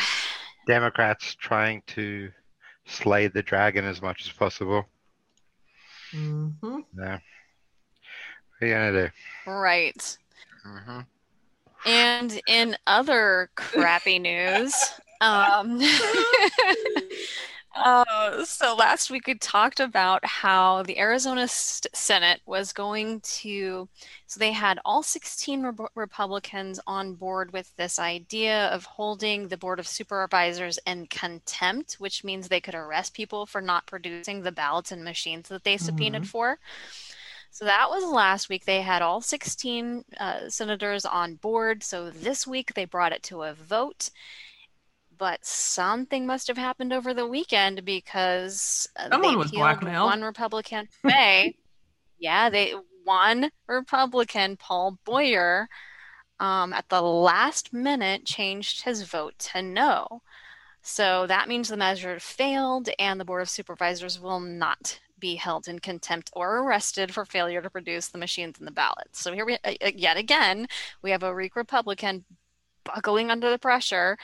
Democrats 0.66 1.34
trying 1.34 1.82
to 1.88 2.30
slay 2.86 3.28
the 3.28 3.42
dragon 3.42 3.84
as 3.84 4.02
much 4.02 4.26
as 4.26 4.32
possible. 4.32 4.84
Mm-hmm. 6.12 6.80
Yeah. 6.98 7.18
What 8.60 8.66
are 8.66 8.68
you 8.68 8.74
gonna 8.74 8.92
do? 9.46 9.50
Right. 9.50 10.18
Mm-hmm. 10.66 11.00
And 11.86 12.40
in 12.46 12.76
other 12.86 13.48
crappy 13.54 14.18
news, 14.18 14.74
um, 15.22 15.80
Uh, 17.74 18.44
so 18.44 18.74
last 18.74 19.10
week 19.10 19.26
we 19.26 19.34
talked 19.34 19.78
about 19.78 20.24
how 20.24 20.82
the 20.82 20.98
Arizona 20.98 21.46
Senate 21.46 22.40
was 22.44 22.72
going 22.72 23.20
to, 23.20 23.88
so 24.26 24.40
they 24.40 24.50
had 24.50 24.80
all 24.84 25.02
16 25.02 25.62
re- 25.62 25.86
Republicans 25.94 26.80
on 26.86 27.14
board 27.14 27.52
with 27.52 27.74
this 27.76 27.98
idea 27.98 28.66
of 28.68 28.84
holding 28.84 29.48
the 29.48 29.56
Board 29.56 29.78
of 29.78 29.86
Supervisors 29.86 30.78
in 30.84 31.06
contempt, 31.06 31.94
which 31.94 32.24
means 32.24 32.48
they 32.48 32.60
could 32.60 32.74
arrest 32.74 33.14
people 33.14 33.46
for 33.46 33.60
not 33.60 33.86
producing 33.86 34.42
the 34.42 34.52
ballots 34.52 34.90
and 34.90 35.04
machines 35.04 35.48
that 35.48 35.62
they 35.62 35.76
subpoenaed 35.76 36.22
mm-hmm. 36.22 36.28
for. 36.28 36.58
So 37.50 37.64
that 37.64 37.90
was 37.90 38.04
last 38.04 38.48
week. 38.48 38.64
They 38.64 38.80
had 38.82 39.02
all 39.02 39.20
16 39.20 40.04
uh, 40.18 40.48
senators 40.48 41.04
on 41.04 41.34
board. 41.34 41.82
So 41.82 42.10
this 42.10 42.46
week 42.46 42.74
they 42.74 42.84
brought 42.84 43.12
it 43.12 43.22
to 43.24 43.42
a 43.42 43.54
vote 43.54 44.10
but 45.20 45.44
something 45.44 46.26
must 46.26 46.48
have 46.48 46.56
happened 46.56 46.94
over 46.94 47.12
the 47.12 47.26
weekend 47.26 47.84
because 47.84 48.88
uh, 48.96 49.10
someone 49.10 49.36
was 49.36 49.50
blackmailed. 49.50 50.06
One 50.06 50.22
Republican, 50.22 50.88
May, 51.04 51.54
yeah, 52.18 52.48
they 52.48 52.72
one 53.04 53.50
Republican, 53.68 54.56
Paul 54.56 54.98
Boyer, 55.04 55.68
um, 56.40 56.72
at 56.72 56.88
the 56.88 57.02
last 57.02 57.70
minute 57.70 58.24
changed 58.24 58.84
his 58.84 59.02
vote 59.02 59.38
to 59.38 59.60
no. 59.62 60.22
So 60.80 61.26
that 61.26 61.48
means 61.48 61.68
the 61.68 61.76
measure 61.76 62.18
failed, 62.18 62.88
and 62.98 63.20
the 63.20 63.24
Board 63.26 63.42
of 63.42 63.50
Supervisors 63.50 64.18
will 64.18 64.40
not 64.40 65.00
be 65.20 65.36
held 65.36 65.68
in 65.68 65.78
contempt 65.78 66.30
or 66.32 66.58
arrested 66.58 67.12
for 67.12 67.24
failure 67.24 67.62
to 67.62 67.70
produce 67.70 68.08
the 68.08 68.18
machines 68.18 68.58
and 68.58 68.66
the 68.66 68.72
ballots. 68.72 69.20
So 69.20 69.32
here 69.32 69.46
we 69.46 69.58
yet 69.94 70.16
again 70.16 70.66
we 71.02 71.10
have 71.10 71.22
a 71.22 71.34
weak 71.34 71.56
Republican 71.56 72.24
buckling 72.84 73.30
under 73.30 73.50
the 73.50 73.58
pressure 73.58 74.16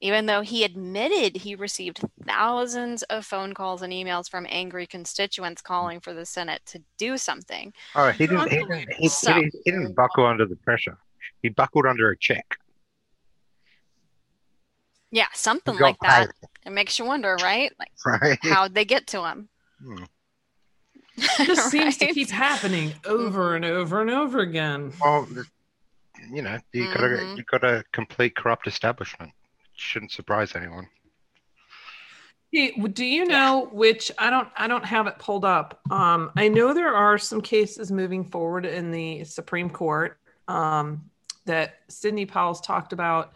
even 0.00 0.26
though 0.26 0.42
he 0.42 0.64
admitted 0.64 1.36
he 1.36 1.54
received 1.54 2.00
thousands 2.24 3.02
of 3.04 3.26
phone 3.26 3.52
calls 3.52 3.82
and 3.82 3.92
emails 3.92 4.30
from 4.30 4.46
angry 4.48 4.86
constituents 4.86 5.60
calling 5.60 5.98
for 5.98 6.14
the 6.14 6.24
Senate 6.24 6.62
to 6.66 6.80
do 6.98 7.18
something. 7.18 7.72
Oh, 7.94 8.10
he 8.10 8.26
didn't, 8.26 8.50
he, 8.50 8.58
didn't, 8.58 8.92
he, 8.94 9.08
so, 9.08 9.32
he, 9.34 9.50
he 9.64 9.70
didn't 9.72 9.94
buckle 9.94 10.24
under 10.24 10.46
the 10.46 10.56
pressure. 10.56 10.96
He 11.42 11.48
buckled 11.48 11.86
under 11.86 12.10
a 12.10 12.16
check. 12.16 12.58
Yeah, 15.10 15.26
something 15.32 15.78
like 15.78 15.98
that. 16.00 16.30
It 16.66 16.70
makes 16.70 16.98
you 16.98 17.04
wonder, 17.04 17.36
right? 17.42 17.72
Like, 17.78 17.90
right. 18.22 18.38
How'd 18.42 18.74
they 18.74 18.84
get 18.84 19.06
to 19.08 19.24
him? 19.24 19.48
Hmm. 19.82 20.04
It 21.40 21.46
just 21.46 21.60
right? 21.60 21.70
seems 21.70 21.96
to 21.98 22.06
keep 22.06 22.30
happening 22.30 22.94
over 23.04 23.56
and 23.56 23.64
over 23.64 24.00
and 24.00 24.10
over 24.10 24.40
again. 24.40 24.92
Well, 25.00 25.28
you 26.30 26.42
know, 26.42 26.58
you 26.72 26.84
got 26.84 27.00
mm-hmm. 27.00 27.36
you 27.36 27.44
got 27.44 27.64
a 27.64 27.84
complete 27.92 28.34
corrupt 28.36 28.66
establishment 28.66 29.32
shouldn't 29.78 30.12
surprise 30.12 30.54
anyone. 30.54 30.88
do 32.52 33.04
you 33.04 33.26
know 33.26 33.68
which 33.72 34.10
I 34.18 34.30
don't 34.30 34.48
I 34.56 34.66
don't 34.66 34.84
have 34.84 35.06
it 35.06 35.18
pulled 35.18 35.44
up. 35.44 35.80
Um, 35.90 36.30
I 36.36 36.48
know 36.48 36.74
there 36.74 36.94
are 36.94 37.18
some 37.18 37.40
cases 37.40 37.90
moving 37.90 38.24
forward 38.24 38.66
in 38.66 38.90
the 38.90 39.24
Supreme 39.24 39.70
Court 39.70 40.18
um, 40.48 41.10
that 41.46 41.80
Sidney 41.88 42.26
Powell's 42.26 42.60
talked 42.60 42.92
about. 42.92 43.32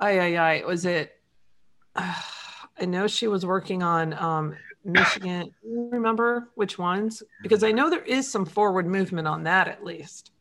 I 0.00 0.18
I 0.18 0.60
I 0.60 0.64
was 0.66 0.84
it. 0.84 1.12
Uh, 1.94 2.14
I 2.80 2.84
know 2.84 3.08
she 3.08 3.26
was 3.26 3.44
working 3.44 3.82
on 3.82 4.12
um, 4.14 4.56
Michigan. 4.88 5.54
Remember 5.64 6.48
which 6.54 6.78
ones? 6.78 7.22
Because 7.42 7.62
I 7.62 7.72
know 7.72 7.90
there 7.90 8.02
is 8.02 8.30
some 8.30 8.46
forward 8.46 8.86
movement 8.86 9.28
on 9.28 9.44
that 9.44 9.68
at 9.68 9.84
least. 9.84 10.32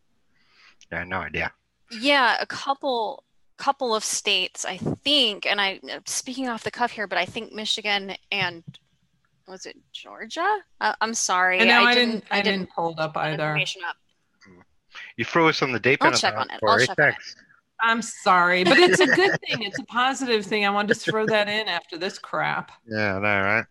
Yeah, 0.91 1.03
no 1.03 1.17
idea. 1.17 1.51
Yeah, 1.91 2.37
a 2.39 2.45
couple 2.45 3.23
couple 3.57 3.95
of 3.95 4.03
states, 4.03 4.65
I 4.65 4.77
think, 4.77 5.45
and 5.45 5.59
I 5.59 5.79
speaking 6.05 6.47
off 6.47 6.63
the 6.63 6.71
cuff 6.71 6.91
here, 6.91 7.07
but 7.07 7.17
I 7.17 7.25
think 7.25 7.53
Michigan 7.53 8.15
and 8.31 8.63
was 9.47 9.65
it 9.65 9.77
Georgia? 9.93 10.57
Uh, 10.81 10.93
I'm 11.01 11.13
sorry, 11.13 11.61
I, 11.61 11.63
know, 11.63 11.83
I, 11.83 11.95
didn't, 11.95 12.23
I 12.29 12.41
didn't. 12.41 12.59
didn't 12.59 12.69
hold 12.71 12.99
up 12.99 13.15
either. 13.17 13.43
Information 13.43 13.81
up. 13.87 13.95
You 15.15 15.25
threw 15.25 15.47
us 15.47 15.61
on 15.61 15.71
the 15.71 15.79
date. 15.79 15.99
I'll 16.01 16.11
check 16.11 16.35
on 16.35 16.49
it. 16.49 16.59
I'll 16.63 16.79
check 16.79 16.99
on 16.99 17.09
it. 17.09 17.15
I'm 17.79 18.01
sorry, 18.01 18.63
but 18.63 18.77
it's 18.77 18.99
a 18.99 19.05
good 19.05 19.39
thing. 19.47 19.61
It's 19.61 19.79
a 19.79 19.85
positive 19.85 20.45
thing. 20.45 20.65
I 20.65 20.69
wanted 20.69 20.95
to 20.95 21.11
throw 21.11 21.25
that 21.27 21.47
in 21.47 21.67
after 21.67 21.97
this 21.97 22.17
crap. 22.17 22.71
Yeah, 22.87 23.17
I 23.17 23.19
know, 23.19 23.41
right? 23.41 23.65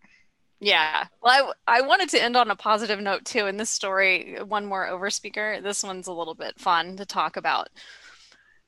Yeah. 0.59 1.05
Well, 1.21 1.53
I, 1.67 1.79
I 1.79 1.81
wanted 1.81 2.09
to 2.09 2.23
end 2.23 2.35
on 2.35 2.49
a 2.49 2.55
positive 2.55 2.99
note 2.99 3.25
too. 3.25 3.45
In 3.45 3.57
this 3.57 3.69
story, 3.69 4.37
one 4.43 4.65
more 4.65 4.87
over 4.87 5.09
speaker. 5.09 5.59
This 5.61 5.83
one's 5.83 6.07
a 6.07 6.13
little 6.13 6.33
bit 6.33 6.59
fun 6.59 6.97
to 6.97 7.05
talk 7.05 7.37
about. 7.37 7.69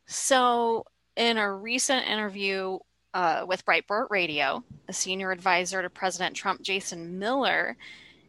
So 0.05 0.85
in 1.15 1.37
a 1.37 1.53
recent 1.53 2.07
interview 2.07 2.77
uh, 3.13 3.45
with 3.47 3.65
Breitbart 3.65 4.09
Radio, 4.09 4.63
a 4.87 4.93
senior 4.93 5.31
advisor 5.31 5.81
to 5.81 5.89
President 5.89 6.35
Trump, 6.35 6.61
Jason 6.61 7.17
Miller, 7.17 7.75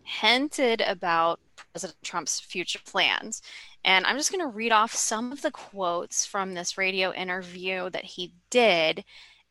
hinted 0.04 0.80
about 0.80 1.38
President 1.72 1.98
Trump's 2.02 2.40
future 2.40 2.80
plans. 2.84 3.42
And 3.84 4.06
I'm 4.06 4.16
just 4.16 4.32
going 4.32 4.40
to 4.40 4.56
read 4.56 4.72
off 4.72 4.94
some 4.94 5.32
of 5.32 5.42
the 5.42 5.50
quotes 5.50 6.26
from 6.26 6.54
this 6.54 6.76
radio 6.76 7.12
interview 7.12 7.90
that 7.90 8.04
he 8.04 8.32
did 8.50 9.04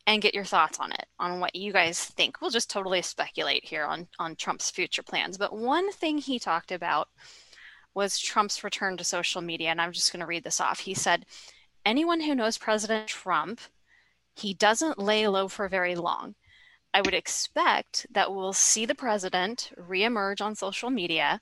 and 0.10 0.24
get 0.24 0.34
your 0.34 0.44
thoughts 0.44 0.80
on 0.80 0.92
it, 0.92 1.06
on 1.20 1.40
what 1.40 1.56
you 1.56 1.72
guys 1.72 2.04
think. 2.04 2.42
We'll 2.42 2.50
just 2.50 2.72
totally 2.72 3.04
speculate 3.04 3.64
here 3.64 3.86
on, 3.86 4.08
on 4.18 4.36
Trump's 4.36 4.72
future 4.72 5.04
plans. 5.04 5.38
But 5.38 5.56
one 5.56 5.92
thing 5.92 6.18
he 6.18 6.40
talked 6.40 6.72
about 6.72 7.10
was 7.94 8.18
Trump's 8.18 8.64
return 8.64 8.98
to 8.98 9.04
social 9.04 9.40
media. 9.40 9.70
And 9.70 9.80
I'm 9.80 9.92
just 9.92 10.12
going 10.12 10.22
to 10.22 10.26
read 10.26 10.44
this 10.44 10.60
off. 10.60 10.80
He 10.80 10.96
said, 10.96 11.28
anyone 11.86 12.22
who 12.22 12.34
knows 12.34 12.58
President 12.58 13.08
Trump, 13.08 13.62
he 14.36 14.56
doesn't 14.56 14.98
lay 14.98 15.28
low 15.28 15.48
for 15.48 15.68
very 15.68 15.94
long. 15.94 16.34
I 16.92 17.02
would 17.02 17.14
expect 17.14 18.08
that 18.10 18.34
we'll 18.34 18.52
see 18.52 18.88
the 18.88 18.96
president 18.96 19.72
reemerge 19.78 20.42
on 20.42 20.56
social 20.56 20.90
media, 20.90 21.40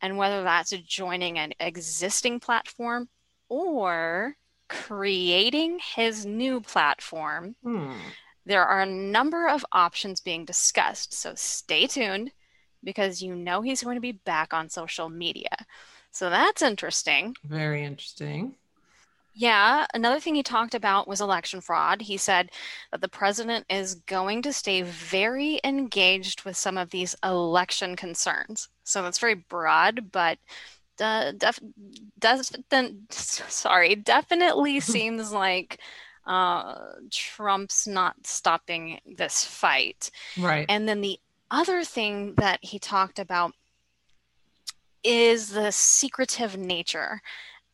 and 0.00 0.16
whether 0.16 0.42
that's 0.42 0.70
joining 0.70 1.38
an 1.38 1.52
existing 1.60 2.40
platform 2.40 3.10
or 3.50 4.36
creating 4.68 5.78
his 5.94 6.26
new 6.26 6.60
platform, 6.60 7.56
hmm. 7.62 7.92
there 8.44 8.64
are 8.64 8.82
a 8.82 8.86
number 8.86 9.48
of 9.48 9.64
options 9.72 10.20
being 10.20 10.44
discussed. 10.44 11.14
So 11.14 11.32
stay 11.36 11.86
tuned 11.86 12.32
because 12.84 13.22
you 13.22 13.34
know 13.34 13.62
he's 13.62 13.82
going 13.82 13.96
to 13.96 14.00
be 14.00 14.12
back 14.12 14.52
on 14.54 14.68
social 14.68 15.08
media. 15.08 15.56
So 16.10 16.30
that's 16.30 16.62
interesting. 16.62 17.34
Very 17.44 17.84
interesting. 17.84 18.54
Yeah, 19.38 19.84
another 19.92 20.18
thing 20.18 20.34
he 20.34 20.42
talked 20.42 20.74
about 20.74 21.06
was 21.06 21.20
election 21.20 21.60
fraud. 21.60 22.00
He 22.00 22.16
said 22.16 22.48
that 22.90 23.02
the 23.02 23.08
president 23.08 23.66
is 23.68 23.96
going 23.96 24.40
to 24.42 24.52
stay 24.54 24.80
very 24.80 25.60
engaged 25.62 26.46
with 26.46 26.56
some 26.56 26.78
of 26.78 26.88
these 26.88 27.14
election 27.22 27.96
concerns. 27.96 28.70
So 28.82 29.02
that's 29.02 29.18
very 29.18 29.34
broad, 29.34 30.10
but 30.10 30.38
uh, 31.00 31.32
def- 31.32 31.60
does 32.18 32.52
sorry, 33.10 33.94
definitely 33.94 34.80
seems 34.80 35.32
like 35.32 35.80
uh, 36.26 36.74
Trump's 37.10 37.86
not 37.86 38.26
stopping 38.26 39.00
this 39.16 39.44
fight. 39.44 40.10
Right. 40.38 40.66
And 40.68 40.88
then 40.88 41.00
the 41.00 41.18
other 41.50 41.84
thing 41.84 42.34
that 42.36 42.58
he 42.62 42.78
talked 42.78 43.18
about 43.18 43.52
is 45.04 45.50
the 45.50 45.70
secretive 45.70 46.56
nature 46.56 47.22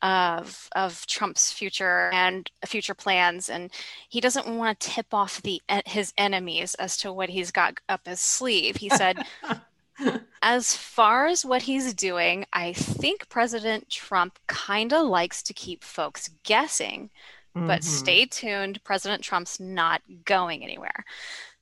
of 0.02 0.68
of 0.74 1.06
Trump's 1.06 1.52
future 1.52 2.10
and 2.12 2.50
future 2.66 2.94
plans, 2.94 3.48
and 3.48 3.70
he 4.08 4.20
doesn't 4.20 4.48
want 4.48 4.78
to 4.80 4.88
tip 4.90 5.14
off 5.14 5.40
the 5.42 5.62
his 5.86 6.12
enemies 6.18 6.74
as 6.74 6.96
to 6.98 7.12
what 7.12 7.30
he's 7.30 7.50
got 7.50 7.78
up 7.88 8.06
his 8.06 8.20
sleeve. 8.20 8.76
He 8.76 8.88
said. 8.90 9.24
as 10.42 10.76
far 10.76 11.26
as 11.26 11.44
what 11.44 11.62
he's 11.62 11.94
doing, 11.94 12.44
I 12.52 12.72
think 12.72 13.28
President 13.28 13.88
Trump 13.88 14.38
kind 14.48 14.92
of 14.92 15.06
likes 15.06 15.42
to 15.44 15.54
keep 15.54 15.84
folks 15.84 16.30
guessing. 16.42 17.10
Mm-hmm. 17.56 17.66
But 17.66 17.84
stay 17.84 18.26
tuned, 18.26 18.82
President 18.82 19.22
Trump's 19.22 19.60
not 19.60 20.02
going 20.24 20.64
anywhere. 20.64 21.04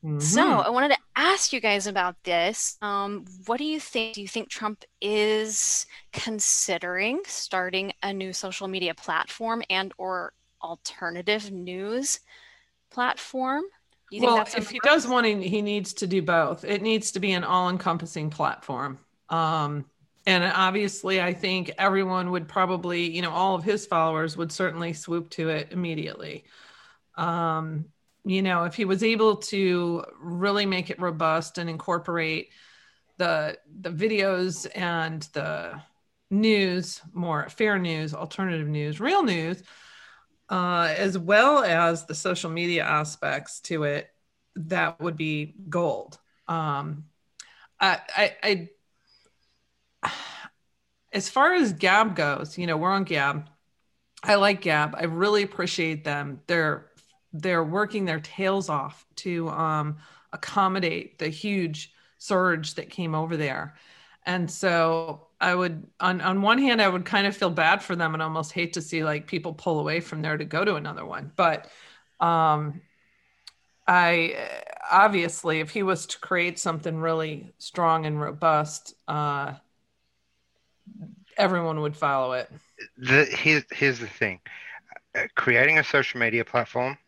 Mm-hmm. 0.04 0.20
So 0.20 0.42
I 0.42 0.70
wanted 0.70 0.92
to 0.92 0.98
ask 1.14 1.52
you 1.52 1.60
guys 1.60 1.86
about 1.86 2.16
this. 2.24 2.78
Um, 2.80 3.26
what 3.46 3.58
do 3.58 3.64
you 3.64 3.78
think? 3.78 4.14
Do 4.14 4.22
you 4.22 4.28
think 4.28 4.48
Trump 4.48 4.84
is 5.00 5.84
considering 6.12 7.20
starting 7.26 7.92
a 8.02 8.12
new 8.12 8.32
social 8.32 8.66
media 8.66 8.94
platform 8.94 9.62
and 9.68 9.92
or 9.98 10.32
alternative 10.62 11.50
news 11.50 12.20
platform? 12.90 13.64
Well, 14.12 14.44
if 14.56 14.70
he 14.70 14.80
does 14.82 15.06
one, 15.06 15.24
he 15.24 15.62
needs 15.62 15.94
to 15.94 16.06
do 16.06 16.22
both. 16.22 16.64
It 16.64 16.82
needs 16.82 17.12
to 17.12 17.20
be 17.20 17.32
an 17.32 17.44
all-encompassing 17.44 18.30
platform. 18.30 18.98
Um, 19.28 19.84
and 20.26 20.44
obviously, 20.44 21.20
I 21.20 21.32
think 21.32 21.70
everyone 21.78 22.30
would 22.32 22.48
probably, 22.48 23.10
you 23.10 23.22
know, 23.22 23.30
all 23.30 23.54
of 23.54 23.64
his 23.64 23.86
followers 23.86 24.36
would 24.36 24.52
certainly 24.52 24.92
swoop 24.92 25.30
to 25.30 25.48
it 25.48 25.68
immediately. 25.70 26.44
Um, 27.16 27.86
you 28.24 28.42
know 28.42 28.64
if 28.64 28.74
he 28.74 28.84
was 28.84 29.02
able 29.02 29.36
to 29.36 30.04
really 30.20 30.66
make 30.66 30.90
it 30.90 31.00
robust 31.00 31.58
and 31.58 31.70
incorporate 31.70 32.50
the 33.16 33.58
the 33.80 33.90
videos 33.90 34.66
and 34.74 35.22
the 35.32 35.80
news 36.30 37.00
more 37.12 37.48
fair 37.48 37.78
news 37.78 38.14
alternative 38.14 38.68
news 38.68 39.00
real 39.00 39.22
news 39.22 39.62
uh, 40.50 40.94
as 40.96 41.18
well 41.18 41.64
as 41.64 42.06
the 42.06 42.14
social 42.16 42.50
media 42.50 42.84
aspects 42.84 43.60
to 43.62 43.84
it 43.84 44.10
that 44.56 45.00
would 45.00 45.16
be 45.16 45.54
gold 45.70 46.18
Um, 46.48 47.06
I, 47.80 48.00
I, 48.16 48.70
I, 50.02 50.10
as 51.12 51.28
far 51.28 51.54
as 51.54 51.72
Gab 51.72 52.14
goes, 52.16 52.58
you 52.58 52.66
know, 52.66 52.76
we're 52.76 52.90
on 52.90 53.04
Gab. 53.04 53.48
I 54.24 54.36
like 54.36 54.62
Gab. 54.62 54.96
I 54.96 55.04
really 55.04 55.44
appreciate 55.44 56.04
them. 56.04 56.42
They're 56.48 56.86
they're 57.32 57.64
working 57.64 58.06
their 58.06 58.20
tails 58.20 58.68
off 58.70 59.06
to 59.16 59.50
um, 59.50 59.98
accommodate 60.32 61.18
the 61.18 61.28
huge 61.30 61.92
surge 62.18 62.74
that 62.76 62.90
came 62.90 63.14
over 63.14 63.36
there. 63.36 63.76
And 64.26 64.50
so 64.50 65.28
I 65.40 65.54
would 65.54 65.86
on 65.98 66.20
on 66.20 66.42
one 66.42 66.58
hand 66.58 66.82
I 66.82 66.88
would 66.88 67.04
kind 67.04 67.26
of 67.26 67.36
feel 67.36 67.50
bad 67.50 67.82
for 67.82 67.96
them 67.96 68.14
and 68.14 68.22
almost 68.22 68.52
hate 68.52 68.74
to 68.74 68.82
see 68.82 69.04
like 69.04 69.26
people 69.26 69.54
pull 69.54 69.80
away 69.80 70.00
from 70.00 70.22
there 70.22 70.36
to 70.36 70.44
go 70.44 70.64
to 70.64 70.74
another 70.74 71.04
one. 71.04 71.32
But 71.34 71.68
um 72.20 72.82
I 73.86 74.36
obviously 74.90 75.60
if 75.60 75.70
he 75.70 75.82
was 75.82 76.06
to 76.06 76.18
create 76.20 76.58
something 76.58 76.98
really 76.98 77.52
strong 77.58 78.06
and 78.06 78.20
robust, 78.20 78.94
uh 79.08 79.54
everyone 81.38 81.80
would 81.80 81.96
follow 81.96 82.32
it. 82.32 82.50
The, 82.98 83.24
here's, 83.24 83.64
here's 83.72 83.98
the 83.98 84.06
thing 84.06 84.40
uh, 85.14 85.22
creating 85.34 85.78
a 85.78 85.84
social 85.84 86.20
media 86.20 86.44
platform 86.44 86.98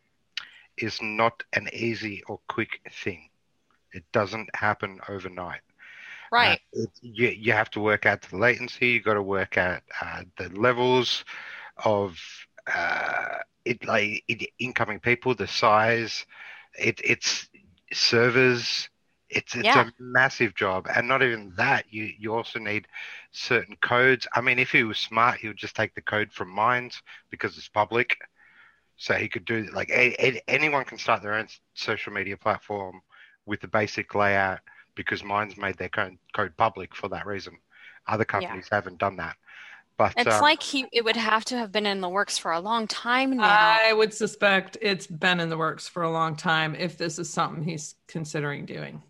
is 0.76 0.98
not 1.02 1.42
an 1.52 1.68
easy 1.72 2.22
or 2.26 2.40
quick 2.48 2.80
thing. 2.90 3.28
It 3.92 4.04
doesn't 4.12 4.54
happen 4.56 5.00
overnight. 5.08 5.60
Right. 6.32 6.52
Uh, 6.52 6.56
it, 6.72 6.90
you, 7.02 7.28
you 7.28 7.52
have 7.52 7.70
to 7.72 7.80
work 7.80 8.06
out 8.06 8.22
the 8.22 8.36
latency. 8.36 8.88
You 8.88 9.02
got 9.02 9.14
to 9.14 9.22
work 9.22 9.56
out 9.58 9.82
uh, 10.00 10.22
the 10.38 10.48
levels 10.50 11.24
of 11.84 12.18
uh, 12.72 13.38
it, 13.64 13.84
like 13.86 14.24
it, 14.28 14.50
incoming 14.58 15.00
people, 15.00 15.34
the 15.34 15.46
size. 15.48 16.26
It, 16.78 17.00
it's 17.04 17.48
servers. 17.92 18.88
It's 19.30 19.54
it's 19.56 19.74
Yeah. 19.74 19.76
a 19.76 19.92
massive 19.98 20.54
job, 20.54 20.86
and 20.94 21.08
not 21.08 21.22
even 21.22 21.52
that. 21.56 21.86
You 21.90 22.10
you 22.18 22.34
also 22.34 22.58
need 22.58 22.86
certain 23.32 23.76
codes. 23.82 24.26
I 24.34 24.40
mean, 24.42 24.58
if 24.58 24.70
he 24.72 24.84
was 24.84 24.98
smart, 24.98 25.38
he 25.38 25.48
would 25.48 25.56
just 25.56 25.76
take 25.76 25.94
the 25.94 26.02
code 26.02 26.32
from 26.32 26.50
Minds 26.50 27.02
because 27.30 27.56
it's 27.58 27.68
public. 27.68 28.16
So 28.96 29.14
he 29.14 29.28
could 29.28 29.44
do 29.44 29.68
like 29.72 29.90
a, 29.90 30.14
a- 30.24 30.42
anyone 30.48 30.84
can 30.84 30.98
start 30.98 31.22
their 31.22 31.34
own 31.34 31.48
social 31.74 32.12
media 32.12 32.36
platform 32.36 33.00
with 33.46 33.60
the 33.60 33.68
basic 33.68 34.14
layout 34.14 34.60
because 34.94 35.24
Minds 35.24 35.56
made 35.56 35.76
their 35.76 35.88
code, 35.88 36.18
code 36.34 36.56
public 36.56 36.94
for 36.94 37.08
that 37.08 37.26
reason. 37.26 37.56
Other 38.06 38.24
companies 38.24 38.68
haven't 38.70 38.98
done 38.98 39.16
that. 39.16 39.36
But 39.96 40.14
It's 40.16 40.34
um, 40.34 40.42
like 40.42 40.62
he 40.62 40.86
it 40.92 41.04
would 41.04 41.16
have 41.16 41.44
to 41.46 41.58
have 41.58 41.70
been 41.70 41.86
in 41.86 42.00
the 42.00 42.08
works 42.08 42.38
for 42.38 42.52
a 42.52 42.60
long 42.60 42.86
time 42.86 43.36
now. 43.36 43.44
I 43.44 43.92
would 43.92 44.12
suspect 44.12 44.78
it's 44.80 45.06
been 45.06 45.38
in 45.38 45.48
the 45.48 45.58
works 45.58 45.86
for 45.86 46.02
a 46.02 46.10
long 46.10 46.34
time 46.34 46.74
if 46.74 46.96
this 46.96 47.18
is 47.18 47.30
something 47.30 47.62
he's 47.62 47.94
considering 48.08 48.64
doing. 48.64 49.02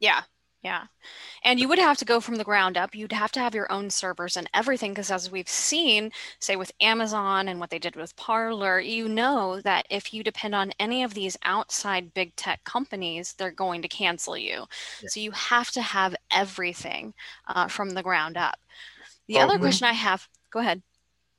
Yeah. 0.00 0.22
Yeah. 0.64 0.86
And 1.44 1.60
you 1.60 1.68
would 1.68 1.78
have 1.78 1.98
to 1.98 2.06
go 2.06 2.20
from 2.20 2.36
the 2.36 2.44
ground 2.44 2.76
up. 2.78 2.94
You'd 2.94 3.12
have 3.12 3.32
to 3.32 3.40
have 3.40 3.54
your 3.54 3.70
own 3.72 3.90
servers 3.90 4.36
and 4.36 4.50
everything 4.54 4.92
because 4.92 5.10
as 5.10 5.30
we've 5.30 5.48
seen, 5.48 6.10
say 6.40 6.56
with 6.56 6.72
Amazon 6.80 7.48
and 7.48 7.60
what 7.60 7.70
they 7.70 7.78
did 7.78 7.96
with 7.96 8.16
Parler, 8.16 8.80
you 8.80 9.08
know 9.08 9.60
that 9.60 9.86
if 9.90 10.14
you 10.14 10.24
depend 10.24 10.54
on 10.54 10.72
any 10.80 11.02
of 11.04 11.14
these 11.14 11.36
outside 11.44 12.14
big 12.14 12.34
tech 12.36 12.64
companies, 12.64 13.34
they're 13.34 13.50
going 13.52 13.82
to 13.82 13.88
cancel 13.88 14.38
you. 14.38 14.64
Yeah. 15.00 15.08
So 15.08 15.20
you 15.20 15.32
have 15.32 15.70
to 15.72 15.82
have 15.82 16.16
everything 16.32 17.14
uh, 17.48 17.68
from 17.68 17.90
the 17.90 18.02
ground 18.02 18.36
up. 18.38 18.58
The 19.28 19.38
Well, 19.38 19.40
other 19.40 19.58
question 19.58 19.86
I 19.88 19.94
have, 19.94 20.28
go 20.50 20.60
ahead. 20.60 20.82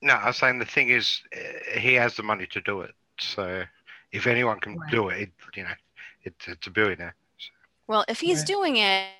no, 0.01 0.13
I 0.13 0.27
was 0.27 0.37
saying 0.37 0.59
the 0.59 0.65
thing 0.65 0.89
is, 0.89 1.21
uh, 1.35 1.79
he 1.79 1.93
has 1.95 2.15
the 2.15 2.23
money 2.23 2.47
to 2.47 2.61
do 2.61 2.81
it. 2.81 2.93
So 3.19 3.63
if 4.11 4.27
anyone 4.27 4.59
can 4.59 4.79
Right. 4.79 4.89
do 4.89 5.09
it, 5.09 5.21
it, 5.23 5.31
you 5.55 5.63
know, 5.63 5.73
it's 6.23 6.47
it's 6.47 6.67
a 6.67 6.71
billionaire. 6.71 7.15
Well, 7.87 8.05
if 8.07 8.19
he's 8.21 8.43
Right. 8.43 8.43
doing 8.43 8.77
it, 8.77 9.13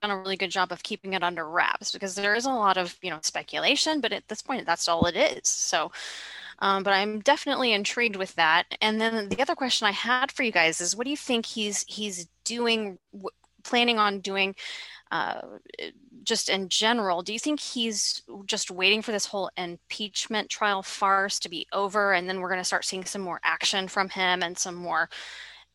done 0.00 0.10
a 0.12 0.16
really 0.16 0.36
good 0.36 0.50
job 0.50 0.70
of 0.70 0.82
keeping 0.84 1.12
it 1.14 1.24
under 1.24 1.48
wraps 1.48 1.90
because 1.90 2.14
there 2.14 2.36
is 2.36 2.46
a 2.46 2.50
lot 2.50 2.76
of 2.76 2.96
you 3.02 3.10
know 3.10 3.18
speculation, 3.22 4.00
but 4.00 4.12
at 4.12 4.28
this 4.28 4.42
point, 4.42 4.64
that's 4.64 4.86
all 4.86 5.06
it 5.06 5.16
is. 5.16 5.48
So, 5.48 5.90
um, 6.60 6.84
but 6.84 6.92
I'm 6.92 7.20
definitely 7.20 7.72
intrigued 7.72 8.16
with 8.16 8.34
that. 8.36 8.66
And 8.80 9.00
then 9.00 9.28
the 9.28 9.42
other 9.42 9.56
question 9.56 9.86
I 9.88 9.92
had 9.92 10.32
for 10.32 10.44
you 10.44 10.52
guys 10.52 10.80
is, 10.80 10.96
what 10.96 11.04
do 11.04 11.10
you 11.10 11.16
think 11.16 11.46
he's 11.46 11.84
he's 11.88 12.28
doing, 12.44 12.98
w- 13.12 13.30
planning 13.64 13.98
on 13.98 14.20
doing? 14.20 14.54
Uh, 15.10 15.40
just 16.24 16.48
in 16.48 16.68
general, 16.68 17.22
do 17.22 17.32
you 17.32 17.38
think 17.38 17.60
he's 17.60 18.22
just 18.46 18.70
waiting 18.70 19.02
for 19.02 19.12
this 19.12 19.26
whole 19.26 19.50
impeachment 19.56 20.48
trial 20.50 20.82
farce 20.82 21.38
to 21.40 21.48
be 21.48 21.66
over, 21.72 22.12
and 22.12 22.28
then 22.28 22.40
we're 22.40 22.48
going 22.50 22.60
to 22.60 22.64
start 22.64 22.84
seeing 22.84 23.04
some 23.04 23.22
more 23.22 23.40
action 23.44 23.88
from 23.88 24.08
him 24.10 24.42
and 24.42 24.58
some 24.58 24.74
more 24.74 25.08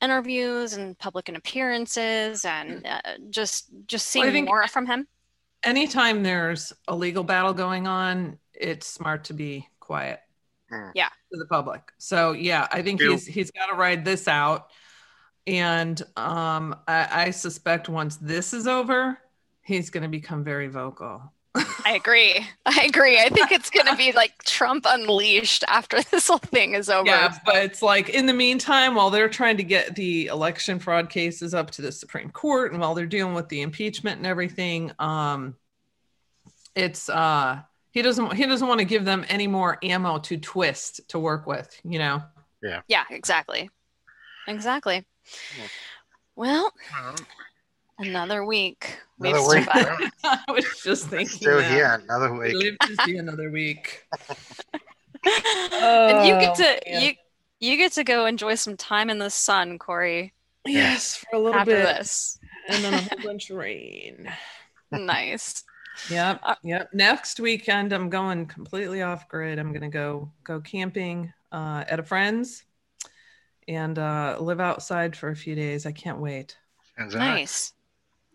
interviews 0.04 0.74
and 0.74 0.98
public 1.00 1.30
appearances 1.30 2.46
and 2.46 2.86
uh, 2.86 3.02
just 3.30 3.70
just 3.88 4.08
seeing 4.08 4.32
think- 4.32 4.48
more 4.48 4.68
from 4.68 4.86
him. 4.86 5.08
Anytime 5.64 6.24
there's 6.24 6.74
a 6.90 6.96
legal 6.96 7.24
battle 7.24 7.54
going 7.54 7.88
on, 7.88 8.38
it's 8.54 8.86
smart 8.86 9.24
to 9.26 9.34
be 9.34 9.70
quiet. 9.80 10.20
Mm. 10.72 10.92
Yeah. 10.94 11.08
To 11.32 11.40
the 11.40 11.46
public. 11.46 11.82
So 11.98 12.34
yeah, 12.34 12.68
I 12.72 12.82
think 12.82 13.00
True. 13.00 13.12
he's 13.12 13.26
he's 13.26 13.52
got 13.52 13.68
to 13.68 13.76
ride 13.76 14.04
this 14.04 14.28
out. 14.28 14.72
And 15.46 16.02
um, 16.16 16.76
I, 16.88 17.26
I 17.26 17.32
suspect 17.32 17.90
once 17.90 18.16
this 18.18 18.54
is 18.54 18.68
over, 18.68 19.18
he's 19.62 19.90
going 19.90 20.04
to 20.04 20.10
become 20.10 20.44
very 20.44 20.68
vocal. 20.68 21.33
I 21.56 21.94
agree. 21.94 22.46
I 22.66 22.86
agree. 22.86 23.20
I 23.20 23.30
think 23.30 23.52
it's 23.52 23.70
going 23.70 23.86
to 23.86 23.96
be 23.96 24.12
like 24.12 24.44
Trump 24.44 24.86
unleashed 24.88 25.64
after 25.68 26.02
this 26.12 26.28
whole 26.28 26.38
thing 26.40 26.74
is 26.74 26.90
over. 26.90 27.08
Yeah, 27.08 27.34
but 27.46 27.58
it's 27.58 27.82
like 27.82 28.10
in 28.10 28.26
the 28.26 28.34
meantime, 28.34 28.96
while 28.96 29.10
they're 29.10 29.30
trying 29.30 29.58
to 29.58 29.64
get 29.64 29.96
the 29.96 30.28
election 30.28 30.80
fraud 30.80 31.10
cases 31.10 31.54
up 31.54 31.72
to 31.72 31.82
the 31.82 31.92
Supreme 31.92 32.30
Court, 32.32 32.72
and 32.72 32.82
while 32.82 32.96
they're 32.96 33.06
dealing 33.06 33.34
with 33.34 33.50
the 33.50 33.62
impeachment 33.62 34.18
and 34.18 34.26
everything, 34.26 34.92
um, 35.00 35.56
it's 36.76 37.08
uh, 37.10 37.62
he 37.92 38.02
doesn't 38.02 38.34
he 38.34 38.46
doesn't 38.46 38.68
want 38.68 38.80
to 38.80 38.86
give 38.86 39.06
them 39.06 39.26
any 39.30 39.46
more 39.48 39.78
ammo 39.84 40.18
to 40.20 40.38
twist 40.38 41.02
to 41.10 41.20
work 41.20 41.46
with. 41.46 41.80
You 41.84 42.00
know, 42.00 42.24
Yeah, 42.64 42.82
Yeah. 42.88 43.04
exactly. 43.12 43.70
Exactly. 44.48 45.06
Yeah. 45.58 45.68
Well, 46.36 46.74
another 48.00 48.46
week. 48.46 48.98
We've 49.20 49.34
Another 49.36 49.96
week. 50.00 50.12
I 50.24 50.40
was 50.50 50.66
just 50.84 51.08
thinking 51.08 51.28
Still 51.28 51.58
that. 51.60 51.72
here 51.72 51.86
another 52.04 52.34
week. 52.34 52.56
live 52.56 52.78
to 52.80 52.96
see 53.06 53.18
another 53.18 53.50
week. 53.50 54.06
and 55.26 56.28
you 56.28 56.34
get 56.40 56.52
Oh, 56.52 56.56
to 56.56 56.82
man. 56.92 57.02
you 57.02 57.14
you 57.60 57.78
get 57.78 57.94
to 57.94 58.04
go 58.04 58.26
enjoy 58.26 58.56
some 58.56 58.76
time 58.76 59.10
in 59.10 59.20
the 59.20 59.30
sun, 59.30 59.80
Corey, 59.80 60.34
Yes, 60.66 61.16
for 61.16 61.38
a 61.38 61.40
little 61.40 61.60
after 61.60 61.72
bit, 61.72 61.84
this. 61.86 62.38
and 62.68 62.84
then 62.84 62.94
a 62.94 62.98
whole 63.02 63.20
bunch 63.24 63.50
of 63.50 63.58
rain. 63.58 64.30
Nice. 64.92 65.64
Yep. 66.10 66.42
Uh, 66.44 66.56
Yep. 66.64 66.90
Next 66.94 67.40
weekend, 67.40 67.94
I'm 67.94 68.10
going 68.10 68.48
completely 68.48 69.02
off 69.02 69.30
grid. 69.30 69.60
I'm 69.60 69.72
gonna 69.72 69.90
go 69.90 70.30
go 70.44 70.60
camping 70.60 71.32
uh, 71.54 71.86
at 71.88 72.00
a 72.00 72.04
friend's 72.04 72.64
and 73.70 73.98
uh, 73.98 74.38
live 74.42 74.60
outside 74.60 75.16
for 75.16 75.30
a 75.30 75.36
few 75.36 75.56
days. 75.56 75.86
I 75.86 75.94
can't 75.94 76.18
wait. 76.20 76.58
Sounds 76.98 77.16
all 77.16 77.22
right. 77.22 77.28
Nice. 77.28 77.74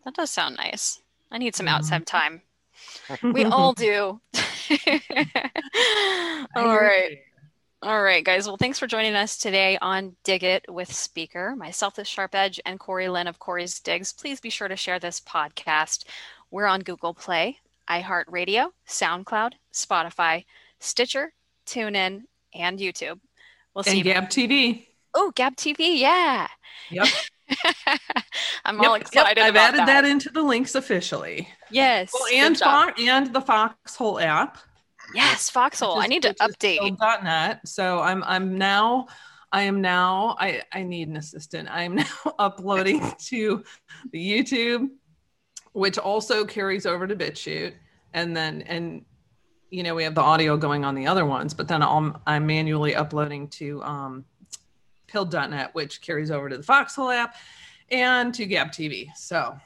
That 0.04 0.14
does 0.14 0.30
sound 0.30 0.56
nice. 0.56 1.00
I 1.30 1.38
need 1.38 1.54
some 1.54 1.66
Mhm. 1.66 1.70
outside 1.70 2.06
time. 2.06 2.42
We 3.22 3.44
all 3.44 3.72
do. 3.74 4.20
all 6.56 6.76
right. 6.78 7.18
All 7.82 8.02
right, 8.02 8.24
guys. 8.24 8.46
Well, 8.46 8.56
thanks 8.56 8.78
for 8.78 8.86
joining 8.88 9.14
us 9.14 9.36
today 9.38 9.78
on 9.80 10.16
Dig 10.24 10.42
It 10.42 10.64
with 10.68 10.92
Speaker. 10.92 11.54
Myself, 11.56 11.94
the 11.94 12.04
Sharp 12.04 12.34
Edge, 12.34 12.58
and 12.66 12.80
Corey 12.80 13.08
Lynn 13.08 13.28
of 13.28 13.38
Corey's 13.38 13.78
Digs. 13.78 14.12
Please 14.12 14.40
be 14.40 14.50
sure 14.50 14.66
to 14.68 14.74
share 14.76 14.98
this 14.98 15.20
podcast. 15.20 16.04
We're 16.50 16.66
on 16.66 16.80
Google 16.80 17.14
Play, 17.14 17.58
iHeartRadio, 17.88 18.70
SoundCloud, 18.88 19.52
Spotify, 19.72 20.44
Stitcher, 20.80 21.34
TuneIn, 21.66 22.22
and 22.54 22.78
YouTube. 22.80 23.20
We'll 23.74 23.84
see 23.84 23.90
And 23.90 23.98
you. 23.98 24.04
Gab 24.04 24.28
TV. 24.28 24.86
Oh, 25.14 25.30
Gab 25.36 25.54
TV. 25.56 25.98
Yeah. 26.00 26.48
Yep. 26.90 27.06
I'm 28.64 28.78
all 28.80 28.92
Yep, 28.92 28.92
yep. 28.92 29.00
excited 29.00 29.42
I've 29.42 29.50
about 29.54 29.74
added 29.74 29.88
that. 29.88 30.04
into 30.04 30.30
the 30.30 30.42
links 30.42 30.74
officially. 30.74 31.48
Yes. 31.70 32.10
Well, 32.12 32.28
and. 32.32 32.56
Fox 32.58 33.00
and 33.02 33.32
the 33.32 33.40
Foxhole 33.40 34.20
app. 34.20 34.58
Yes, 35.14 35.48
Foxhole. 35.50 35.96
which 35.96 36.04
I 36.04 36.08
need 36.08 36.22
to 36.22 36.34
update. 36.34 37.22
Net. 37.24 37.66
So 37.66 38.00
I'm 38.00 38.22
I'm 38.24 38.58
now 38.58 39.06
I 39.52 39.62
am 39.62 39.80
now 39.80 40.36
I 40.38 40.62
I 40.72 40.82
need 40.82 41.08
an 41.08 41.16
assistant. 41.16 41.68
I 41.70 41.82
am 41.84 41.94
now 42.04 42.04
uploading 42.38 43.00
to 43.26 43.64
the 44.12 44.18
YouTube, 44.30 44.88
which 45.72 45.96
also 45.98 46.44
carries 46.44 46.84
over 46.84 47.06
to 47.06 47.16
BitChute, 47.16 47.72
and 48.12 48.36
then 48.36 48.62
and 48.62 49.04
you 49.70 49.82
know 49.82 49.94
we 49.94 50.04
have 50.04 50.14
the 50.14 50.20
audio 50.22 50.56
going 50.58 50.84
on 50.84 50.94
the 50.94 51.06
other 51.06 51.24
ones, 51.24 51.54
but 51.54 51.68
then 51.68 51.82
I'm 51.82 52.18
I'm 52.26 52.46
manually 52.46 52.94
uploading 52.94 53.48
to 53.48 53.82
um, 53.84 54.24
Pilled.net, 55.08 55.74
which 55.74 56.00
carries 56.00 56.30
over 56.30 56.48
to 56.48 56.56
the 56.56 56.62
Foxhole 56.62 57.10
app 57.10 57.34
and 57.90 58.32
to 58.34 58.46
Gab 58.46 58.68
TV. 58.68 59.08
So, 59.16 59.58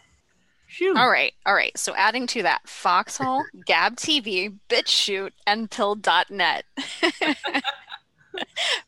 phew. 0.68 0.96
All 0.96 1.10
right. 1.10 1.34
All 1.44 1.54
right. 1.54 1.76
So 1.76 1.94
adding 1.94 2.26
to 2.28 2.42
that, 2.42 2.62
Foxhole, 2.66 3.44
Gab 3.66 3.96
TV, 3.96 4.56
BitChute, 4.68 5.32
and 5.46 5.70
Pill.net. 5.70 6.64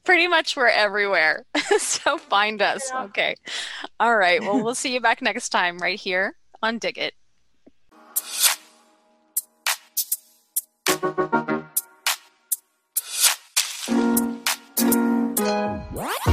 Pretty 0.04 0.26
much 0.26 0.56
we're 0.56 0.68
everywhere. 0.68 1.44
so 1.78 2.16
find 2.16 2.62
us. 2.62 2.88
Yeah. 2.90 3.04
Okay. 3.04 3.36
All 4.00 4.16
right. 4.16 4.40
Well, 4.40 4.62
we'll 4.62 4.74
see 4.74 4.94
you 4.94 5.00
back 5.00 5.20
next 5.20 5.50
time 5.50 5.78
right 5.78 5.98
here 5.98 6.36
on 6.62 6.78
Dig 6.78 6.98
It. 6.98 7.14